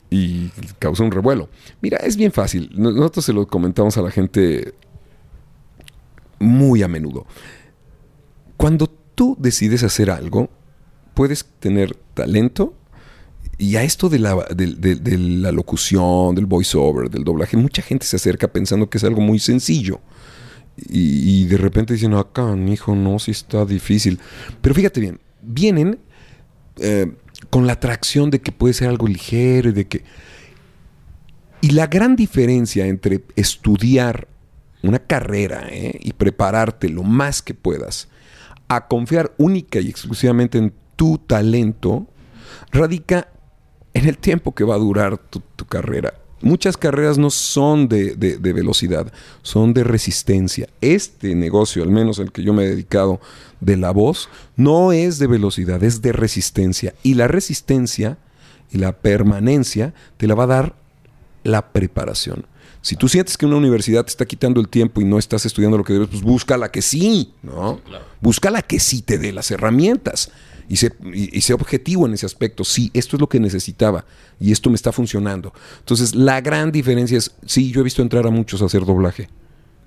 Y 0.09 0.49
causó 0.79 1.03
un 1.03 1.11
revuelo. 1.11 1.49
Mira, 1.81 1.97
es 1.97 2.15
bien 2.15 2.31
fácil. 2.31 2.71
Nosotros 2.75 3.25
se 3.25 3.33
lo 3.33 3.45
comentamos 3.47 3.97
a 3.97 4.01
la 4.01 4.11
gente 4.11 4.73
muy 6.39 6.83
a 6.83 6.87
menudo. 6.87 7.25
Cuando 8.55 8.87
tú 8.87 9.35
decides 9.39 9.83
hacer 9.83 10.09
algo, 10.09 10.49
puedes 11.13 11.45
tener 11.59 11.95
talento 12.13 12.73
y 13.57 13.75
a 13.75 13.83
esto 13.83 14.07
de 14.07 14.19
la, 14.19 14.35
de, 14.55 15.17
la 15.17 15.51
locución, 15.51 16.35
del 16.35 16.45
voiceover, 16.45 17.09
del 17.09 17.23
doblaje, 17.23 17.57
mucha 17.57 17.81
gente 17.81 18.05
se 18.05 18.15
acerca 18.15 18.47
pensando 18.47 18.89
que 18.89 18.99
es 18.99 19.03
algo 19.03 19.21
muy 19.21 19.39
sencillo. 19.39 19.99
Y, 20.89 21.45
de 21.45 21.57
repente 21.57 21.93
dicen, 21.93 22.13
acá, 22.13 22.55
mi 22.55 22.73
hijo, 22.73 22.95
no, 22.95 23.17
si 23.17 23.31
está 23.31 23.65
difícil. 23.65 24.19
Pero 24.61 24.75
fíjate 24.75 24.99
bien, 24.99 25.19
vienen 25.41 25.99
eh, 26.77 27.11
con 27.49 27.65
la 27.65 27.73
atracción 27.73 28.29
de 28.29 28.41
que 28.41 28.51
puede 28.51 28.75
ser 28.75 28.89
algo 28.89 29.07
ligero 29.07 29.69
y 29.69 29.73
de 29.73 29.87
que... 29.87 30.03
Y 31.61 31.71
la 31.71 31.87
gran 31.87 32.15
diferencia 32.15 32.85
entre 32.85 33.23
estudiar 33.35 34.27
una 34.83 34.99
carrera 34.99 35.67
¿eh? 35.71 35.97
y 35.99 36.13
prepararte 36.13 36.89
lo 36.89 37.01
más 37.01 37.41
que 37.41 37.55
puedas 37.55 38.07
a 38.67 38.87
confiar 38.87 39.33
única 39.39 39.79
y 39.79 39.89
exclusivamente 39.89 40.59
en 40.59 40.73
tu 40.95 41.17
talento 41.17 42.05
radica 42.71 43.29
en 43.97 44.07
el 44.07 44.17
tiempo 44.17 44.53
que 44.53 44.63
va 44.63 44.75
a 44.75 44.79
durar 44.79 45.17
tu, 45.17 45.41
tu 45.55 45.65
carrera. 45.65 46.13
Muchas 46.41 46.77
carreras 46.77 47.17
no 47.17 47.31
son 47.31 47.87
de, 47.87 48.15
de, 48.15 48.37
de, 48.37 48.53
velocidad, 48.53 49.11
son 49.41 49.73
de 49.73 49.83
resistencia. 49.83 50.69
Este 50.81 51.33
negocio, 51.33 51.81
al 51.81 51.89
menos 51.89 52.19
el 52.19 52.31
que 52.31 52.43
yo 52.43 52.53
me 52.53 52.63
he 52.63 52.69
dedicado 52.69 53.19
de 53.59 53.75
la 53.75 53.89
voz, 53.89 54.29
no 54.55 54.91
es 54.91 55.17
de 55.17 55.25
velocidad, 55.25 55.83
es 55.83 56.03
de 56.03 56.11
resistencia. 56.11 56.93
Y 57.01 57.15
la 57.15 57.27
resistencia 57.27 58.19
y 58.71 58.77
la 58.77 58.91
permanencia 58.91 59.95
te 60.17 60.27
la 60.27 60.35
va 60.35 60.43
a 60.43 60.47
dar 60.47 60.75
la 61.43 61.71
preparación. 61.71 62.45
Si 62.81 62.95
tú 62.95 63.09
sientes 63.09 63.35
que 63.35 63.47
una 63.47 63.55
universidad 63.57 64.05
te 64.05 64.11
está 64.11 64.25
quitando 64.27 64.61
el 64.61 64.69
tiempo 64.69 65.01
y 65.01 65.05
no 65.05 65.17
estás 65.17 65.45
estudiando 65.47 65.77
lo 65.77 65.83
que 65.83 65.93
debes, 65.93 66.09
pues 66.09 66.21
busca 66.21 66.55
la 66.55 66.69
que 66.69 66.83
sí, 66.83 67.33
¿no? 67.41 67.81
Busca 68.21 68.51
la 68.51 68.61
que 68.61 68.79
sí 68.79 69.01
te 69.01 69.17
dé 69.17 69.33
las 69.33 69.49
herramientas 69.49 70.31
y 70.69 70.77
sé, 70.77 70.93
y, 71.13 71.37
y 71.37 71.41
sé, 71.41 71.53
objetivo 71.53 72.05
en 72.05 72.13
ese 72.13 72.25
aspecto. 72.25 72.63
Sí, 72.63 72.91
esto 72.93 73.15
es 73.15 73.21
lo 73.21 73.27
que 73.27 73.39
necesitaba 73.39 74.05
y 74.39 74.51
esto 74.51 74.69
me 74.69 74.75
está 74.75 74.91
funcionando. 74.91 75.53
Entonces, 75.79 76.15
la 76.15 76.41
gran 76.41 76.71
diferencia 76.71 77.17
es, 77.17 77.35
sí, 77.45 77.71
yo 77.71 77.81
he 77.81 77.83
visto 77.83 78.01
entrar 78.01 78.25
a 78.27 78.29
muchos 78.29 78.61
a 78.61 78.65
hacer 78.65 78.85
doblaje. 78.85 79.29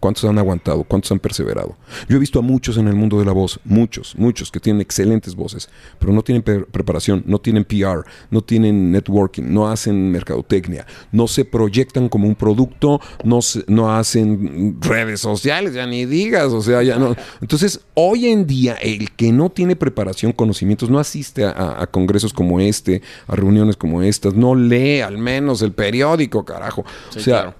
¿Cuántos 0.01 0.25
han 0.25 0.39
aguantado? 0.39 0.83
¿Cuántos 0.85 1.13
han 1.13 1.19
perseverado? 1.19 1.77
Yo 2.09 2.17
he 2.17 2.19
visto 2.19 2.39
a 2.39 2.43
muchos 2.43 2.79
en 2.79 2.89
el 2.89 2.95
mundo 2.95 3.19
de 3.19 3.27
la 3.27 3.33
voz, 3.33 3.61
muchos, 3.65 4.17
muchos 4.17 4.51
que 4.51 4.59
tienen 4.59 4.81
excelentes 4.81 5.35
voces, 5.35 5.69
pero 5.99 6.13
no 6.13 6.23
tienen 6.23 6.43
pre 6.43 6.61
preparación, 6.61 7.23
no 7.27 7.39
tienen 7.39 7.65
PR, 7.65 8.07
no 8.31 8.41
tienen 8.41 8.91
networking, 8.91 9.43
no 9.47 9.69
hacen 9.69 10.11
mercadotecnia, 10.11 10.87
no 11.13 11.29
se 11.29 11.45
proyectan 11.45 12.09
como 12.09 12.27
un 12.27 12.35
producto, 12.35 13.01
no, 13.25 13.43
se, 13.43 13.63
no 13.67 13.95
hacen 13.95 14.79
redes 14.81 15.21
sociales, 15.21 15.75
ya 15.75 15.87
ni 15.87 16.07
digas, 16.07 16.47
o 16.47 16.63
sea, 16.63 16.83
ya 16.83 16.99
no. 16.99 17.15
Entonces, 17.43 17.81
hoy 17.93 18.29
en 18.29 18.47
día, 18.47 18.75
el 18.75 19.11
que 19.13 19.33
no 19.33 19.51
tiene 19.51 19.77
preparación, 19.77 20.33
conocimientos, 20.33 20.89
no 20.89 20.99
asiste 20.99 21.45
a, 21.45 21.83
a 21.83 21.87
congresos 21.87 22.33
como 22.33 22.59
este, 22.59 23.03
a 23.27 23.37
reuniones 23.37 23.77
como 23.77 24.03
estas, 24.03 24.35
no 24.35 24.55
lee 24.55 25.01
al 25.01 25.19
menos 25.19 25.61
el 25.61 25.73
periódico, 25.73 26.43
carajo. 26.45 26.87
Sí, 27.11 27.19
o 27.19 27.23
sea, 27.23 27.41
claro. 27.43 27.55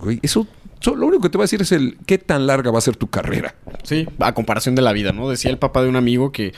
güey, 0.00 0.18
eso 0.22 0.48
lo 0.94 1.06
único 1.06 1.22
que 1.22 1.30
te 1.30 1.38
va 1.38 1.42
a 1.42 1.46
decir 1.46 1.62
es 1.62 1.72
el 1.72 1.98
qué 2.06 2.18
tan 2.18 2.46
larga 2.46 2.70
va 2.70 2.78
a 2.78 2.82
ser 2.82 2.96
tu 2.96 3.08
carrera. 3.08 3.54
Sí, 3.82 4.06
a 4.18 4.32
comparación 4.34 4.74
de 4.74 4.82
la 4.82 4.92
vida, 4.92 5.12
¿no? 5.12 5.28
Decía 5.28 5.50
el 5.50 5.58
papá 5.58 5.82
de 5.82 5.88
un 5.88 5.96
amigo 5.96 6.32
que 6.32 6.52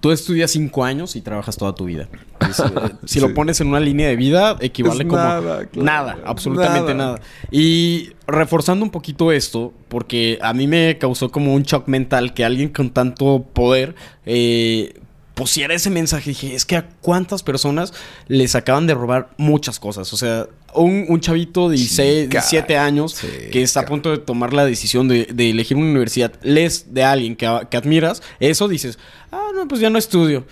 tú 0.00 0.12
estudias 0.12 0.50
cinco 0.50 0.84
años 0.84 1.16
y 1.16 1.20
trabajas 1.20 1.56
toda 1.56 1.74
tu 1.74 1.84
vida. 1.84 2.08
Es, 2.48 2.60
eh, 2.60 2.64
si 3.04 3.14
sí. 3.14 3.20
lo 3.20 3.34
pones 3.34 3.60
en 3.60 3.68
una 3.68 3.80
línea 3.80 4.08
de 4.08 4.16
vida, 4.16 4.56
equivale 4.60 5.04
es 5.04 5.08
como 5.08 5.22
nada, 5.22 5.66
claro. 5.66 5.84
nada 5.84 6.18
absolutamente 6.24 6.94
nada. 6.94 7.12
nada. 7.12 7.22
Y 7.50 8.10
reforzando 8.26 8.84
un 8.84 8.90
poquito 8.90 9.32
esto, 9.32 9.72
porque 9.88 10.38
a 10.40 10.52
mí 10.52 10.66
me 10.66 10.98
causó 10.98 11.30
como 11.30 11.54
un 11.54 11.62
shock 11.62 11.88
mental 11.88 12.34
que 12.34 12.44
alguien 12.44 12.70
con 12.70 12.90
tanto 12.90 13.44
poder 13.52 13.94
eh, 14.24 14.94
pusiera 15.36 15.74
ese 15.74 15.90
mensaje. 15.90 16.30
Dije, 16.30 16.54
es 16.54 16.64
que 16.64 16.76
a 16.76 16.88
cuántas 17.02 17.42
personas 17.42 17.92
les 18.26 18.54
acaban 18.56 18.86
de 18.86 18.94
robar 18.94 19.28
muchas 19.36 19.78
cosas. 19.78 20.10
O 20.14 20.16
sea, 20.16 20.48
un, 20.74 21.04
un 21.08 21.20
chavito 21.20 21.68
de 21.68 21.76
16, 21.76 22.30
17 22.30 22.76
años 22.78 23.20
que 23.52 23.62
está 23.62 23.80
a 23.80 23.84
punto 23.84 24.10
de 24.10 24.18
tomar 24.18 24.54
la 24.54 24.64
decisión 24.64 25.08
de, 25.08 25.26
de 25.26 25.50
elegir 25.50 25.76
una 25.76 25.90
universidad, 25.90 26.32
lees 26.42 26.94
de 26.94 27.04
alguien 27.04 27.36
que, 27.36 27.46
que, 27.70 27.76
admiras, 27.76 28.22
eso 28.40 28.66
dices, 28.66 28.98
ah, 29.30 29.50
no, 29.54 29.68
pues 29.68 29.80
ya 29.80 29.90
no 29.90 29.98
estudio. 29.98 30.46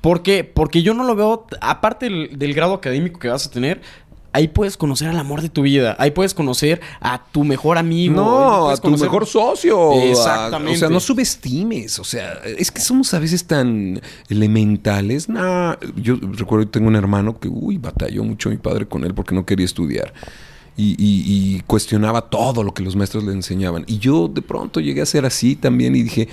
¿Por 0.00 0.22
qué? 0.22 0.42
Porque 0.42 0.82
yo 0.82 0.94
no 0.94 1.04
lo 1.04 1.14
veo, 1.14 1.46
aparte 1.60 2.06
del, 2.06 2.36
del 2.36 2.54
grado 2.54 2.74
académico 2.74 3.20
que 3.20 3.28
vas 3.28 3.46
a 3.46 3.50
tener, 3.50 3.80
ahí 4.34 4.48
puedes 4.48 4.76
conocer 4.76 5.08
al 5.08 5.18
amor 5.18 5.40
de 5.42 5.48
tu 5.48 5.62
vida. 5.62 5.94
Ahí 5.98 6.10
puedes 6.10 6.34
conocer 6.34 6.80
a 7.00 7.24
tu 7.24 7.44
mejor 7.44 7.78
amigo. 7.78 8.16
No, 8.16 8.68
a 8.68 8.74
tu 8.74 8.82
conocer... 8.82 9.06
mejor 9.06 9.26
socio. 9.26 9.92
Exactamente. 9.92 10.72
A, 10.72 10.74
o 10.74 10.78
sea, 10.78 10.88
no 10.90 11.00
subestimes. 11.00 12.00
O 12.00 12.04
sea, 12.04 12.40
es 12.44 12.72
que 12.72 12.80
somos 12.80 13.14
a 13.14 13.20
veces 13.20 13.46
tan 13.46 14.02
elementales. 14.28 15.28
Nah, 15.28 15.76
yo 15.96 16.16
recuerdo 16.20 16.66
que 16.66 16.72
tengo 16.72 16.88
un 16.88 16.96
hermano 16.96 17.38
que, 17.38 17.48
uy, 17.48 17.78
batalló 17.78 18.24
mucho 18.24 18.50
mi 18.50 18.56
padre 18.56 18.86
con 18.86 19.04
él 19.04 19.14
porque 19.14 19.36
no 19.36 19.46
quería 19.46 19.64
estudiar. 19.64 20.12
Y, 20.76 20.92
y- 20.98 21.56
y 21.56 21.60
cuestionaba 21.66 22.22
todo 22.30 22.62
lo 22.64 22.74
que 22.74 22.82
los 22.82 22.96
maestros 22.96 23.24
le 23.24 23.32
enseñaban. 23.32 23.84
Y 23.86 23.98
yo 23.98 24.28
de 24.28 24.42
pronto 24.42 24.80
llegué 24.80 25.02
a 25.02 25.06
ser 25.06 25.24
así 25.24 25.54
también 25.56 25.94
y 25.94 26.02
dije, 26.02 26.28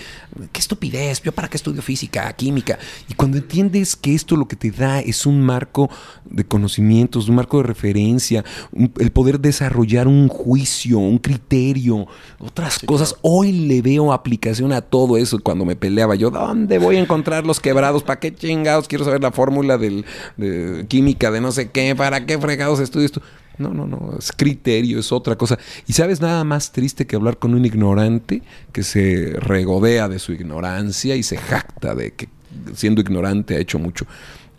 qué 0.51 0.59
estupidez, 0.59 1.21
yo 1.21 1.31
para 1.31 1.47
qué 1.47 1.57
estudio 1.57 1.81
física, 1.81 2.31
química. 2.33 2.79
Y 3.07 3.13
cuando 3.13 3.37
entiendes 3.37 3.95
que 3.95 4.15
esto 4.15 4.35
lo 4.35 4.47
que 4.47 4.55
te 4.55 4.71
da 4.71 4.99
es 4.99 5.25
un 5.25 5.41
marco 5.41 5.89
de 6.25 6.43
conocimientos, 6.43 7.29
un 7.29 7.35
marco 7.35 7.57
de 7.57 7.63
referencia, 7.63 8.43
un- 8.71 8.91
el 8.99 9.11
poder 9.11 9.39
desarrollar 9.39 10.07
un 10.07 10.27
juicio, 10.27 10.97
un 10.97 11.17
criterio, 11.19 12.07
otras 12.39 12.79
cosas. 12.79 13.15
Hoy 13.21 13.51
le 13.51 13.81
veo 13.81 14.11
aplicación 14.11 14.71
a 14.73 14.81
todo 14.81 15.17
eso. 15.17 15.39
Cuando 15.39 15.65
me 15.65 15.75
peleaba 15.75 16.15
yo, 16.15 16.31
¿dónde 16.31 16.79
voy 16.79 16.95
a 16.95 16.99
encontrar 16.99 17.45
los 17.45 17.59
quebrados? 17.59 18.03
¿Para 18.03 18.19
qué 18.19 18.33
chingados? 18.33 18.87
Quiero 18.87 19.05
saber 19.05 19.21
la 19.21 19.31
fórmula 19.31 19.77
del, 19.77 20.05
de 20.37 20.85
química, 20.87 21.29
de 21.31 21.41
no 21.41 21.51
sé 21.51 21.69
qué, 21.69 21.95
¿para 21.95 22.25
qué 22.25 22.39
fregados 22.39 22.79
estudio 22.79 23.05
esto? 23.05 23.21
No, 23.58 23.74
no, 23.74 23.86
no, 23.86 24.16
es 24.18 24.32
criterio, 24.32 24.99
es 24.99 25.12
otra 25.12 25.36
cosa. 25.36 25.58
Y 25.88 25.93
sabes 25.93 26.22
nada 26.22 26.43
más 26.43 26.72
triste 26.72 27.06
que 27.06 27.16
hablar 27.16 27.38
con 27.38 27.54
un 27.54 27.66
ignorante 27.66 28.41
que 28.72 28.84
se 28.84 29.36
regodea 29.38 30.08
de 30.08 30.20
su 30.20 30.34
ignorancia 30.34 31.16
y 31.16 31.24
se 31.24 31.38
jacta 31.38 31.93
de 31.93 32.12
que 32.12 32.30
siendo 32.74 33.02
ignorante 33.02 33.56
ha 33.56 33.60
hecho 33.60 33.80
mucho. 33.80 34.06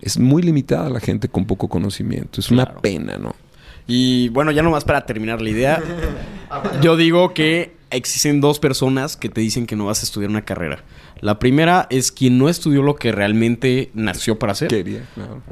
Es 0.00 0.18
muy 0.18 0.42
limitada 0.42 0.88
la 0.90 1.00
gente 1.00 1.28
con 1.28 1.46
poco 1.46 1.68
conocimiento. 1.68 2.40
Es 2.40 2.50
una 2.50 2.66
pena, 2.66 3.18
¿no? 3.18 3.34
Y 3.86 4.28
bueno, 4.28 4.50
ya 4.52 4.62
nomás 4.62 4.84
para 4.84 5.04
terminar 5.06 5.42
la 5.42 5.50
idea, 5.50 5.82
yo 6.80 6.96
digo 6.96 7.34
que 7.34 7.72
existen 7.92 8.40
dos 8.40 8.58
personas 8.58 9.16
que 9.16 9.28
te 9.28 9.40
dicen 9.40 9.66
que 9.66 9.76
no 9.76 9.86
vas 9.86 10.00
a 10.00 10.04
estudiar 10.04 10.30
una 10.30 10.44
carrera. 10.44 10.84
La 11.20 11.38
primera 11.38 11.86
es 11.90 12.10
quien 12.10 12.38
no 12.38 12.48
estudió 12.48 12.82
lo 12.82 12.96
que 12.96 13.12
realmente 13.12 13.90
nació 13.94 14.38
para 14.38 14.52
hacer. 14.52 14.68
Quería. 14.68 15.08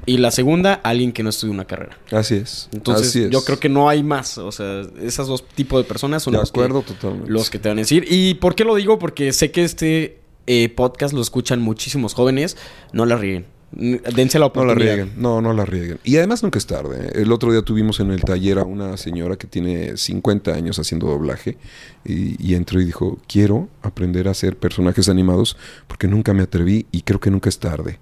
Y 0.07 0.17
la 0.19 0.31
segunda, 0.31 0.75
alguien 0.83 1.13
que 1.13 1.23
no 1.23 1.31
estudió 1.31 1.53
una 1.53 1.65
carrera. 1.65 1.97
Así 2.11 2.35
es. 2.35 2.69
Entonces, 2.73 3.09
Así 3.09 3.23
es. 3.25 3.31
yo 3.31 3.45
creo 3.45 3.61
que 3.61 3.69
no 3.69 3.89
hay 3.89 4.03
más. 4.03 4.39
O 4.39 4.51
sea, 4.51 4.83
esos 5.01 5.29
dos 5.29 5.47
tipos 5.47 5.81
de 5.83 5.89
personas 5.89 6.23
son 6.23 6.33
De 6.33 6.41
los, 6.41 6.51
acuerdo, 6.51 6.85
que, 6.85 6.95
totalmente. 6.95 7.31
los 7.31 7.51
que 7.51 7.59
te 7.59 7.69
van 7.69 7.79
a 7.79 7.83
decir. 7.83 8.05
¿Y 8.09 8.35
por 8.35 8.55
qué 8.55 8.65
lo 8.65 8.75
digo? 8.75 8.99
Porque 8.99 9.33
sé 9.33 9.53
que 9.53 9.63
este 9.63 10.21
eh, 10.47 10.69
podcast 10.71 11.15
lo 11.15 11.21
escuchan 11.21 11.61
muchísimos 11.61 12.15
jóvenes. 12.15 12.57
No 12.93 13.07
la 13.07 13.17
ríen. 13.17 13.47
Dense 13.73 14.39
la 14.39 14.51
No 14.55 14.65
la 14.65 14.73
oportunidad. 14.73 14.97
rieguen, 14.97 15.13
no, 15.17 15.41
no 15.41 15.53
la 15.53 15.65
rieguen. 15.65 15.99
Y 16.03 16.17
además 16.17 16.43
nunca 16.43 16.59
es 16.59 16.67
tarde. 16.67 17.07
¿eh? 17.07 17.23
El 17.23 17.31
otro 17.33 17.53
día 17.53 17.63
tuvimos 17.63 18.01
en 18.01 18.11
el 18.11 18.23
taller 18.23 18.59
a 18.59 18.65
una 18.65 18.97
señora 18.97 19.37
que 19.37 19.47
tiene 19.47 19.97
50 19.97 20.53
años 20.53 20.79
haciendo 20.79 21.07
doblaje 21.07 21.57
y, 22.05 22.37
y 22.45 22.55
entró 22.55 22.81
y 22.81 22.85
dijo, 22.85 23.19
quiero 23.29 23.69
aprender 23.83 24.29
a 24.29 24.33
hacer 24.33 24.57
personajes 24.57 25.09
animados 25.09 25.57
porque 25.87 26.09
nunca 26.09 26.35
me 26.35 26.43
atreví 26.43 26.87
y 26.91 27.03
creo 27.03 27.21
que 27.21 27.31
nunca 27.31 27.49
es 27.49 27.59
tarde. 27.59 27.99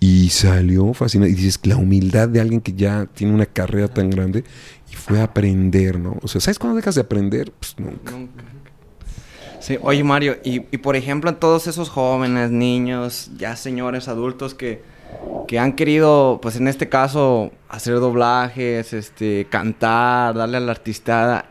Y 0.00 0.30
salió 0.30 0.92
fascinada. 0.94 1.30
Y 1.30 1.34
dices, 1.34 1.60
la 1.64 1.76
humildad 1.76 2.28
de 2.28 2.40
alguien 2.40 2.60
que 2.60 2.72
ya 2.72 3.06
tiene 3.06 3.34
una 3.34 3.46
carrera 3.46 3.88
tan 3.88 4.10
grande 4.10 4.44
y 4.90 4.94
fue 4.94 5.20
a 5.20 5.24
aprender, 5.24 5.98
¿no? 5.98 6.18
O 6.22 6.28
sea, 6.28 6.40
¿sabes 6.40 6.58
cuándo 6.58 6.76
dejas 6.76 6.94
de 6.94 7.00
aprender? 7.00 7.52
Pues 7.52 7.74
nunca. 7.78 8.12
Nunca. 8.12 8.44
Sí, 9.60 9.76
oye 9.82 10.04
Mario, 10.04 10.36
y, 10.44 10.56
y 10.70 10.78
por 10.78 10.94
ejemplo, 10.96 11.30
en 11.30 11.36
todos 11.36 11.66
esos 11.66 11.88
jóvenes, 11.88 12.50
niños, 12.50 13.30
ya 13.36 13.56
señores 13.56 14.06
adultos 14.08 14.54
que, 14.54 14.82
que 15.48 15.58
han 15.58 15.72
querido, 15.74 16.38
pues 16.40 16.56
en 16.56 16.68
este 16.68 16.88
caso, 16.88 17.50
hacer 17.68 17.94
doblajes, 18.00 18.92
este, 18.92 19.46
cantar, 19.50 20.34
darle 20.36 20.58
a 20.58 20.60
la 20.60 20.70
artistada, 20.72 21.46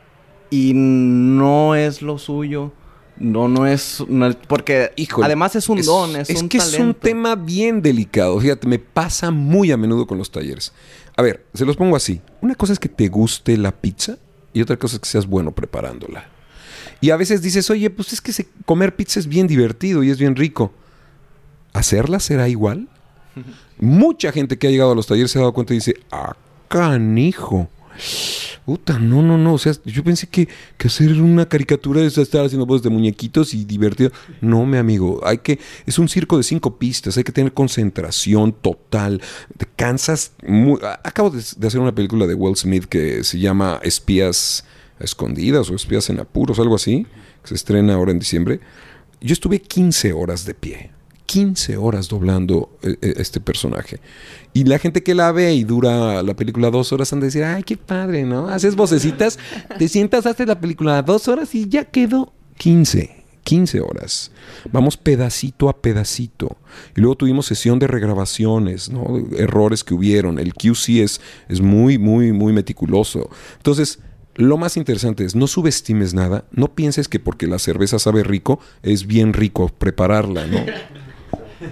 y 0.49 0.71
no 0.75 1.75
es 1.75 2.01
lo 2.01 2.17
suyo. 2.17 2.71
No, 3.19 3.47
no 3.47 3.65
es. 3.65 4.03
no 4.07 4.27
es- 4.27 4.35
porque 4.47 4.91
Híjole, 4.95 5.25
además 5.25 5.55
es 5.55 5.67
un 5.69 5.81
don, 5.81 6.15
es, 6.15 6.29
un 6.29 6.47
que 6.47 6.57
es 6.59 6.77
un 6.79 6.93
tema 6.93 7.35
bien 7.35 7.81
delicado. 7.81 8.39
Fíjate, 8.39 8.67
me 8.67 8.77
pasa 8.77 9.31
muy 9.31 9.71
a 9.71 9.77
menudo 9.77 10.05
con 10.05 10.19
los 10.19 10.29
talleres. 10.31 10.71
A 11.15 11.23
ver, 11.23 11.43
se 11.55 11.65
los 11.65 11.75
pongo 11.75 11.95
así. 11.95 12.21
Una 12.41 12.53
cosa 12.53 12.73
es 12.73 12.79
que 12.79 12.89
te 12.89 13.07
guste 13.07 13.57
la 13.57 13.71
pizza 13.71 14.17
y 14.53 14.61
otra 14.61 14.77
cosa 14.77 14.97
es 14.97 14.99
que 15.01 15.09
seas 15.09 15.25
bueno 15.25 15.51
preparándola. 15.51 16.29
Y 17.01 17.09
a 17.11 17.17
veces 17.17 17.41
dices, 17.41 17.69
oye, 17.69 17.89
pues 17.89 18.13
es 18.13 18.21
que 18.21 18.33
se- 18.33 18.47
comer 18.65 18.95
pizza 18.95 19.19
es 19.19 19.27
bien 19.27 19.47
divertido 19.47 20.03
y 20.03 20.09
es 20.09 20.17
bien 20.17 20.35
rico. 20.35 20.73
¿Hacerla 21.73 22.19
será 22.19 22.49
igual? 22.49 22.87
Mucha 23.79 24.31
gente 24.31 24.57
que 24.57 24.67
ha 24.67 24.71
llegado 24.71 24.91
a 24.91 24.95
los 24.95 25.05
talleres 25.07 25.31
se 25.31 25.37
ha 25.37 25.41
dado 25.41 25.53
cuenta 25.53 25.73
y 25.73 25.77
dice, 25.77 25.95
ah, 26.11 26.35
canijo. 26.67 27.69
Puta, 28.65 28.99
no, 28.99 29.21
no, 29.21 29.37
no. 29.37 29.53
O 29.53 29.57
sea, 29.57 29.73
yo 29.85 30.03
pensé 30.03 30.27
que, 30.27 30.47
que 30.77 30.87
hacer 30.87 31.21
una 31.21 31.47
caricatura 31.47 32.01
es 32.01 32.17
estar 32.17 32.45
haciendo 32.45 32.65
voces 32.65 32.83
de 32.83 32.89
muñequitos 32.89 33.53
y 33.53 33.63
divertido. 33.63 34.11
No, 34.41 34.65
mi 34.65 34.77
amigo. 34.77 35.21
Hay 35.25 35.37
que. 35.37 35.57
Es 35.85 35.97
un 35.97 36.09
circo 36.09 36.35
de 36.37 36.43
cinco 36.43 36.77
pistas. 36.77 37.15
Hay 37.17 37.23
que 37.23 37.31
tener 37.31 37.53
concentración 37.53 38.51
total. 38.51 39.21
Te 39.57 39.65
cansas. 39.75 40.33
muy- 40.45 40.79
Acabo 41.03 41.29
de, 41.29 41.41
de 41.55 41.67
hacer 41.67 41.79
una 41.79 41.95
película 41.95 42.27
de 42.27 42.33
Will 42.33 42.55
Smith 42.57 42.85
que 42.85 43.23
se 43.23 43.39
llama 43.39 43.79
Espías 43.83 44.65
Escondidas 44.99 45.69
o 45.69 45.75
Espías 45.75 46.09
en 46.09 46.19
Apuros, 46.19 46.59
algo 46.59 46.75
así. 46.75 47.05
Que 47.41 47.49
se 47.49 47.55
estrena 47.55 47.93
ahora 47.93 48.11
en 48.11 48.19
diciembre. 48.19 48.59
Yo 49.21 49.33
estuve 49.33 49.61
15 49.61 50.13
horas 50.13 50.45
de 50.45 50.53
pie. 50.53 50.91
15 51.27 51.77
horas 51.77 52.07
doblando 52.07 52.69
eh, 52.81 52.95
eh, 53.01 53.13
este 53.17 53.39
personaje. 53.39 53.99
Y 54.53 54.63
la 54.63 54.79
gente 54.79 55.03
que 55.03 55.13
la 55.13 55.31
ve 55.31 55.53
y 55.53 55.63
dura 55.63 56.23
la 56.23 56.35
película 56.35 56.71
dos 56.71 56.91
horas 56.93 57.11
han 57.13 57.19
de 57.19 57.27
decir, 57.27 57.43
ay, 57.43 57.63
qué 57.63 57.77
padre, 57.77 58.23
¿no? 58.23 58.47
Haces 58.47 58.75
vocecitas, 58.75 59.37
te 59.77 59.87
sientas, 59.87 60.25
haces 60.25 60.47
la 60.47 60.59
película 60.59 61.01
dos 61.01 61.27
horas 61.27 61.53
y 61.53 61.67
ya 61.67 61.83
quedó 61.85 62.33
15. 62.57 63.17
15 63.43 63.79
horas. 63.79 64.31
Vamos 64.73 64.97
pedacito 64.97 65.69
a 65.69 65.81
pedacito. 65.81 66.57
Y 66.97 66.99
luego 66.99 67.15
tuvimos 67.15 67.45
sesión 67.45 67.79
de 67.79 67.87
regrabaciones, 67.87 68.89
¿no? 68.89 69.05
Errores 69.37 69.85
que 69.85 69.93
hubieron. 69.93 70.37
El 70.37 70.53
QC 70.53 71.01
es, 71.01 71.21
es 71.47 71.61
muy, 71.61 71.97
muy, 71.97 72.33
muy 72.33 72.51
meticuloso. 72.51 73.29
Entonces, 73.55 73.99
lo 74.37 74.57
más 74.57 74.77
interesante 74.77 75.25
es, 75.25 75.35
no 75.35 75.47
subestimes 75.47 76.13
nada. 76.13 76.45
No 76.51 76.73
pienses 76.73 77.07
que 77.09 77.19
porque 77.19 77.47
la 77.47 77.59
cerveza 77.59 77.99
sabe 77.99 78.23
rico, 78.23 78.59
es 78.83 79.05
bien 79.07 79.33
rico 79.33 79.67
prepararla, 79.69 80.47
¿no? 80.47 80.59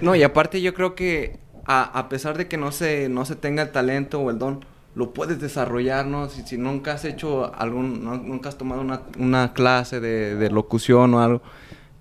No, 0.02 0.16
y 0.16 0.24
aparte 0.24 0.60
yo 0.60 0.74
creo 0.74 0.96
que 0.96 1.38
a, 1.64 1.82
a 1.84 2.08
pesar 2.08 2.36
de 2.36 2.48
que 2.48 2.56
no 2.56 2.72
se, 2.72 3.08
no 3.08 3.24
se 3.24 3.36
tenga 3.36 3.62
el 3.62 3.70
talento 3.70 4.20
o 4.20 4.30
el 4.32 4.38
don, 4.38 4.64
lo 4.96 5.12
puedes 5.12 5.40
desarrollar, 5.40 6.06
¿no? 6.06 6.28
Si, 6.28 6.42
si 6.42 6.58
nunca 6.58 6.94
has 6.94 7.04
hecho 7.04 7.54
algún, 7.54 8.02
no- 8.04 8.16
nunca 8.16 8.48
has 8.48 8.58
tomado 8.58 8.80
una, 8.80 9.02
una 9.18 9.52
clase 9.52 10.00
de, 10.00 10.34
de 10.34 10.50
locución 10.50 11.14
o 11.14 11.20
algo 11.22 11.40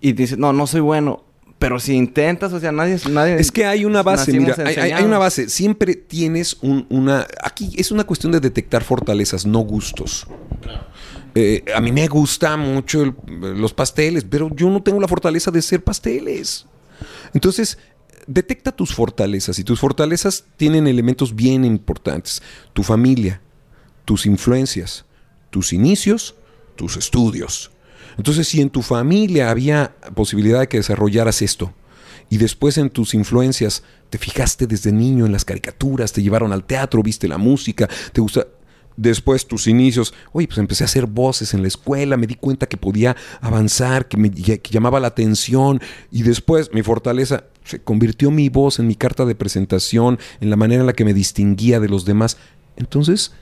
y 0.01 0.13
dices, 0.13 0.39
no, 0.39 0.51
no 0.51 0.66
soy 0.66 0.82
bueno, 0.82 1.24
pero 1.59 1.80
si 1.80 1.93
intentas, 1.93 2.51
o 2.53 2.59
sea, 2.59 2.72
nadie... 2.72 2.97
nadie 3.11 3.36
Es 3.39 3.51
que 3.51 3.66
hay 3.66 3.86
una 3.86 4.01
base, 4.01 4.34
mira, 4.34 4.55
hay, 4.66 4.91
hay- 4.91 5.03
una 5.05 5.20
base. 5.20 5.47
Siempre 5.47 5.93
tienes 5.95 6.57
un- 6.61 6.88
una... 6.89 7.28
Aquí 7.43 7.72
es 7.78 7.91
una 7.91 8.03
cuestión 8.03 8.32
de 8.32 8.39
detectar 8.39 8.84
fortalezas, 8.84 9.45
no 9.45 9.59
gustos. 9.59 10.26
Eh, 11.34 11.66
a 11.76 11.82
mí 11.82 11.91
me 11.91 12.08
gusta 12.08 12.56
mucho 12.58 13.16
los 13.28 13.74
pasteles, 13.74 14.24
pero 14.24 14.49
yo 14.56 14.70
no 14.70 14.82
tengo 14.82 14.99
la 14.99 15.08
fortaleza 15.08 15.51
de 15.51 15.62
ser 15.62 15.84
pasteles. 15.84 16.66
Entonces, 17.34 17.78
detecta 18.28 18.72
tus 18.72 18.93
fortalezas 18.93 19.60
y 19.60 19.64
tus 19.64 19.80
fortalezas 19.80 20.45
tienen 20.58 20.88
elementos 20.88 21.36
bien 21.36 21.66
importantes. 21.66 22.41
Tu 22.74 22.84
familia, 22.84 23.41
tus 24.06 24.26
influencias, 24.26 25.06
tus 25.49 25.74
inicios, 25.74 26.36
tus 26.76 26.97
estudios. 26.97 27.72
Entonces, 28.18 28.47
si 28.47 28.62
en 28.62 28.70
tu 28.70 28.82
familia 28.82 29.49
había 29.49 29.95
posibilidad 30.16 30.62
de 30.62 30.68
que 30.70 30.78
desarrollaras 30.78 31.41
esto, 31.41 31.74
y 32.30 32.38
después 32.38 32.78
en 32.78 32.89
tus 32.89 33.14
influencias 33.14 33.84
te 34.10 34.18
fijaste 34.18 34.68
desde 34.68 34.91
niño 34.91 35.26
en 35.26 35.32
las 35.32 35.45
caricaturas, 35.45 36.12
te 36.12 36.24
llevaron 36.24 36.51
al 36.53 36.64
teatro, 36.64 37.03
viste 37.03 37.28
la 37.28 37.38
música, 37.38 37.89
te 38.14 38.22
gusta... 38.22 38.47
Después 38.98 39.46
tus 39.46 39.68
inicios, 39.68 40.14
oye, 40.32 40.48
pues 40.48 40.58
empecé 40.58 40.84
a 40.84 40.86
hacer 40.86 41.06
voces 41.06 41.54
en 41.54 41.62
la 41.62 41.68
escuela, 41.68 42.16
me 42.16 42.28
di 42.28 42.36
cuenta 42.36 42.66
que 42.68 42.78
podía 42.78 43.16
avanzar, 43.41 44.08
que 44.08 44.16
me 44.16 44.32
que 44.32 44.60
llamaba 44.72 45.00
la 45.02 45.08
atención 45.08 45.82
y 46.12 46.24
después 46.24 46.70
mi 46.74 46.82
fortaleza 46.82 47.43
se 47.66 47.82
convirtió 47.82 48.32
mi 48.32 48.48
voz 48.50 48.80
en 48.80 48.88
mi 48.88 48.96
carta 48.96 49.26
de 49.26 49.36
presentación, 49.36 50.18
en 50.39 50.50
la 50.50 50.56
manera 50.56 50.82
en 50.82 50.88
la 50.88 50.93
que 50.93 51.04
me 51.04 51.14
distinguía 51.14 51.80
de 51.82 51.89
los 51.89 52.06
demás. 52.06 52.38
Entonces, 52.78 53.34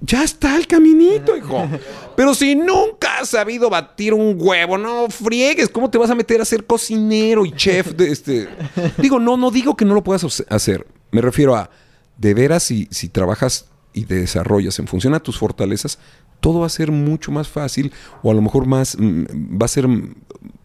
ya 0.00 0.24
está 0.24 0.56
el 0.56 0.66
caminito, 0.66 1.36
hijo. 1.36 1.68
Pero 2.16 2.34
si 2.34 2.54
nunca 2.56 3.20
has 3.20 3.28
sabido 3.28 3.70
batir 3.70 4.14
un 4.14 4.34
huevo, 4.36 4.76
no 4.78 5.08
friegues. 5.08 5.68
¿Cómo 5.68 5.88
te 5.90 5.98
vas 5.98 6.10
a 6.10 6.14
meter 6.14 6.40
a 6.40 6.44
ser 6.44 6.64
cocinero 6.66 7.46
y 7.46 7.52
chef 7.52 7.92
de 7.94 8.10
este? 8.10 8.48
Digo, 8.98 9.18
no, 9.20 9.36
no 9.36 9.50
digo 9.50 9.76
que 9.76 9.84
no 9.84 9.94
lo 9.94 10.02
puedas 10.02 10.24
hace- 10.24 10.44
hacer. 10.48 10.86
Me 11.12 11.20
refiero 11.20 11.54
a, 11.54 11.70
de 12.18 12.34
veras, 12.34 12.64
si, 12.64 12.88
si 12.90 13.08
trabajas 13.08 13.66
y 13.96 14.04
te 14.04 14.14
desarrollas 14.14 14.78
en 14.78 14.86
función 14.86 15.14
a 15.14 15.20
tus 15.20 15.38
fortalezas, 15.38 15.98
todo 16.40 16.60
va 16.60 16.66
a 16.66 16.68
ser 16.68 16.92
mucho 16.92 17.32
más 17.32 17.48
fácil 17.48 17.92
o 18.22 18.30
a 18.30 18.34
lo 18.34 18.42
mejor 18.42 18.66
más, 18.66 18.96
mm, 18.98 19.58
va 19.60 19.64
a 19.64 19.68
ser 19.68 19.88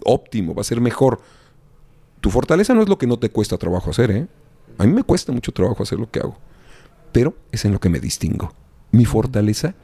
óptimo, 0.04 0.54
va 0.54 0.62
a 0.62 0.66
ser 0.66 0.82
mejor. 0.82 1.22
Tu 2.20 2.30
fortaleza 2.30 2.74
no 2.74 2.84
es 2.84 2.90
lo 2.90 2.98
que 2.98 3.08
no 3.08 3.18
te 3.18 3.30
cuesta 3.30 3.58
trabajo 3.58 3.90
hacer, 3.90 4.12
¿eh? 4.12 4.28
A 4.78 4.86
mí 4.86 4.92
me 4.92 5.04
cuesta 5.04 5.32
mucho 5.32 5.54
trabajo 5.54 5.82
hacer 5.82 5.98
lo 5.98 6.12
que 6.12 6.20
hago, 6.20 6.38
pero 7.14 7.36
es 7.54 7.64
en 7.64 7.72
lo 7.72 7.80
que 7.80 7.88
me 7.88 8.02
distingo. 8.02 8.54
Mi 8.92 9.06
fortaleza 9.06 9.76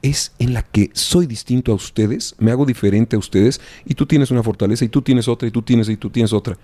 es 0.00 0.32
en 0.38 0.54
la 0.54 0.62
que 0.62 0.90
soy 0.94 1.26
distinto 1.26 1.72
a 1.72 1.74
ustedes, 1.74 2.36
me 2.38 2.52
hago 2.52 2.64
diferente 2.64 3.16
a 3.16 3.18
ustedes 3.18 3.60
y 3.84 3.94
tú 3.94 4.06
tienes 4.06 4.30
una 4.30 4.44
fortaleza 4.44 4.84
y 4.84 4.88
tú 4.88 5.02
tienes 5.02 5.26
otra 5.26 5.48
y 5.48 5.50
tú 5.50 5.62
tienes 5.62 5.88
y 5.88 5.96
tú 5.96 6.08
tienes 6.08 6.32
otra. 6.32 6.56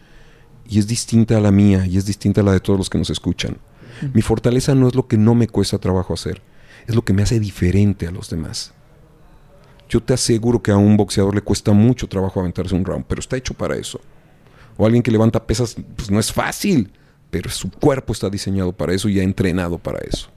Y 0.68 0.78
es 0.78 0.86
distinta 0.86 1.36
a 1.36 1.40
la 1.40 1.50
mía 1.50 1.84
y 1.84 1.96
es 1.96 2.06
distinta 2.06 2.42
a 2.42 2.44
la 2.44 2.52
de 2.52 2.60
todos 2.60 2.78
los 2.78 2.88
que 2.88 2.98
nos 2.98 3.10
escuchan. 3.10 3.58
Mi 4.12 4.22
fortaleza 4.22 4.74
no 4.74 4.88
es 4.88 4.94
lo 4.94 5.06
que 5.06 5.16
no 5.16 5.34
me 5.34 5.48
cuesta 5.48 5.78
trabajo 5.78 6.14
hacer, 6.14 6.42
es 6.86 6.94
lo 6.94 7.04
que 7.04 7.12
me 7.12 7.22
hace 7.22 7.40
diferente 7.40 8.06
a 8.06 8.10
los 8.10 8.30
demás. 8.30 8.72
Yo 9.88 10.02
te 10.02 10.14
aseguro 10.14 10.62
que 10.62 10.70
a 10.70 10.76
un 10.76 10.96
boxeador 10.96 11.34
le 11.34 11.40
cuesta 11.40 11.72
mucho 11.72 12.08
trabajo 12.08 12.40
aventarse 12.40 12.74
un 12.74 12.84
round, 12.84 13.06
pero 13.08 13.20
está 13.20 13.36
hecho 13.36 13.54
para 13.54 13.76
eso. 13.76 14.00
O 14.76 14.84
alguien 14.84 15.02
que 15.02 15.10
levanta 15.10 15.44
pesas, 15.44 15.76
pues 15.96 16.10
no 16.10 16.20
es 16.20 16.32
fácil, 16.32 16.92
pero 17.30 17.50
su 17.50 17.70
cuerpo 17.70 18.12
está 18.12 18.28
diseñado 18.28 18.72
para 18.72 18.92
eso 18.92 19.08
y 19.08 19.18
ha 19.18 19.22
entrenado 19.22 19.78
para 19.78 19.98
eso. 20.00 20.28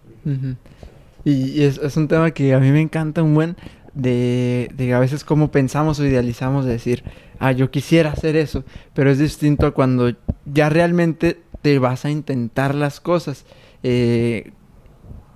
Y 1.24 1.64
es, 1.64 1.78
es 1.78 1.98
un 1.98 2.08
tema 2.08 2.32
que 2.32 2.54
a 2.54 2.60
mí 2.60 2.72
me 2.72 2.82
encanta 2.82 3.22
un 3.22 3.34
buen 3.34 3.56
de, 3.94 4.72
de 4.76 4.94
a 4.94 5.00
veces 5.00 5.24
cómo 5.24 5.52
pensamos 5.52 6.00
o 6.00 6.06
idealizamos 6.06 6.66
de 6.66 6.72
decir, 6.72 7.04
ah, 7.40 7.52
yo 7.52 7.72
quisiera 7.72 8.12
hacer 8.12 8.36
eso, 8.36 8.64
pero 8.94 9.12
es 9.12 9.20
distinto 9.20 9.66
a 9.66 9.72
cuando 9.72 10.12
ya 10.46 10.70
realmente 10.70 11.42
te 11.62 11.80
vas 11.80 12.06
a 12.06 12.10
intentar 12.10 12.76
las 12.76 13.00
cosas. 13.00 13.46
Eh, 13.84 14.52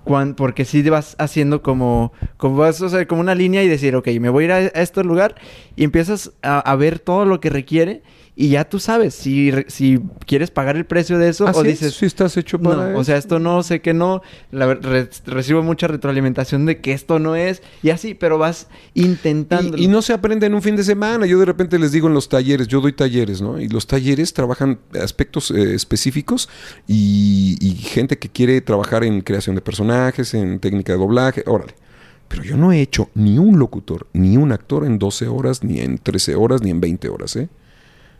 cuan- 0.04 0.34
porque 0.34 0.64
si 0.64 0.82
vas 0.88 1.16
haciendo 1.18 1.62
como, 1.62 2.12
como 2.36 2.56
vas 2.56 2.80
a 2.82 2.86
hacer 2.86 3.06
como 3.06 3.20
una 3.20 3.34
línea 3.34 3.62
y 3.62 3.68
decir, 3.68 3.96
ok, 3.96 4.08
me 4.20 4.28
voy 4.28 4.44
a 4.44 4.46
ir 4.46 4.52
a, 4.52 4.60
este 4.82 5.02
lugar 5.04 5.34
y 5.74 5.84
empiezas 5.84 6.32
a 6.42 6.74
ver 6.76 6.98
todo 6.98 7.24
lo 7.24 7.40
que 7.40 7.50
requiere 7.50 8.02
y 8.38 8.50
ya 8.50 8.68
tú 8.68 8.78
sabes 8.78 9.14
si, 9.14 9.50
si 9.66 9.98
quieres 10.26 10.50
pagar 10.50 10.76
el 10.76 10.84
precio 10.84 11.16
de 11.16 11.30
eso 11.30 11.46
o 11.46 11.62
dices, 11.62 11.94
si 11.94 12.04
estás 12.04 12.36
hecho 12.36 12.58
no, 12.58 12.68
para 12.68 12.98
o 12.98 13.02
sea, 13.02 13.16
esto 13.16 13.38
no, 13.38 13.62
sé 13.62 13.80
que 13.80 13.94
no. 13.94 14.20
La 14.50 14.74
re- 14.74 15.08
recibo 15.24 15.62
mucha 15.62 15.86
retroalimentación 15.88 16.66
de 16.66 16.82
que 16.82 16.92
esto 16.92 17.18
no 17.18 17.34
es. 17.34 17.62
Y 17.82 17.88
así, 17.88 18.12
pero 18.12 18.36
vas 18.36 18.68
intentando. 18.92 19.78
Y, 19.78 19.84
y 19.84 19.88
no 19.88 20.02
se 20.02 20.12
aprende 20.12 20.46
en 20.46 20.54
un 20.54 20.60
fin 20.60 20.76
de 20.76 20.84
semana. 20.84 21.24
Yo 21.24 21.38
de 21.38 21.46
repente 21.46 21.78
les 21.78 21.92
digo 21.92 22.08
en 22.08 22.14
los 22.14 22.28
talleres, 22.28 22.68
yo 22.68 22.82
doy 22.82 22.92
talleres, 22.92 23.40
¿no? 23.40 23.58
Y 23.58 23.68
los 23.68 23.86
talleres 23.86 24.34
trabajan 24.34 24.80
aspectos 25.02 25.50
eh, 25.50 25.74
específicos 25.74 26.50
y, 26.86 27.56
y 27.60 27.74
gente 27.76 28.18
que 28.18 28.28
quiere 28.28 28.60
trabajar 28.60 29.02
en 29.02 29.22
creación 29.22 29.56
de 29.56 29.62
personajes, 29.62 30.34
en 30.34 30.60
técnica 30.60 30.92
de 30.92 30.98
doblaje, 30.98 31.42
órale. 31.46 31.74
Pero 32.28 32.42
yo 32.42 32.56
no 32.58 32.70
he 32.72 32.82
hecho 32.82 33.08
ni 33.14 33.38
un 33.38 33.58
locutor, 33.58 34.08
ni 34.12 34.36
un 34.36 34.52
actor 34.52 34.84
en 34.84 34.98
12 34.98 35.26
horas, 35.28 35.62
ni 35.64 35.80
en 35.80 35.96
13 35.96 36.34
horas, 36.34 36.60
ni 36.60 36.70
en 36.70 36.80
20 36.80 37.08
horas, 37.08 37.36
¿eh? 37.36 37.48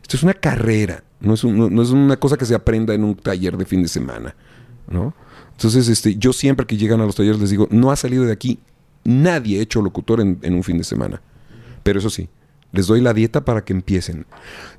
Esto 0.07 0.18
es 0.18 0.22
una 0.22 0.34
carrera, 0.34 1.02
no 1.18 1.34
es, 1.34 1.42
no 1.42 1.82
es 1.82 1.90
una 1.90 2.16
cosa 2.16 2.36
que 2.36 2.46
se 2.46 2.54
aprenda 2.54 2.94
en 2.94 3.02
un 3.02 3.16
taller 3.16 3.57
de 3.57 3.64
fin 3.64 3.82
de 3.82 3.88
semana, 3.88 4.36
¿no? 4.88 5.12
Entonces, 5.50 5.88
este, 5.88 6.14
yo 6.14 6.32
siempre 6.32 6.64
que 6.64 6.76
llegan 6.76 7.00
a 7.00 7.07
los 7.07 7.16
talleres 7.16 7.40
les 7.40 7.50
digo, 7.50 7.66
no 7.72 7.90
ha 7.90 7.96
salido 7.96 8.22
de 8.22 8.30
aquí 8.30 8.61
nadie 9.02 9.61
hecho 9.61 9.82
locutor 9.82 10.20
en, 10.20 10.38
en 10.42 10.54
un 10.54 10.62
fin 10.62 10.78
de 10.78 10.84
semana. 10.84 11.20
Pero 11.82 11.98
eso 11.98 12.09
sí, 12.09 12.28
les 12.70 12.86
doy 12.86 13.00
la 13.00 13.14
dieta 13.14 13.44
para 13.44 13.64
que 13.64 13.72
empiecen. 13.72 14.26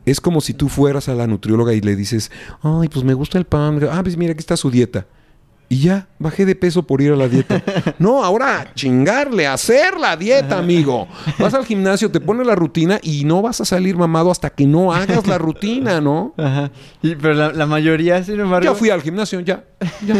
Es 0.06 0.22
como 0.22 0.40
si 0.40 0.54
tú 0.54 0.70
fueras 0.70 1.10
a 1.10 1.14
la 1.14 1.28
nutrióloga 1.28 1.74
y 1.74 1.82
le 1.82 1.98
dices, 1.98 2.32
ay, 2.62 2.88
pues 2.88 3.04
me 3.04 3.14
gusta 3.14 3.38
el 3.38 3.44
pan. 3.44 3.82
Ah, 3.92 4.00
pues 4.04 4.16
mira, 4.16 4.32
aquí 4.32 4.40
está 4.40 4.56
su 4.56 4.72
dieta. 4.72 5.08
Y 5.70 5.80
ya, 5.80 6.08
bajé 6.18 6.46
de 6.46 6.56
peso 6.56 6.84
por 6.84 7.02
ir 7.02 7.12
a 7.12 7.16
la 7.16 7.28
dieta. 7.28 7.62
No, 8.00 8.24
ahora 8.24 8.72
chingarle, 8.76 9.48
hacer 9.48 9.98
la 10.00 10.16
dieta, 10.16 10.60
amigo. 10.60 11.08
Vas 11.40 11.54
al 11.54 11.66
gimnasio, 11.66 12.10
te 12.12 12.20
pones 12.20 12.46
la 12.48 12.56
rutina 12.56 13.00
y 13.02 13.26
no 13.26 13.42
vas 13.42 13.60
a 13.60 13.66
salir 13.66 13.98
mamado 13.98 14.32
hasta 14.32 14.50
que 14.50 14.66
no 14.66 14.94
hagas 14.94 15.28
la 15.28 15.38
rutina, 15.38 16.00
¿no? 16.00 16.34
Ajá. 16.38 16.72
Y, 17.02 17.16
pero 17.16 17.34
la, 17.34 17.52
la 17.52 17.66
mayoría, 17.66 18.24
sin 18.24 18.40
embargo. 18.40 18.66
Ya 18.72 18.76
fui 18.76 18.90
al 18.90 19.02
gimnasio, 19.02 19.40
ya. 19.42 19.64
Ya, 20.06 20.16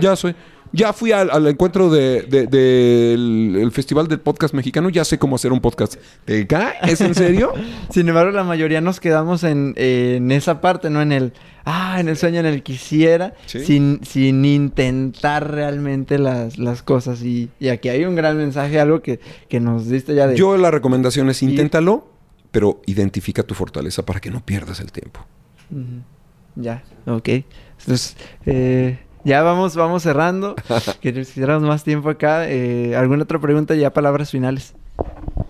ya 0.00 0.16
soy. 0.16 0.34
Ya 0.74 0.92
fui 0.94 1.12
al, 1.12 1.30
al 1.30 1.46
encuentro 1.46 1.90
de- 1.90 2.22
de- 2.22 2.46
del 2.46 3.56
el 3.60 3.70
Festival 3.72 4.08
del 4.08 4.20
Podcast 4.20 4.54
Mexicano. 4.54 4.88
Ya 4.88 5.04
sé 5.04 5.18
cómo 5.18 5.36
hacer 5.36 5.52
un 5.52 5.60
podcast. 5.60 5.96
¿Te 6.24 6.46
cae? 6.46 6.74
¿Es 6.84 7.00
en 7.02 7.14
serio? 7.14 7.52
Sin 7.90 8.08
embargo, 8.08 8.30
la 8.32 8.42
mayoría 8.44 8.80
nos 8.80 8.98
quedamos 8.98 9.44
en, 9.44 9.74
en 9.76 10.30
esa 10.32 10.60
parte, 10.62 10.88
¿no? 10.88 11.02
En 11.02 11.12
el. 11.12 11.32
Ah, 11.64 11.98
en 12.00 12.08
el 12.08 12.16
sueño 12.16 12.40
en 12.40 12.46
el 12.46 12.62
quisiera. 12.62 13.34
Sí. 13.46 13.64
Sin, 13.64 14.00
sin 14.02 14.44
intentar 14.44 15.50
realmente 15.50 16.18
las, 16.18 16.58
las 16.58 16.82
cosas. 16.82 17.22
Y, 17.22 17.50
y 17.60 17.68
aquí 17.68 17.88
hay 17.90 18.04
un 18.06 18.16
gran 18.16 18.36
mensaje, 18.38 18.80
algo 18.80 19.02
que, 19.02 19.20
que 19.48 19.60
nos 19.60 19.88
diste 19.88 20.14
ya 20.14 20.26
de. 20.26 20.36
Yo 20.36 20.56
la 20.56 20.70
recomendación 20.70 21.28
es 21.28 21.42
inténtalo, 21.42 22.08
pero 22.50 22.80
identifica 22.86 23.42
tu 23.42 23.54
fortaleza 23.54 24.04
para 24.06 24.20
que 24.20 24.30
no 24.30 24.44
pierdas 24.44 24.80
el 24.80 24.90
tiempo. 24.90 25.20
Ya, 26.56 26.82
ok. 27.06 27.28
Entonces, 27.80 28.16
eh, 28.46 28.98
ya 29.24 29.42
vamos, 29.42 29.74
vamos 29.76 30.02
cerrando. 30.02 30.54
que 31.00 31.12
quisiéramos 31.12 31.62
más 31.62 31.84
tiempo 31.84 32.08
acá. 32.10 32.48
Eh, 32.48 32.94
¿Alguna 32.96 33.22
otra 33.24 33.38
pregunta? 33.40 33.74
Ya 33.74 33.92
palabras 33.92 34.30
finales. 34.30 34.74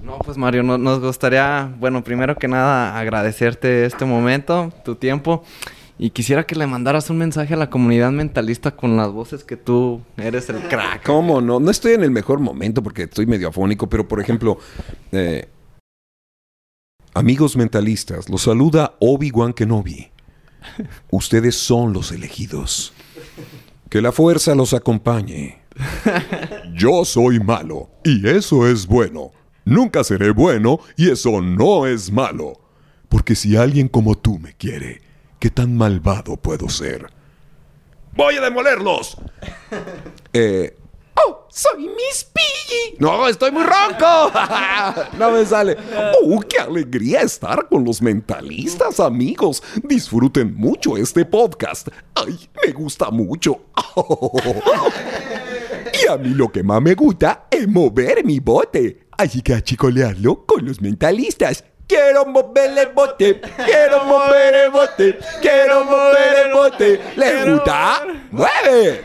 No, 0.02 0.18
pues 0.18 0.36
Mario, 0.36 0.62
no- 0.62 0.78
nos 0.78 1.00
gustaría, 1.00 1.72
bueno, 1.78 2.02
primero 2.04 2.36
que 2.36 2.48
nada 2.48 2.98
agradecerte 2.98 3.84
este 3.86 4.04
momento, 4.04 4.72
tu 4.84 4.94
tiempo. 4.96 5.44
Y 5.98 6.10
quisiera 6.10 6.44
que 6.44 6.56
le 6.56 6.66
mandaras 6.66 7.10
un 7.10 7.18
mensaje 7.18 7.54
a 7.54 7.56
la 7.56 7.70
comunidad 7.70 8.10
mentalista 8.10 8.72
con 8.72 8.96
las 8.96 9.12
voces 9.12 9.44
que 9.44 9.56
tú 9.56 10.00
eres 10.16 10.48
el 10.48 10.56
crack. 10.62 11.04
¿Cómo 11.04 11.40
no? 11.40 11.60
No 11.60 11.70
estoy 11.70 11.92
en 11.92 12.02
el 12.02 12.10
mejor 12.10 12.40
momento 12.40 12.82
porque 12.82 13.04
estoy 13.04 13.26
medio 13.26 13.48
afónico, 13.48 13.88
pero 13.88 14.08
por 14.08 14.20
ejemplo, 14.20 14.58
eh, 15.12 15.48
amigos 17.14 17.56
mentalistas, 17.56 18.28
los 18.28 18.42
saluda 18.42 18.94
Obi-Wan 19.00 19.52
Kenobi. 19.52 20.10
Ustedes 21.10 21.56
son 21.56 21.92
los 21.92 22.10
elegidos. 22.10 22.92
Que 23.92 24.00
la 24.00 24.10
fuerza 24.10 24.54
los 24.54 24.72
acompañe. 24.72 25.58
Yo 26.74 27.04
soy 27.04 27.38
malo 27.40 27.90
y 28.02 28.26
eso 28.26 28.66
es 28.66 28.86
bueno. 28.86 29.32
Nunca 29.66 30.02
seré 30.02 30.30
bueno 30.30 30.80
y 30.96 31.10
eso 31.10 31.42
no 31.42 31.86
es 31.86 32.10
malo. 32.10 32.58
Porque 33.10 33.34
si 33.34 33.54
alguien 33.54 33.88
como 33.88 34.16
tú 34.16 34.38
me 34.38 34.54
quiere, 34.54 35.02
¿qué 35.38 35.50
tan 35.50 35.76
malvado 35.76 36.38
puedo 36.38 36.70
ser? 36.70 37.08
¡Voy 38.16 38.36
a 38.36 38.40
demolerlos! 38.40 39.18
Eh, 40.34 40.74
¡Oh! 41.14 41.46
¡Soy 41.50 41.88
Miss 41.88 42.24
Piggy! 42.32 42.96
¡No, 42.98 43.28
estoy 43.28 43.50
muy 43.50 43.64
ronco! 43.64 44.32
no 45.18 45.30
me 45.30 45.44
sale. 45.44 45.76
¡Oh, 46.22 46.40
qué 46.40 46.58
alegría 46.58 47.20
estar 47.20 47.68
con 47.68 47.84
los 47.84 48.00
mentalistas, 48.00 49.00
amigos! 49.00 49.62
Disfruten 49.84 50.54
mucho 50.54 50.96
este 50.96 51.24
podcast. 51.24 51.88
¡Ay, 52.14 52.48
me 52.64 52.72
gusta 52.72 53.10
mucho! 53.10 53.60
y 56.02 56.08
a 56.08 56.16
mí 56.16 56.30
lo 56.30 56.50
que 56.50 56.62
más 56.62 56.80
me 56.80 56.94
gusta 56.94 57.46
es 57.50 57.68
mover 57.68 58.24
mi 58.24 58.40
bote. 58.40 59.06
Así 59.18 59.42
que 59.42 59.54
a 59.54 59.62
chicolearlo 59.62 60.46
con 60.46 60.64
los 60.64 60.80
mentalistas. 60.80 61.64
Quiero 61.86 62.24
mover 62.24 62.78
el 62.78 62.88
bote, 62.88 63.40
quiero 63.64 64.04
mover 64.04 64.54
el 64.54 64.70
bote, 64.70 65.18
quiero 65.40 65.84
mover 65.84 66.46
el 66.46 66.52
bote. 66.52 67.00
¿Les 67.16 67.46
gusta? 67.46 68.02
¡Mueve! 68.30 69.04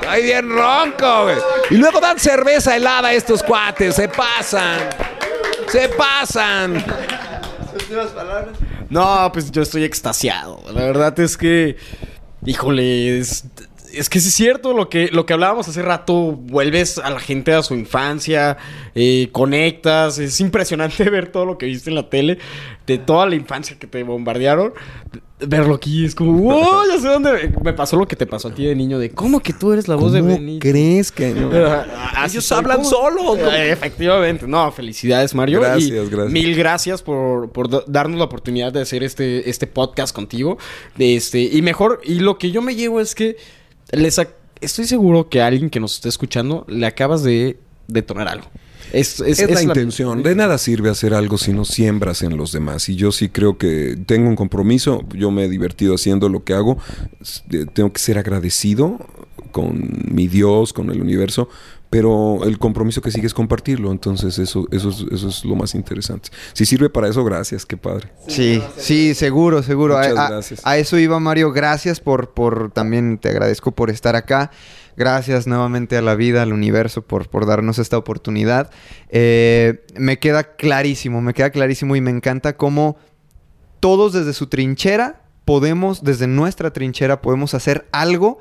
Estoy 0.00 0.22
bien 0.22 0.48
ronco, 0.48 1.24
güey. 1.24 1.36
Y 1.70 1.76
luego 1.76 2.00
dan 2.00 2.18
cerveza 2.18 2.74
helada 2.76 3.08
a 3.08 3.12
estos 3.12 3.42
cuates. 3.42 3.96
Se 3.96 4.08
pasan. 4.08 4.80
Se 5.68 5.88
pasan. 5.90 6.84
No, 8.88 9.30
pues 9.32 9.50
yo 9.50 9.62
estoy 9.62 9.84
extasiado. 9.84 10.62
La 10.72 10.82
verdad 10.82 11.18
es 11.20 11.36
que, 11.36 11.76
híjole, 12.44 13.18
es, 13.18 13.44
es 13.96 14.08
que 14.08 14.20
sí 14.20 14.28
es 14.28 14.34
cierto 14.34 14.72
lo 14.72 14.88
que, 14.88 15.08
lo 15.12 15.26
que 15.26 15.32
hablábamos 15.32 15.68
hace 15.68 15.82
rato. 15.82 16.14
Vuelves 16.32 16.98
a 16.98 17.10
la 17.10 17.20
gente 17.20 17.52
a 17.52 17.62
su 17.62 17.74
infancia, 17.74 18.56
eh, 18.94 19.28
conectas. 19.32 20.18
Es 20.18 20.40
impresionante 20.40 21.04
ver 21.10 21.28
todo 21.32 21.44
lo 21.46 21.58
que 21.58 21.66
viste 21.66 21.90
en 21.90 21.96
la 21.96 22.08
tele, 22.08 22.38
de 22.86 22.98
toda 22.98 23.26
la 23.26 23.34
infancia 23.34 23.78
que 23.78 23.86
te 23.86 24.02
bombardearon. 24.02 24.72
Verlo 25.46 25.74
aquí 25.74 26.04
es 26.04 26.14
como, 26.14 26.38
wow, 26.38 26.82
ya 26.90 26.98
sé 27.00 27.08
dónde. 27.08 27.52
Me 27.62 27.72
pasó 27.72 27.96
lo 27.96 28.06
que 28.06 28.14
te 28.16 28.24
pasó 28.24 28.48
a 28.48 28.54
ti 28.54 28.64
de 28.64 28.74
niño, 28.76 28.98
de 29.00 29.10
cómo 29.10 29.40
que 29.40 29.52
tú 29.52 29.72
eres 29.72 29.88
la 29.88 29.96
voz 29.96 30.12
de 30.12 30.20
¿Cómo 30.20 30.32
Benito. 30.34 30.60
crees 30.66 31.10
que 31.10 31.34
no? 31.34 31.50
Así 32.14 32.36
Ellos 32.36 32.52
hablan 32.52 32.78
¿cómo? 32.78 32.88
solos. 32.88 33.38
Eh, 33.52 33.72
efectivamente. 33.72 34.46
No, 34.46 34.70
felicidades, 34.70 35.34
Mario. 35.34 35.60
Gracias, 35.60 35.90
Y 35.90 36.08
gracias. 36.10 36.30
Mil 36.30 36.54
gracias 36.56 37.02
por, 37.02 37.50
por 37.50 37.68
da- 37.68 37.82
darnos 37.88 38.18
la 38.18 38.24
oportunidad 38.24 38.72
de 38.72 38.82
hacer 38.82 39.02
este, 39.02 39.50
este 39.50 39.66
podcast 39.66 40.14
contigo. 40.14 40.56
De 40.96 41.16
este, 41.16 41.40
y 41.42 41.60
mejor, 41.62 42.00
y 42.04 42.20
lo 42.20 42.38
que 42.38 42.50
yo 42.52 42.62
me 42.62 42.76
llevo 42.76 43.00
es 43.00 43.14
que 43.14 43.36
les 43.96 44.20
estoy 44.60 44.86
seguro 44.86 45.28
que 45.28 45.40
a 45.42 45.46
alguien 45.46 45.70
que 45.70 45.80
nos 45.80 45.94
esté 45.96 46.08
escuchando 46.08 46.64
le 46.68 46.86
acabas 46.86 47.22
de 47.22 47.58
detonar 47.88 48.28
algo. 48.28 48.46
Es, 48.92 49.18
es- 49.20 49.40
Es, 49.40 49.50
la 49.50 49.62
intención. 49.62 50.22
De 50.22 50.34
nada 50.36 50.56
sirve 50.58 50.88
hacer 50.90 51.14
algo 51.14 51.36
si 51.36 51.52
no 51.52 51.64
siembras 51.64 52.22
en 52.22 52.36
los 52.36 52.52
demás. 52.52 52.88
Y 52.88 52.94
yo 52.96 53.10
sí 53.12 53.28
creo 53.28 53.58
que 53.58 53.98
tengo 54.06 54.28
un 54.28 54.36
compromiso. 54.36 55.02
Yo 55.14 55.30
me 55.30 55.44
he 55.44 55.48
divertido 55.48 55.94
haciendo 55.96 56.28
lo 56.28 56.44
que 56.44 56.54
hago. 56.54 56.78
Eh, 57.50 57.66
Tengo 57.72 57.92
que 57.92 57.98
ser 57.98 58.18
agradecido 58.18 58.98
con 59.50 59.88
mi 60.10 60.28
Dios, 60.28 60.72
con 60.72 60.90
el 60.90 61.00
universo. 61.00 61.48
Pero 61.94 62.42
el 62.42 62.58
compromiso 62.58 63.00
que 63.00 63.12
sigue 63.12 63.28
es 63.28 63.34
compartirlo. 63.34 63.92
Entonces 63.92 64.36
eso, 64.40 64.66
eso, 64.72 64.88
es, 64.88 65.04
eso 65.12 65.28
es 65.28 65.44
lo 65.44 65.54
más 65.54 65.76
interesante. 65.76 66.30
Si 66.52 66.66
sirve 66.66 66.90
para 66.90 67.06
eso, 67.08 67.22
gracias. 67.24 67.64
Qué 67.64 67.76
padre. 67.76 68.10
Sí, 68.26 68.60
sí, 68.76 69.14
seguro, 69.14 69.62
seguro. 69.62 69.96
Muchas 69.96 70.16
a, 70.18 70.26
a- 70.26 70.30
gracias. 70.30 70.60
a 70.64 70.76
eso 70.76 70.98
iba 70.98 71.20
Mario. 71.20 71.52
Gracias 71.52 72.00
por, 72.00 72.34
por 72.34 72.72
también 72.72 73.18
te 73.18 73.28
agradezco 73.28 73.70
por 73.70 73.90
estar 73.90 74.16
acá. 74.16 74.50
Gracias 74.96 75.46
nuevamente 75.46 75.96
a 75.96 76.02
la 76.02 76.16
vida, 76.16 76.42
al 76.42 76.52
universo, 76.52 77.02
por, 77.02 77.28
por 77.28 77.46
darnos 77.46 77.78
esta 77.78 77.96
oportunidad. 77.96 78.70
Eh, 79.10 79.84
me 79.96 80.18
queda 80.18 80.56
clarísimo, 80.56 81.20
me 81.20 81.32
queda 81.32 81.50
clarísimo 81.50 81.94
y 81.94 82.00
me 82.00 82.10
encanta 82.10 82.56
cómo 82.56 82.96
todos 83.78 84.12
desde 84.12 84.32
su 84.32 84.48
trinchera 84.48 85.20
podemos, 85.44 86.02
desde 86.02 86.26
nuestra 86.26 86.72
trinchera, 86.72 87.20
podemos 87.22 87.54
hacer 87.54 87.86
algo 87.92 88.40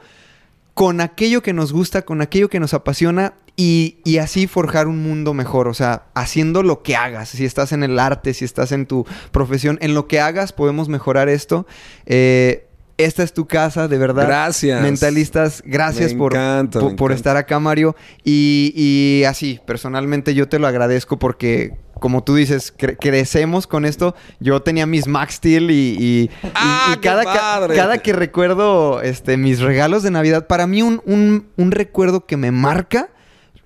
con 0.73 1.01
aquello 1.01 1.41
que 1.41 1.53
nos 1.53 1.71
gusta, 1.71 2.03
con 2.03 2.21
aquello 2.21 2.49
que 2.49 2.59
nos 2.59 2.73
apasiona 2.73 3.33
y, 3.55 3.97
y 4.03 4.17
así 4.17 4.47
forjar 4.47 4.87
un 4.87 5.03
mundo 5.03 5.33
mejor. 5.33 5.67
O 5.67 5.73
sea, 5.73 6.05
haciendo 6.15 6.63
lo 6.63 6.81
que 6.81 6.95
hagas. 6.95 7.29
Si 7.29 7.45
estás 7.45 7.71
en 7.71 7.83
el 7.83 7.99
arte, 7.99 8.33
si 8.33 8.45
estás 8.45 8.71
en 8.71 8.85
tu 8.85 9.05
profesión, 9.31 9.77
en 9.81 9.93
lo 9.93 10.07
que 10.07 10.19
hagas 10.19 10.53
podemos 10.53 10.89
mejorar 10.89 11.29
esto. 11.29 11.67
Eh, 12.05 12.67
esta 12.97 13.23
es 13.23 13.33
tu 13.33 13.47
casa, 13.47 13.87
de 13.87 13.97
verdad. 13.97 14.27
Gracias. 14.27 14.81
Mentalistas, 14.81 15.63
gracias 15.65 16.13
Me 16.13 16.19
por, 16.19 16.33
encanta, 16.33 16.79
por, 16.79 16.95
por 16.95 17.11
estar 17.11 17.37
acá, 17.37 17.59
Mario. 17.59 17.95
Y, 18.23 18.71
y 18.75 19.23
así, 19.25 19.59
personalmente 19.65 20.35
yo 20.35 20.47
te 20.47 20.59
lo 20.59 20.67
agradezco 20.67 21.17
porque, 21.17 21.75
como 22.03 22.21
tú 22.21 22.35
dices, 22.35 22.73
cre- 22.77 22.97
crecemos 22.99 23.65
con 23.65 23.85
esto. 23.85 24.13
Yo 24.41 24.61
tenía 24.61 24.85
mis 24.85 25.07
Max 25.07 25.35
Steel 25.35 25.71
y, 25.71 25.73
y- 25.97 26.23
y- 26.23 26.29
¡Ah, 26.53 26.89
y 26.89 26.95
qué 26.95 26.99
cada, 27.07 27.23
ca- 27.23 27.67
cada 27.73 27.97
que 27.99 28.11
recuerdo 28.11 29.01
este, 29.01 29.37
mis 29.37 29.61
regalos 29.61 30.03
de 30.03 30.11
Navidad, 30.11 30.47
para 30.47 30.67
mí 30.67 30.81
un, 30.81 31.01
un- 31.05 31.47
un 31.55 31.71
recuerdo 31.71 32.25
que 32.25 32.35
me 32.35 32.51
marca 32.51 33.07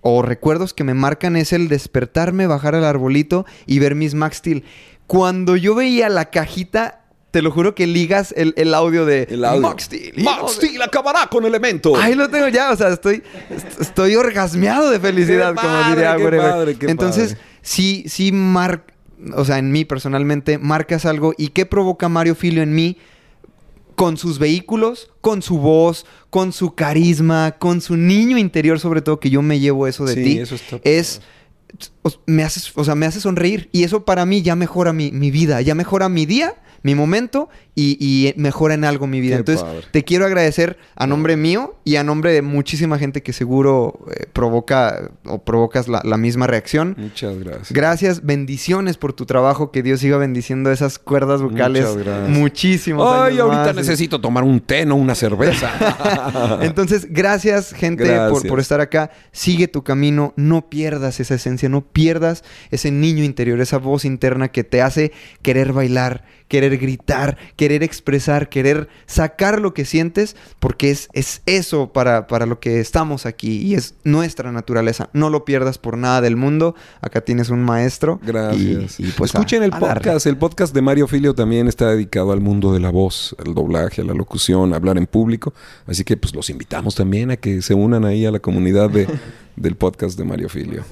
o 0.02 0.22
recuerdos 0.22 0.76
que 0.76 0.84
me 0.84 0.94
marcan 0.94 1.36
es 1.36 1.52
el 1.52 1.68
despertarme, 1.68 2.46
bajar 2.46 2.76
al 2.76 2.86
arbolito 2.86 3.48
y 3.66 3.80
ver 3.80 3.96
mis 3.96 4.14
Max 4.14 4.38
Steel. 4.38 4.64
Cuando 5.08 5.56
yo 5.56 5.74
veía 5.74 6.08
la 6.10 6.30
cajita, 6.30 7.02
te 7.32 7.42
lo 7.42 7.50
juro 7.52 7.74
que 7.76 7.88
ligas 7.88 8.34
el, 8.38 8.54
el 8.56 8.74
audio 8.76 9.06
de 9.06 9.24
El 9.32 9.44
audio. 9.46 9.62
Max 9.62 9.86
Steel. 9.86 10.14
Max 10.24 10.54
Steel 10.54 10.82
acabará 10.84 11.26
con 11.28 11.44
elemento. 11.44 11.96
Ahí 11.98 12.14
lo 12.14 12.30
tengo 12.30 12.48
ya, 12.50 12.72
o 12.72 12.76
sea, 12.78 12.90
estoy, 12.90 13.24
est- 13.50 13.82
estoy 13.82 14.16
orgasmeado 14.16 14.92
de 14.92 15.00
felicidad, 15.00 15.56
Qué 15.56 15.62
como 15.62 15.74
padre, 15.74 15.90
diría 15.96 16.16
qué 16.18 16.38
padre, 16.38 16.76
qué 16.76 16.86
Entonces, 16.92 17.34
padre. 17.34 17.47
Sí, 17.68 18.04
sí, 18.08 18.32
mar, 18.32 18.86
o 19.36 19.44
sea, 19.46 19.58
en 19.58 19.72
mí 19.72 19.84
personalmente, 19.86 20.58
marcas 20.58 21.06
algo. 21.06 21.34
¿Y 21.38 21.50
qué 21.50 21.66
provoca 21.66 22.08
Mario 22.10 22.34
Filio 22.36 22.64
en 22.64 22.74
mí? 22.74 22.98
Con 23.96 24.16
sus 24.18 24.38
vehículos, 24.38 25.10
con 25.22 25.42
su 25.42 25.58
voz, 25.58 26.06
con 26.30 26.54
su 26.54 26.76
carisma, 26.76 27.56
con 27.58 27.82
su 27.82 27.98
niño 27.98 28.38
interior, 28.38 28.80
sobre 28.80 29.02
todo, 29.02 29.20
que 29.20 29.30
yo 29.32 29.42
me 29.42 29.60
llevo 29.60 29.88
eso 29.88 30.06
de 30.06 30.14
Sí, 30.14 30.24
ti. 30.24 30.40
eso 30.40 30.56
está 30.56 30.80
es. 30.84 31.22
o- 32.04 32.12
Me 32.28 32.44
haces, 32.44 32.72
o 32.76 32.84
sea, 32.84 32.94
me 32.96 33.06
hace 33.08 33.20
sonreír. 33.20 33.70
Y 33.72 33.84
eso 33.84 34.06
para 34.06 34.26
mí 34.26 34.42
ya 34.44 34.56
mejora 34.56 34.94
mi, 34.94 35.12
mi 35.12 35.32
vida, 35.32 35.62
ya 35.62 35.74
mejora 35.76 36.10
mi 36.10 36.26
día, 36.28 36.54
mi 36.84 36.96
momento 36.96 37.50
y, 37.76 37.98
y 38.00 38.34
mejora 38.40 38.74
en 38.74 38.84
algo 38.84 39.08
mi 39.08 39.20
vida. 39.22 39.36
Qué 39.36 39.40
Entonces, 39.40 39.64
padre. 39.64 39.86
te 39.92 40.04
quiero 40.04 40.26
agradecer 40.26 40.78
a 40.96 41.06
nombre 41.08 41.38
mío 41.38 41.76
y 41.84 41.96
a 41.98 42.04
nombre 42.04 42.32
de 42.32 42.42
muchísima 42.42 42.98
gente 42.98 43.22
que 43.22 43.34
seguro 43.34 44.00
eh, 44.12 44.26
provoca 44.34 45.12
o 45.26 45.44
provocas 45.44 45.88
la, 45.88 46.02
la 46.04 46.18
misma 46.18 46.48
reacción. 46.48 46.96
Muchas 46.98 47.38
gracias. 47.38 47.72
Gracias, 47.72 48.26
bendiciones 48.26 48.98
por 48.98 49.14
tu 49.14 49.26
trabajo, 49.26 49.72
que 49.72 49.84
Dios 49.84 50.00
siga 50.00 50.18
bendiciendo 50.18 50.72
esas 50.72 50.98
cuerdas 51.00 51.42
vocales 51.42 51.86
Muchas 51.88 52.04
gracias. 52.06 52.30
muchísimos 52.30 53.08
Ay, 53.08 53.34
años 53.34 53.42
ahorita 53.42 53.64
más. 53.66 53.76
necesito 53.76 54.20
tomar 54.22 54.44
un 54.44 54.60
té, 54.60 54.86
no 54.86 54.96
una 54.96 55.16
cerveza. 55.16 55.72
Entonces, 56.62 57.08
gracias, 57.12 57.74
gente, 57.74 58.18
Por, 58.30 58.48
por 58.48 58.60
estar 58.60 58.82
acá. 58.82 59.12
Sigue 59.32 59.68
tu 59.68 59.84
camino, 59.84 60.34
no 60.36 60.70
pierdas 60.70 61.20
esa 61.20 61.36
esencia, 61.36 61.70
no 61.70 61.82
pierdas 61.82 62.44
ese 62.72 62.92
niño 62.92 63.24
interior, 63.24 63.60
esa 63.62 63.78
voz 63.78 64.06
interna 64.06 64.48
que 64.50 64.64
te 64.64 64.82
hace 64.82 65.12
querer 65.42 65.74
bailar, 65.74 66.24
querer 66.48 66.67
gritar, 66.76 67.38
querer 67.56 67.84
expresar, 67.84 68.50
querer 68.50 68.90
sacar 69.06 69.62
lo 69.62 69.74
que 69.74 69.86
sientes, 69.86 70.36
porque 70.60 70.92
es, 70.92 71.08
es 71.14 71.42
eso 71.46 71.94
para, 71.94 72.28
para 72.28 72.46
lo 72.46 72.60
que 72.60 72.82
estamos 72.82 73.26
aquí 73.26 73.60
y 73.62 73.76
es 73.76 73.96
nuestra 74.04 74.52
naturaleza. 74.52 75.10
No 75.14 75.30
lo 75.30 75.46
pierdas 75.46 75.78
por 75.78 75.98
nada 75.98 76.20
del 76.20 76.36
mundo. 76.36 76.76
Acá 77.00 77.22
tienes 77.22 77.50
un 77.50 77.64
maestro. 77.64 78.20
Gracias. 78.24 79.00
Y, 79.00 79.06
y 79.06 79.12
pues 79.12 79.34
a- 79.34 79.38
Escuchen 79.38 79.64
el 79.64 79.74
a 79.74 79.80
darle. 79.80 79.94
podcast. 80.02 80.26
El 80.26 80.38
podcast 80.38 80.74
de 80.74 80.82
Mario 80.82 81.08
Filio 81.08 81.34
también 81.34 81.68
está 81.70 81.88
dedicado 81.92 82.32
al 82.34 82.42
mundo 82.42 82.74
de 82.74 82.80
la 82.82 82.90
voz, 82.90 83.36
al 83.46 83.54
doblaje, 83.54 84.02
a 84.02 84.04
la 84.04 84.14
locución, 84.14 84.74
a 84.74 84.76
hablar 84.76 84.98
en 84.98 85.06
público. 85.08 85.54
Así 85.86 86.04
que 86.04 86.18
pues 86.18 86.36
los 86.36 86.50
invitamos 86.50 86.96
también 86.96 87.32
a 87.32 87.38
que 87.38 87.62
se 87.62 87.74
unan 87.74 88.04
ahí 88.04 88.26
a 88.26 88.32
la 88.32 88.40
comunidad 88.40 88.90
de, 88.90 89.08
del 89.56 89.76
podcast 89.76 90.18
de 90.18 90.26
Mario 90.26 90.50
Filio. 90.50 90.84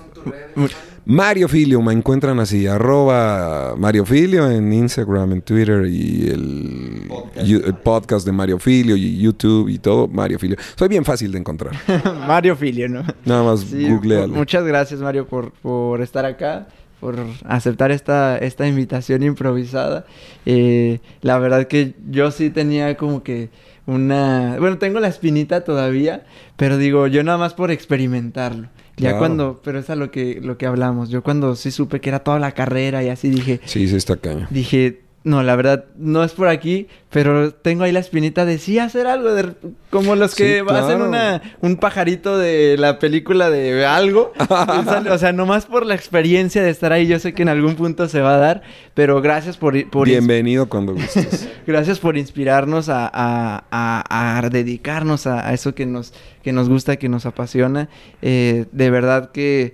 Mario 1.05 1.47
Filio, 1.47 1.81
me 1.83 1.93
encuentran 1.93 2.39
así, 2.39 2.65
arroba 2.65 3.75
Mario 3.77 4.05
Filio 4.05 4.49
en 4.49 4.73
Instagram, 4.73 5.33
en 5.33 5.41
Twitter 5.43 5.85
y 5.85 6.27
el 6.29 7.75
podcast 7.83 8.25
de 8.25 8.31
Mario 8.31 8.57
Filio 8.57 8.95
y 8.95 9.19
YouTube 9.19 9.69
y 9.69 9.77
todo, 9.77 10.07
Mario 10.07 10.39
Filio. 10.39 10.57
Soy 10.75 10.87
bien 10.87 11.05
fácil 11.05 11.31
de 11.31 11.37
encontrar. 11.37 11.73
Mario 12.27 12.55
Filio, 12.55 12.89
¿no? 12.89 13.03
Nada 13.23 13.43
más 13.43 13.61
Sí, 13.61 13.87
googlealo. 13.87 14.33
Muchas 14.33 14.63
gracias, 14.65 14.99
Mario, 14.99 15.27
por, 15.27 15.51
por 15.51 16.01
estar 16.01 16.25
acá, 16.25 16.67
por 16.99 17.17
aceptar 17.43 17.91
esta, 17.91 18.37
esta 18.39 18.67
invitación 18.67 19.21
improvisada. 19.21 20.05
Eh, 20.47 20.99
la 21.21 21.37
verdad 21.37 21.67
que 21.67 21.93
yo 22.09 22.31
sí 22.31 22.49
tenía 22.49 22.97
como 22.97 23.21
que 23.21 23.49
una... 23.85 24.55
Bueno, 24.59 24.79
tengo 24.79 24.99
la 24.99 25.07
espinita 25.07 25.63
todavía, 25.63 26.25
pero 26.57 26.77
digo, 26.77 27.05
yo 27.05 27.23
nada 27.23 27.37
más 27.37 27.53
por 27.53 27.69
experimentarlo. 27.69 28.69
Ya 28.97 29.09
Claro. 29.09 29.17
cuando... 29.19 29.61
Pero 29.63 29.79
es 29.79 29.89
a 29.89 29.95
lo 29.95 30.09
que, 30.11 30.39
lo 30.41 30.57
que 30.57 30.65
hablamos. 30.65 31.09
Yo 31.09 31.21
cuando 31.23 31.55
sí 31.55 31.71
supe 31.71 31.99
que 32.01 32.09
era 32.09 32.19
toda 32.19 32.39
la 32.39 32.51
carrera 32.53 33.03
y 33.03 33.09
así 33.09 33.29
dije... 33.29 33.59
Sí, 33.65 33.87
sí 33.87 33.95
está 33.95 34.15
caño. 34.17 34.47
Dije, 34.49 35.01
no, 35.25 35.43
la 35.43 35.55
verdad, 35.57 35.85
no 35.97 36.23
es 36.23 36.31
por 36.31 36.47
aquí, 36.47 36.87
pero 37.09 37.51
tengo 37.53 37.83
ahí 37.83 37.91
la 37.91 37.99
espinita 37.99 38.45
de 38.45 38.57
sí 38.59 38.79
hacer 38.79 39.07
algo, 39.07 39.33
de, 39.33 39.53
como 39.89 40.15
los 40.15 40.35
que 40.35 40.59
Sí, 40.59 40.65
hacen 40.69 40.97
claro. 40.99 41.07
una, 41.09 41.41
un 41.61 41.75
pajarito 41.77 42.37
de 42.37 42.77
la 42.77 42.99
película 42.99 43.49
de 43.49 43.85
algo. 43.85 44.31
O 45.11 45.17
sea, 45.17 45.33
nomás 45.33 45.65
por 45.65 45.85
la 45.85 45.95
experiencia 45.95 46.61
de 46.63 46.69
estar 46.69 46.93
ahí, 46.93 47.07
yo 47.07 47.19
sé 47.19 47.33
que 47.33 47.41
en 47.41 47.49
algún 47.49 47.75
punto 47.75 48.07
se 48.07 48.21
va 48.21 48.35
a 48.35 48.37
dar, 48.37 48.61
pero 48.93 49.21
gracias 49.21 49.57
por, 49.57 49.73
por 49.89 50.07
Bienvenido 50.07 50.69
cuando 50.69 50.93
gustes. 50.93 51.49
gracias 51.67 51.99
por 51.99 52.17
inspirarnos 52.17 52.87
a, 52.89 53.09
a- 53.11 53.63
a- 53.71 54.37
a 54.39 54.49
dedicarnos 54.49 55.27
a, 55.27 55.47
a 55.49 55.53
eso 55.53 55.73
que 55.73 55.85
nos, 55.85 56.13
que 56.43 56.51
nos 56.53 56.69
gusta, 56.69 56.97
que 56.97 57.09
nos 57.09 57.25
apasiona. 57.25 57.89
Eh, 58.21 58.65
de 58.71 58.89
verdad 58.91 59.31
que 59.31 59.73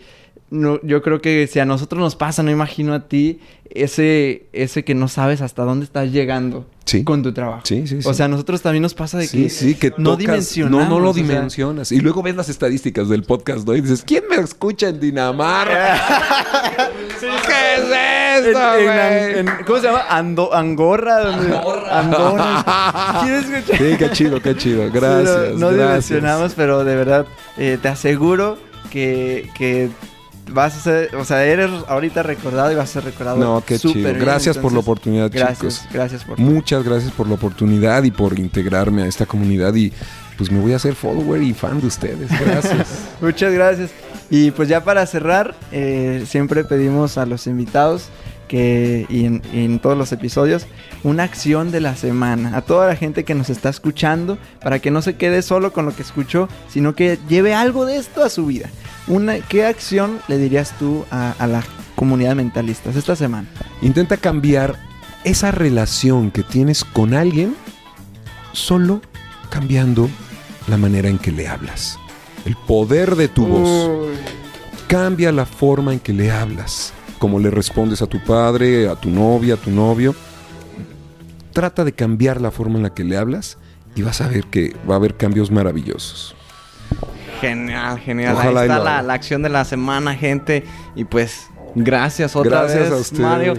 no, 0.52 0.80
yo 0.84 1.02
creo 1.02 1.22
que 1.22 1.48
si 1.48 1.60
a 1.60 1.66
nosotros 1.66 2.00
nos 2.00 2.16
pasa, 2.16 2.44
no 2.44 2.52
imagino 2.52 2.94
a 2.94 3.08
ti, 3.08 3.40
ese, 3.70 4.48
ese 4.54 4.84
que 4.84 4.94
no 4.96 5.08
sabes 5.08 5.42
hasta 5.42 5.64
dónde 5.64 5.86
estás 5.86 6.12
llegando 6.12 6.66
Sí. 6.86 7.04
con 7.06 7.24
tu 7.24 7.32
trabajo. 7.34 7.62
Sí, 7.64 7.88
sí, 7.88 8.02
sí. 8.02 8.08
O 8.10 8.14
sea, 8.14 8.26
a 8.26 8.30
nosotros 8.30 8.62
también 8.62 8.82
nos 8.82 8.94
pasa 8.94 9.18
de 9.18 9.28
Sí, 9.28 9.44
que, 9.44 9.50
sí, 9.50 9.76
que 9.76 9.94
no 9.98 10.12
tocas- 10.12 10.18
dimensionamos. 10.18 10.90
No, 10.90 10.96
no 10.96 11.00
lo 11.00 11.12
o 11.12 11.14
sea, 11.14 11.24
dimensionas. 11.24 11.92
Y 11.94 12.02
luego 12.02 12.22
ves 12.22 12.36
las 12.36 12.50
estadísticas 12.50 13.08
del 13.08 13.24
podcast, 13.24 13.66
¿no? 13.66 13.74
Y 13.76 13.82
dices, 13.82 14.04
¿quién 14.06 14.26
me 14.30 14.36
escucha 14.36 14.90
en 14.90 15.00
Dinamarca? 15.00 16.02
¿Qué 17.22 17.28
es 17.78 18.48
esto, 18.48 18.78
en- 18.78 18.86
güey? 18.86 19.40
en- 19.40 19.66
¿Cómo 19.66 19.80
se 19.80 19.86
llama? 19.88 20.02
Ando- 20.10 20.50
Angorra. 20.52 21.22
¿Quieres 23.24 23.50
escuchar? 23.50 23.78
Sí, 23.78 23.96
qué 23.98 24.10
chido, 24.12 24.42
qué 24.42 24.56
chido. 24.58 24.86
Sí, 24.88 24.92
Gracias. 24.94 25.54
no, 25.54 25.60
no 25.60 25.68
gracias. 25.70 26.10
dimensionamos, 26.10 26.54
pero 26.56 26.84
de 26.84 26.96
verdad 26.96 27.26
eh, 27.58 27.78
te 27.82 27.88
aseguro 27.88 28.58
que, 28.90 29.50
que 29.58 29.90
vas 30.54 30.76
a 30.78 30.80
ser, 30.80 31.16
o 31.16 31.26
sea, 31.26 31.44
eres 31.44 31.70
ahorita 31.88 32.24
recordado 32.24 32.72
y 32.72 32.76
vas 32.76 32.90
a 32.90 32.94
ser 32.94 33.04
recordado. 33.06 33.38
No, 33.38 33.64
qué 33.66 33.80
chido. 33.80 33.94
bien, 33.94 34.20
Gracias 34.20 34.58
por 34.58 34.74
la 34.74 34.80
oportunidad, 34.80 35.30
Gracias, 35.32 35.82
chicos. 35.82 35.94
gracias 35.94 36.24
por. 36.24 36.40
Muchas 36.40 36.84
gracias 36.84 37.12
por 37.12 37.28
la 37.28 37.36
oportunidad 37.36 38.04
y 38.04 38.12
por 38.12 38.38
integrarme 38.40 39.04
a 39.04 39.06
esta 39.08 39.26
comunidad. 39.26 39.74
Y 39.76 39.92
pues 40.38 40.52
me 40.52 40.60
voy 40.60 40.74
a 40.74 40.78
hacer 40.78 40.96
follower 40.96 41.42
y 41.42 41.54
fan 41.54 41.80
de 41.80 41.88
ustedes. 41.88 42.30
Gracias. 42.40 42.88
Muchas 43.22 43.54
gracias. 43.54 43.92
Y 44.30 44.52
pues 44.52 44.70
ya 44.70 44.84
para 44.84 45.06
cerrar, 45.06 45.56
eh, 45.72 46.24
siempre 46.28 46.64
pedimos 46.64 47.18
a 47.18 47.26
los 47.26 47.48
invitados 47.48 48.10
que 48.52 49.06
y 49.08 49.26
en, 49.26 49.42
y 49.54 49.64
en 49.64 49.80
todos 49.80 49.98
los 49.98 50.12
episodios 50.12 50.68
una 51.04 51.24
acción 51.24 51.72
de 51.72 51.80
la 51.80 51.96
semana 51.96 52.58
a 52.58 52.62
toda 52.62 52.88
la 52.88 52.98
gente 52.98 53.24
que 53.24 53.34
nos 53.34 53.50
está 53.50 53.70
escuchando 53.70 54.38
para 54.62 54.80
que 54.80 54.92
no 54.92 55.02
se 55.02 55.16
quede 55.16 55.42
solo 55.42 55.72
con 55.72 55.86
lo 55.86 55.96
que 55.96 56.02
escuchó 56.02 56.50
sino 56.70 56.94
que 56.94 57.18
lleve 57.30 57.54
algo 57.54 57.86
de 57.86 57.96
esto 57.96 58.24
a 58.24 58.30
su 58.30 58.46
vida 58.46 58.70
una 59.08 59.40
qué 59.40 59.66
acción 59.66 60.20
le 60.28 60.38
dirías 60.38 60.74
tú 60.78 61.06
a, 61.12 61.34
a 61.40 61.48
la 61.48 61.64
comunidad 61.96 62.32
de 62.32 62.36
mentalistas 62.36 62.98
esta 62.98 63.16
semana 63.16 63.48
Intenta 63.82 64.18
cambiar 64.18 64.76
esa 65.24 65.52
relación 65.52 66.30
que 66.30 66.44
tienes 66.44 66.84
con 66.84 67.14
alguien 67.14 67.56
solo 68.54 69.02
cambiando 69.50 70.10
la 70.68 70.78
manera 70.78 71.10
en 71.10 71.18
que 71.18 71.32
le 71.32 71.48
hablas. 71.48 71.98
El 72.46 72.56
poder 72.56 73.16
de 73.16 73.28
tu 73.28 73.46
voz. 73.46 74.10
Cambia 74.88 75.32
la 75.32 75.46
forma 75.46 75.94
en 75.94 76.00
que 76.00 76.14
le 76.14 76.32
hablas. 76.32 76.94
Como 77.22 77.38
le 77.38 77.52
respondes 77.52 78.02
a 78.02 78.08
tu 78.08 78.20
padre, 78.20 78.90
a 78.90 78.96
tu 78.96 79.12
novia, 79.12 79.54
a 79.54 79.58
tu 79.58 79.70
novio. 79.70 80.16
Trata 81.54 81.84
de 81.84 81.92
cambiar 81.94 82.42
la 82.42 82.50
forma 82.50 82.78
en 82.78 82.82
la 82.84 82.96
que 82.96 83.04
le 83.04 83.16
hablas 83.16 83.60
y 83.96 84.02
vas 84.02 84.22
a 84.22 84.28
ver 84.28 84.46
que 84.46 84.76
va 84.90 84.96
a 84.96 84.98
haber 84.98 85.16
cambios 85.18 85.52
maravillosos. 85.52 86.36
Genial, 87.40 88.00
genial. 88.00 88.34
Ojalá 88.36 88.62
Ahí 88.62 88.70
está 88.70 88.80
la, 88.80 89.04
la 89.04 89.14
acción 89.14 89.44
de 89.44 89.50
la 89.50 89.66
semana, 89.66 90.16
gente. 90.16 90.64
Y 90.96 91.04
pues, 91.04 91.46
gracias 91.76 92.36
otra 92.36 92.64
Gracias 92.64 92.86
vez, 92.86 92.92
a 92.92 92.96
ustedes. 92.96 93.22
Mario. 93.22 93.54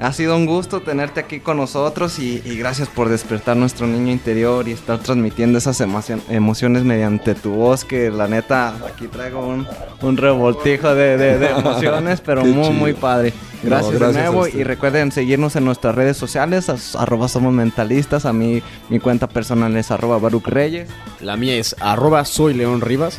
Ha 0.00 0.12
sido 0.12 0.36
un 0.36 0.46
gusto 0.46 0.80
tenerte 0.80 1.18
aquí 1.18 1.40
con 1.40 1.56
nosotros 1.56 2.20
y, 2.20 2.40
y 2.44 2.56
gracias 2.56 2.88
por 2.88 3.08
despertar 3.08 3.56
nuestro 3.56 3.88
niño 3.88 4.12
interior 4.12 4.68
y 4.68 4.72
estar 4.72 5.00
transmitiendo 5.00 5.58
esas 5.58 5.80
emocion- 5.80 6.22
emociones 6.28 6.84
mediante 6.84 7.34
tu 7.34 7.50
voz, 7.50 7.84
que 7.84 8.08
la 8.08 8.28
neta 8.28 8.76
aquí 8.86 9.08
traigo 9.08 9.44
un, 9.44 9.66
un 10.02 10.16
revoltijo 10.16 10.94
de, 10.94 11.16
de- 11.16 11.38
de 11.40 11.50
emociones, 11.50 12.20
pero 12.20 12.42
muy, 12.44 12.52
chido. 12.52 12.72
muy 12.72 12.92
padre. 12.92 13.32
Gracias, 13.60 13.92
No, 13.94 13.98
gracias 13.98 14.24
de 14.24 14.30
nuevo 14.30 14.46
y 14.46 14.62
recuerden 14.62 15.10
seguirnos 15.10 15.56
en 15.56 15.64
nuestras 15.64 15.96
redes 15.96 16.16
sociales, 16.16 16.68
arroba 16.94 17.26
somos 17.26 17.52
mentalistas, 17.52 18.24
a 18.24 18.32
mí 18.32 18.62
mi 18.88 19.00
cuenta 19.00 19.28
personal 19.28 19.76
es 19.76 19.90
arroba 19.90 20.18
Baruch 20.18 20.46
Reyes. 20.46 20.88
La 21.20 21.36
mía 21.36 21.56
es 21.56 21.74
arroba 21.80 22.24
soy 22.24 22.54
León 22.54 22.82
Rivas. 22.82 23.18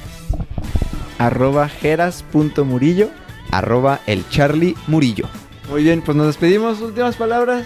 Arroba 1.18 1.68
jeras.murillo. 1.68 3.10
Arroba 3.52 4.00
el 4.08 4.28
Charlie 4.30 4.76
Murillo. 4.88 5.26
Muy 5.70 5.84
bien, 5.84 6.02
pues 6.02 6.16
nos 6.18 6.28
despedimos. 6.28 6.82
Últimas 6.82 7.16
palabras. 7.16 7.66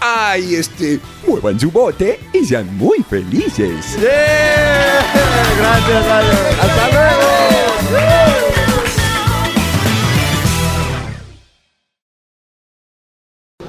Ay, 0.00 0.54
este, 0.54 1.00
muevan 1.26 1.58
su 1.58 1.70
bote 1.70 2.20
y 2.32 2.44
sean 2.44 2.76
muy 2.76 2.98
felices. 3.02 3.96
Gracias, 5.58 6.06
Radio. 6.06 6.32
Hasta 6.60 6.90
luego. 6.92 7.26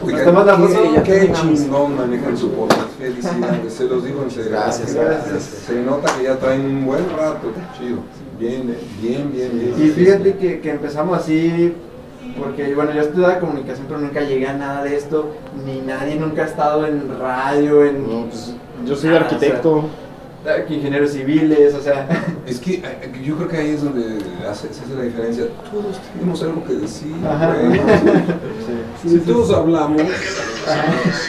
Oigan, 0.04 0.26
Tomás 0.26 0.46
la 0.46 1.04
qué- 1.04 1.28
qué 1.28 1.32
chingón 1.34 1.96
manejan 1.96 2.38
su 2.38 2.52
podcast. 2.52 2.90
Felicidades, 3.00 3.74
se 3.74 3.86
los 3.86 4.04
digo 4.06 4.24
en 4.24 4.32
serio. 4.32 4.52
Gracias, 4.52 4.94
gracias. 4.94 5.44
Se 5.66 5.82
nota 5.82 6.16
que 6.18 6.24
ya 6.26 6.38
traen 6.38 6.62
un 6.66 6.86
buen 6.86 7.10
rato. 7.18 7.52
Chido. 7.78 8.00
Bien, 8.40 8.70
eh, 8.70 8.78
bien, 9.02 9.32
bien, 9.34 9.52
bien. 9.58 9.74
Y 9.88 9.90
fíjate 9.92 10.38
que, 10.38 10.60
que 10.60 10.70
empezamos 10.72 11.18
así, 11.18 11.74
porque 12.38 12.74
bueno, 12.76 12.94
yo 12.94 13.02
estudiaba 13.02 13.40
comunicación, 13.40 13.86
pero 13.88 14.00
nunca 14.00 14.22
llegué 14.22 14.48
a 14.48 14.54
nada 14.54 14.84
de 14.84 14.96
esto, 14.96 15.34
ni 15.66 15.82
nadie 15.82 16.16
nunca 16.16 16.44
ha 16.44 16.46
estado 16.46 16.86
en 16.86 17.18
radio, 17.20 17.86
en... 17.86 18.06
yo 18.86 18.96
soy 18.96 19.10
nada, 19.10 19.22
arquitecto. 19.22 19.76
o 19.78 19.84
sea, 20.44 20.66
ingenieros 20.70 21.12
civiles, 21.12 21.74
o 21.74 21.82
sea... 21.82 22.08
Es 22.48 22.60
que 22.60 22.76
eh, 22.76 23.12
yo 23.24 23.36
creo 23.36 23.50
que 23.50 23.58
ahí 23.58 23.70
es 23.72 23.84
donde 23.84 24.20
hace, 24.50 24.74
se 24.74 24.82
hace 24.84 24.94
la 24.96 25.02
diferencia. 25.02 25.48
Todos 25.70 26.00
tenemos 26.14 26.42
algo 26.44 26.64
que 26.64 26.74
decir. 26.74 27.14
Sí, 29.02 29.10
Si 29.10 29.20
sí, 29.20 29.24
todos 29.26 29.50
sí. 29.50 29.54
hablamos, 29.54 30.02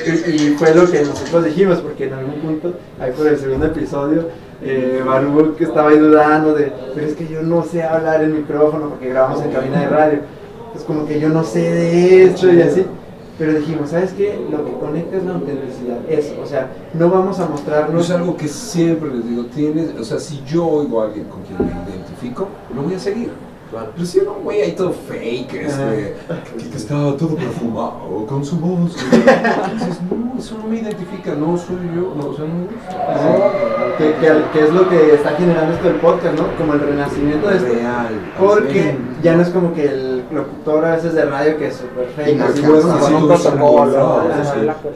y, 0.06 0.30
y 0.30 0.50
fue 0.56 0.74
lo 0.74 0.90
que 0.90 1.02
nosotros 1.02 1.44
dijimos, 1.44 1.78
porque 1.80 2.04
en 2.06 2.14
algún 2.14 2.34
punto, 2.40 2.72
ahí 2.98 3.12
por 3.12 3.26
el 3.26 3.38
segundo 3.38 3.66
episodio, 3.66 4.28
eh, 4.62 5.02
Baruch 5.06 5.60
estaba 5.60 5.90
ahí 5.90 5.98
dudando 5.98 6.54
de, 6.54 6.72
pero 6.94 7.06
es 7.06 7.14
que 7.14 7.28
yo 7.28 7.42
no 7.42 7.62
sé 7.62 7.82
hablar 7.82 8.22
en 8.22 8.34
micrófono 8.34 8.88
porque 8.88 9.08
grabamos 9.10 9.42
en 9.42 9.52
cabina 9.52 9.80
de 9.80 9.88
radio. 9.88 10.18
Es 10.78 10.84
como 10.84 11.06
que 11.06 11.18
yo 11.18 11.28
no 11.28 11.42
sé 11.42 11.60
de 11.60 12.24
esto 12.24 12.52
y 12.52 12.62
así. 12.62 12.86
Pero 13.36 13.54
dijimos, 13.54 13.90
¿sabes 13.90 14.12
qué? 14.12 14.38
Lo 14.50 14.64
que 14.64 14.72
conecta 14.72 15.16
es 15.16 15.24
la 15.24 15.34
autenticidad. 15.34 15.98
Eso, 16.08 16.34
o 16.42 16.46
sea, 16.46 16.70
no 16.94 17.08
vamos 17.08 17.38
a 17.38 17.44
no 17.44 17.50
mostrarnos... 17.50 18.04
es 18.04 18.10
algo 18.10 18.36
que 18.36 18.48
siempre 18.48 19.10
les 19.12 19.28
digo. 19.28 19.44
Tienes, 19.46 19.90
o 19.98 20.04
sea, 20.04 20.18
si 20.18 20.42
yo 20.44 20.66
oigo 20.66 21.02
a 21.02 21.06
alguien 21.06 21.26
con 21.26 21.42
quien 21.42 21.58
me 21.58 21.72
identifico, 21.90 22.48
lo 22.74 22.82
voy 22.82 22.94
a 22.94 22.98
seguir. 22.98 23.30
Pero 23.70 24.06
si 24.06 24.18
era 24.18 24.30
un 24.30 24.44
güey 24.44 24.62
ahí 24.62 24.72
todo 24.72 24.92
fake, 24.92 25.52
este, 25.54 26.16
que, 26.56 26.70
que 26.70 26.76
estaba 26.76 27.16
todo 27.16 27.36
perfumado, 27.36 28.24
con 28.26 28.44
su 28.44 28.56
voz. 28.58 28.96
y 28.96 29.74
dices, 29.74 29.98
no, 30.10 30.38
eso 30.38 30.56
no 30.58 30.68
me 30.68 30.78
identifica, 30.78 31.34
no 31.34 31.58
soy 31.58 31.76
yo, 31.94 32.14
no, 32.16 32.28
o 32.28 32.34
sea, 32.34 32.46
no 32.46 32.54
me 32.54 32.64
gusta. 32.64 33.98
que, 33.98 34.14
que, 34.14 34.42
que 34.52 34.64
es 34.64 34.72
lo 34.72 34.88
que 34.88 35.14
está 35.14 35.30
generando 35.32 35.74
esto 35.74 35.88
del 35.88 35.96
podcast, 35.96 36.38
¿no? 36.38 36.56
Como 36.56 36.74
el 36.74 36.80
renacimiento 36.80 37.48
de 37.48 37.56
esto. 37.56 37.72
real. 37.74 38.32
Porque 38.38 38.96
ya 39.22 39.36
no 39.36 39.42
es 39.42 39.48
como 39.50 39.74
que 39.74 39.84
el 39.84 40.24
locutor 40.30 40.84
a 40.86 40.96
veces 40.96 41.12
de 41.14 41.24
radio 41.26 41.58
que 41.58 41.66
es 41.68 41.76
súper 41.76 42.08
fake, 42.08 42.40
así, 42.40 42.62
Pues, 42.62 42.84
con 42.84 43.14
un 43.14 43.26
protocolo. 43.28 44.22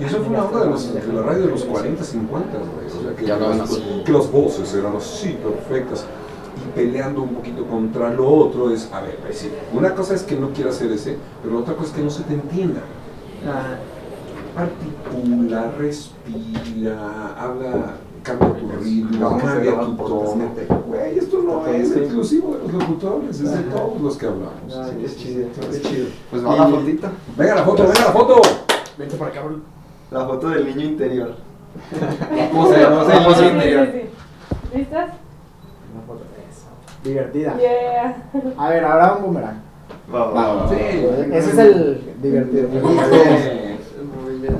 Y 0.00 0.04
eso 0.04 0.16
fue 0.18 0.28
una 0.28 0.44
onda 0.44 0.60
de, 0.60 0.70
los, 0.70 0.94
de 0.94 1.12
la 1.12 1.22
radio 1.22 1.42
de 1.42 1.50
los 1.50 1.64
40, 1.64 2.02
50, 2.02 2.58
güey. 2.58 2.86
O 2.86 3.02
sea, 3.02 3.16
que, 3.16 3.26
Ya 3.26 3.36
las, 3.36 3.70
que 3.70 4.12
las 4.12 4.32
voces 4.32 4.74
eran 4.74 4.96
así 4.96 5.38
perfectas. 5.42 6.06
Peleando 6.74 7.22
un 7.22 7.34
poquito 7.34 7.66
contra 7.66 8.10
lo 8.10 8.26
otro 8.28 8.70
es, 8.70 8.90
a 8.92 9.02
ver, 9.02 9.16
pues 9.16 9.38
sí, 9.38 9.50
una 9.74 9.94
cosa 9.94 10.14
es 10.14 10.22
que 10.22 10.36
no 10.36 10.50
quiera 10.50 10.70
hacer 10.70 10.90
ese, 10.90 11.18
pero 11.42 11.54
la 11.54 11.60
otra 11.60 11.74
cosa 11.74 11.90
es 11.90 11.94
que 11.96 12.02
no 12.02 12.10
se 12.10 12.22
te 12.22 12.34
entienda. 12.34 12.80
Articula, 14.56 15.70
respira, 15.78 17.34
habla, 17.38 17.94
cambia 18.22 18.54
tu 18.54 18.68
ritmo, 18.82 19.38
cambia 19.38 19.80
tu 19.80 19.96
tono. 19.96 20.50
Güey, 20.86 21.18
esto 21.18 21.42
no 21.42 21.66
es 21.66 21.94
exclusivo 21.96 22.56
de 22.56 22.62
los 22.64 22.72
locutores, 22.72 23.40
es 23.40 23.52
de 23.52 23.62
todos 23.64 24.00
los 24.00 24.16
que 24.16 24.26
hablamos. 24.26 24.74
Ay, 24.74 24.98
qué 25.02 25.16
chido, 25.16 25.46
qué 25.70 25.80
chido. 25.82 26.06
Pues 26.30 26.44
va 26.44 26.56
la 26.56 26.68
fotito. 26.68 27.08
Venga 27.36 27.54
la 27.54 27.64
foto, 27.64 27.82
venga 27.82 28.00
la 28.00 28.12
foto. 28.12 28.42
Vente 28.98 29.16
para 29.16 29.30
acá, 29.30 29.42
bro. 29.42 29.56
La 30.10 30.26
foto 30.26 30.48
del 30.50 30.66
niño 30.66 30.84
interior. 30.90 31.34
Sí, 32.32 33.34
sí, 33.38 33.44
interior. 33.46 33.88
sí, 33.92 34.00
sí. 34.00 34.78
¿Listas? 34.78 35.21
Divertida. 37.02 37.56
Yeah. 37.58 38.16
A 38.56 38.68
ver, 38.68 38.84
ahora 38.84 39.14
un 39.14 39.22
boomerang. 39.22 39.60
Va, 40.14 40.68
Sí. 40.68 40.74
Ese 41.32 41.50
es 41.50 41.58
el 41.58 42.14
divertido. 42.22 42.68
Muy 42.68 44.34
bien. 44.40 44.56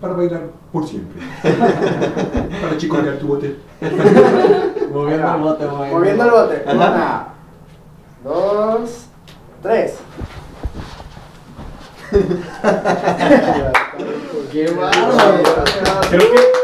Para 0.00 0.14
bailar 0.14 0.40
por 0.72 0.86
siempre. 0.86 1.22
Para 2.62 2.76
chicotear 2.76 3.16
tu 3.18 3.28
bote. 3.28 3.56
Moviendo 4.92 5.34
el 5.34 5.40
bote, 5.40 5.66
moviendo 5.66 6.24
el 6.24 6.30
bote. 6.30 6.62
Una, 6.66 7.28
dos, 8.22 9.06
tres. 9.62 9.98
Qué 14.52 14.70
bárbaro. 14.70 15.42
Creo 16.10 16.32
que 16.32 16.63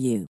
you. 0.00 0.26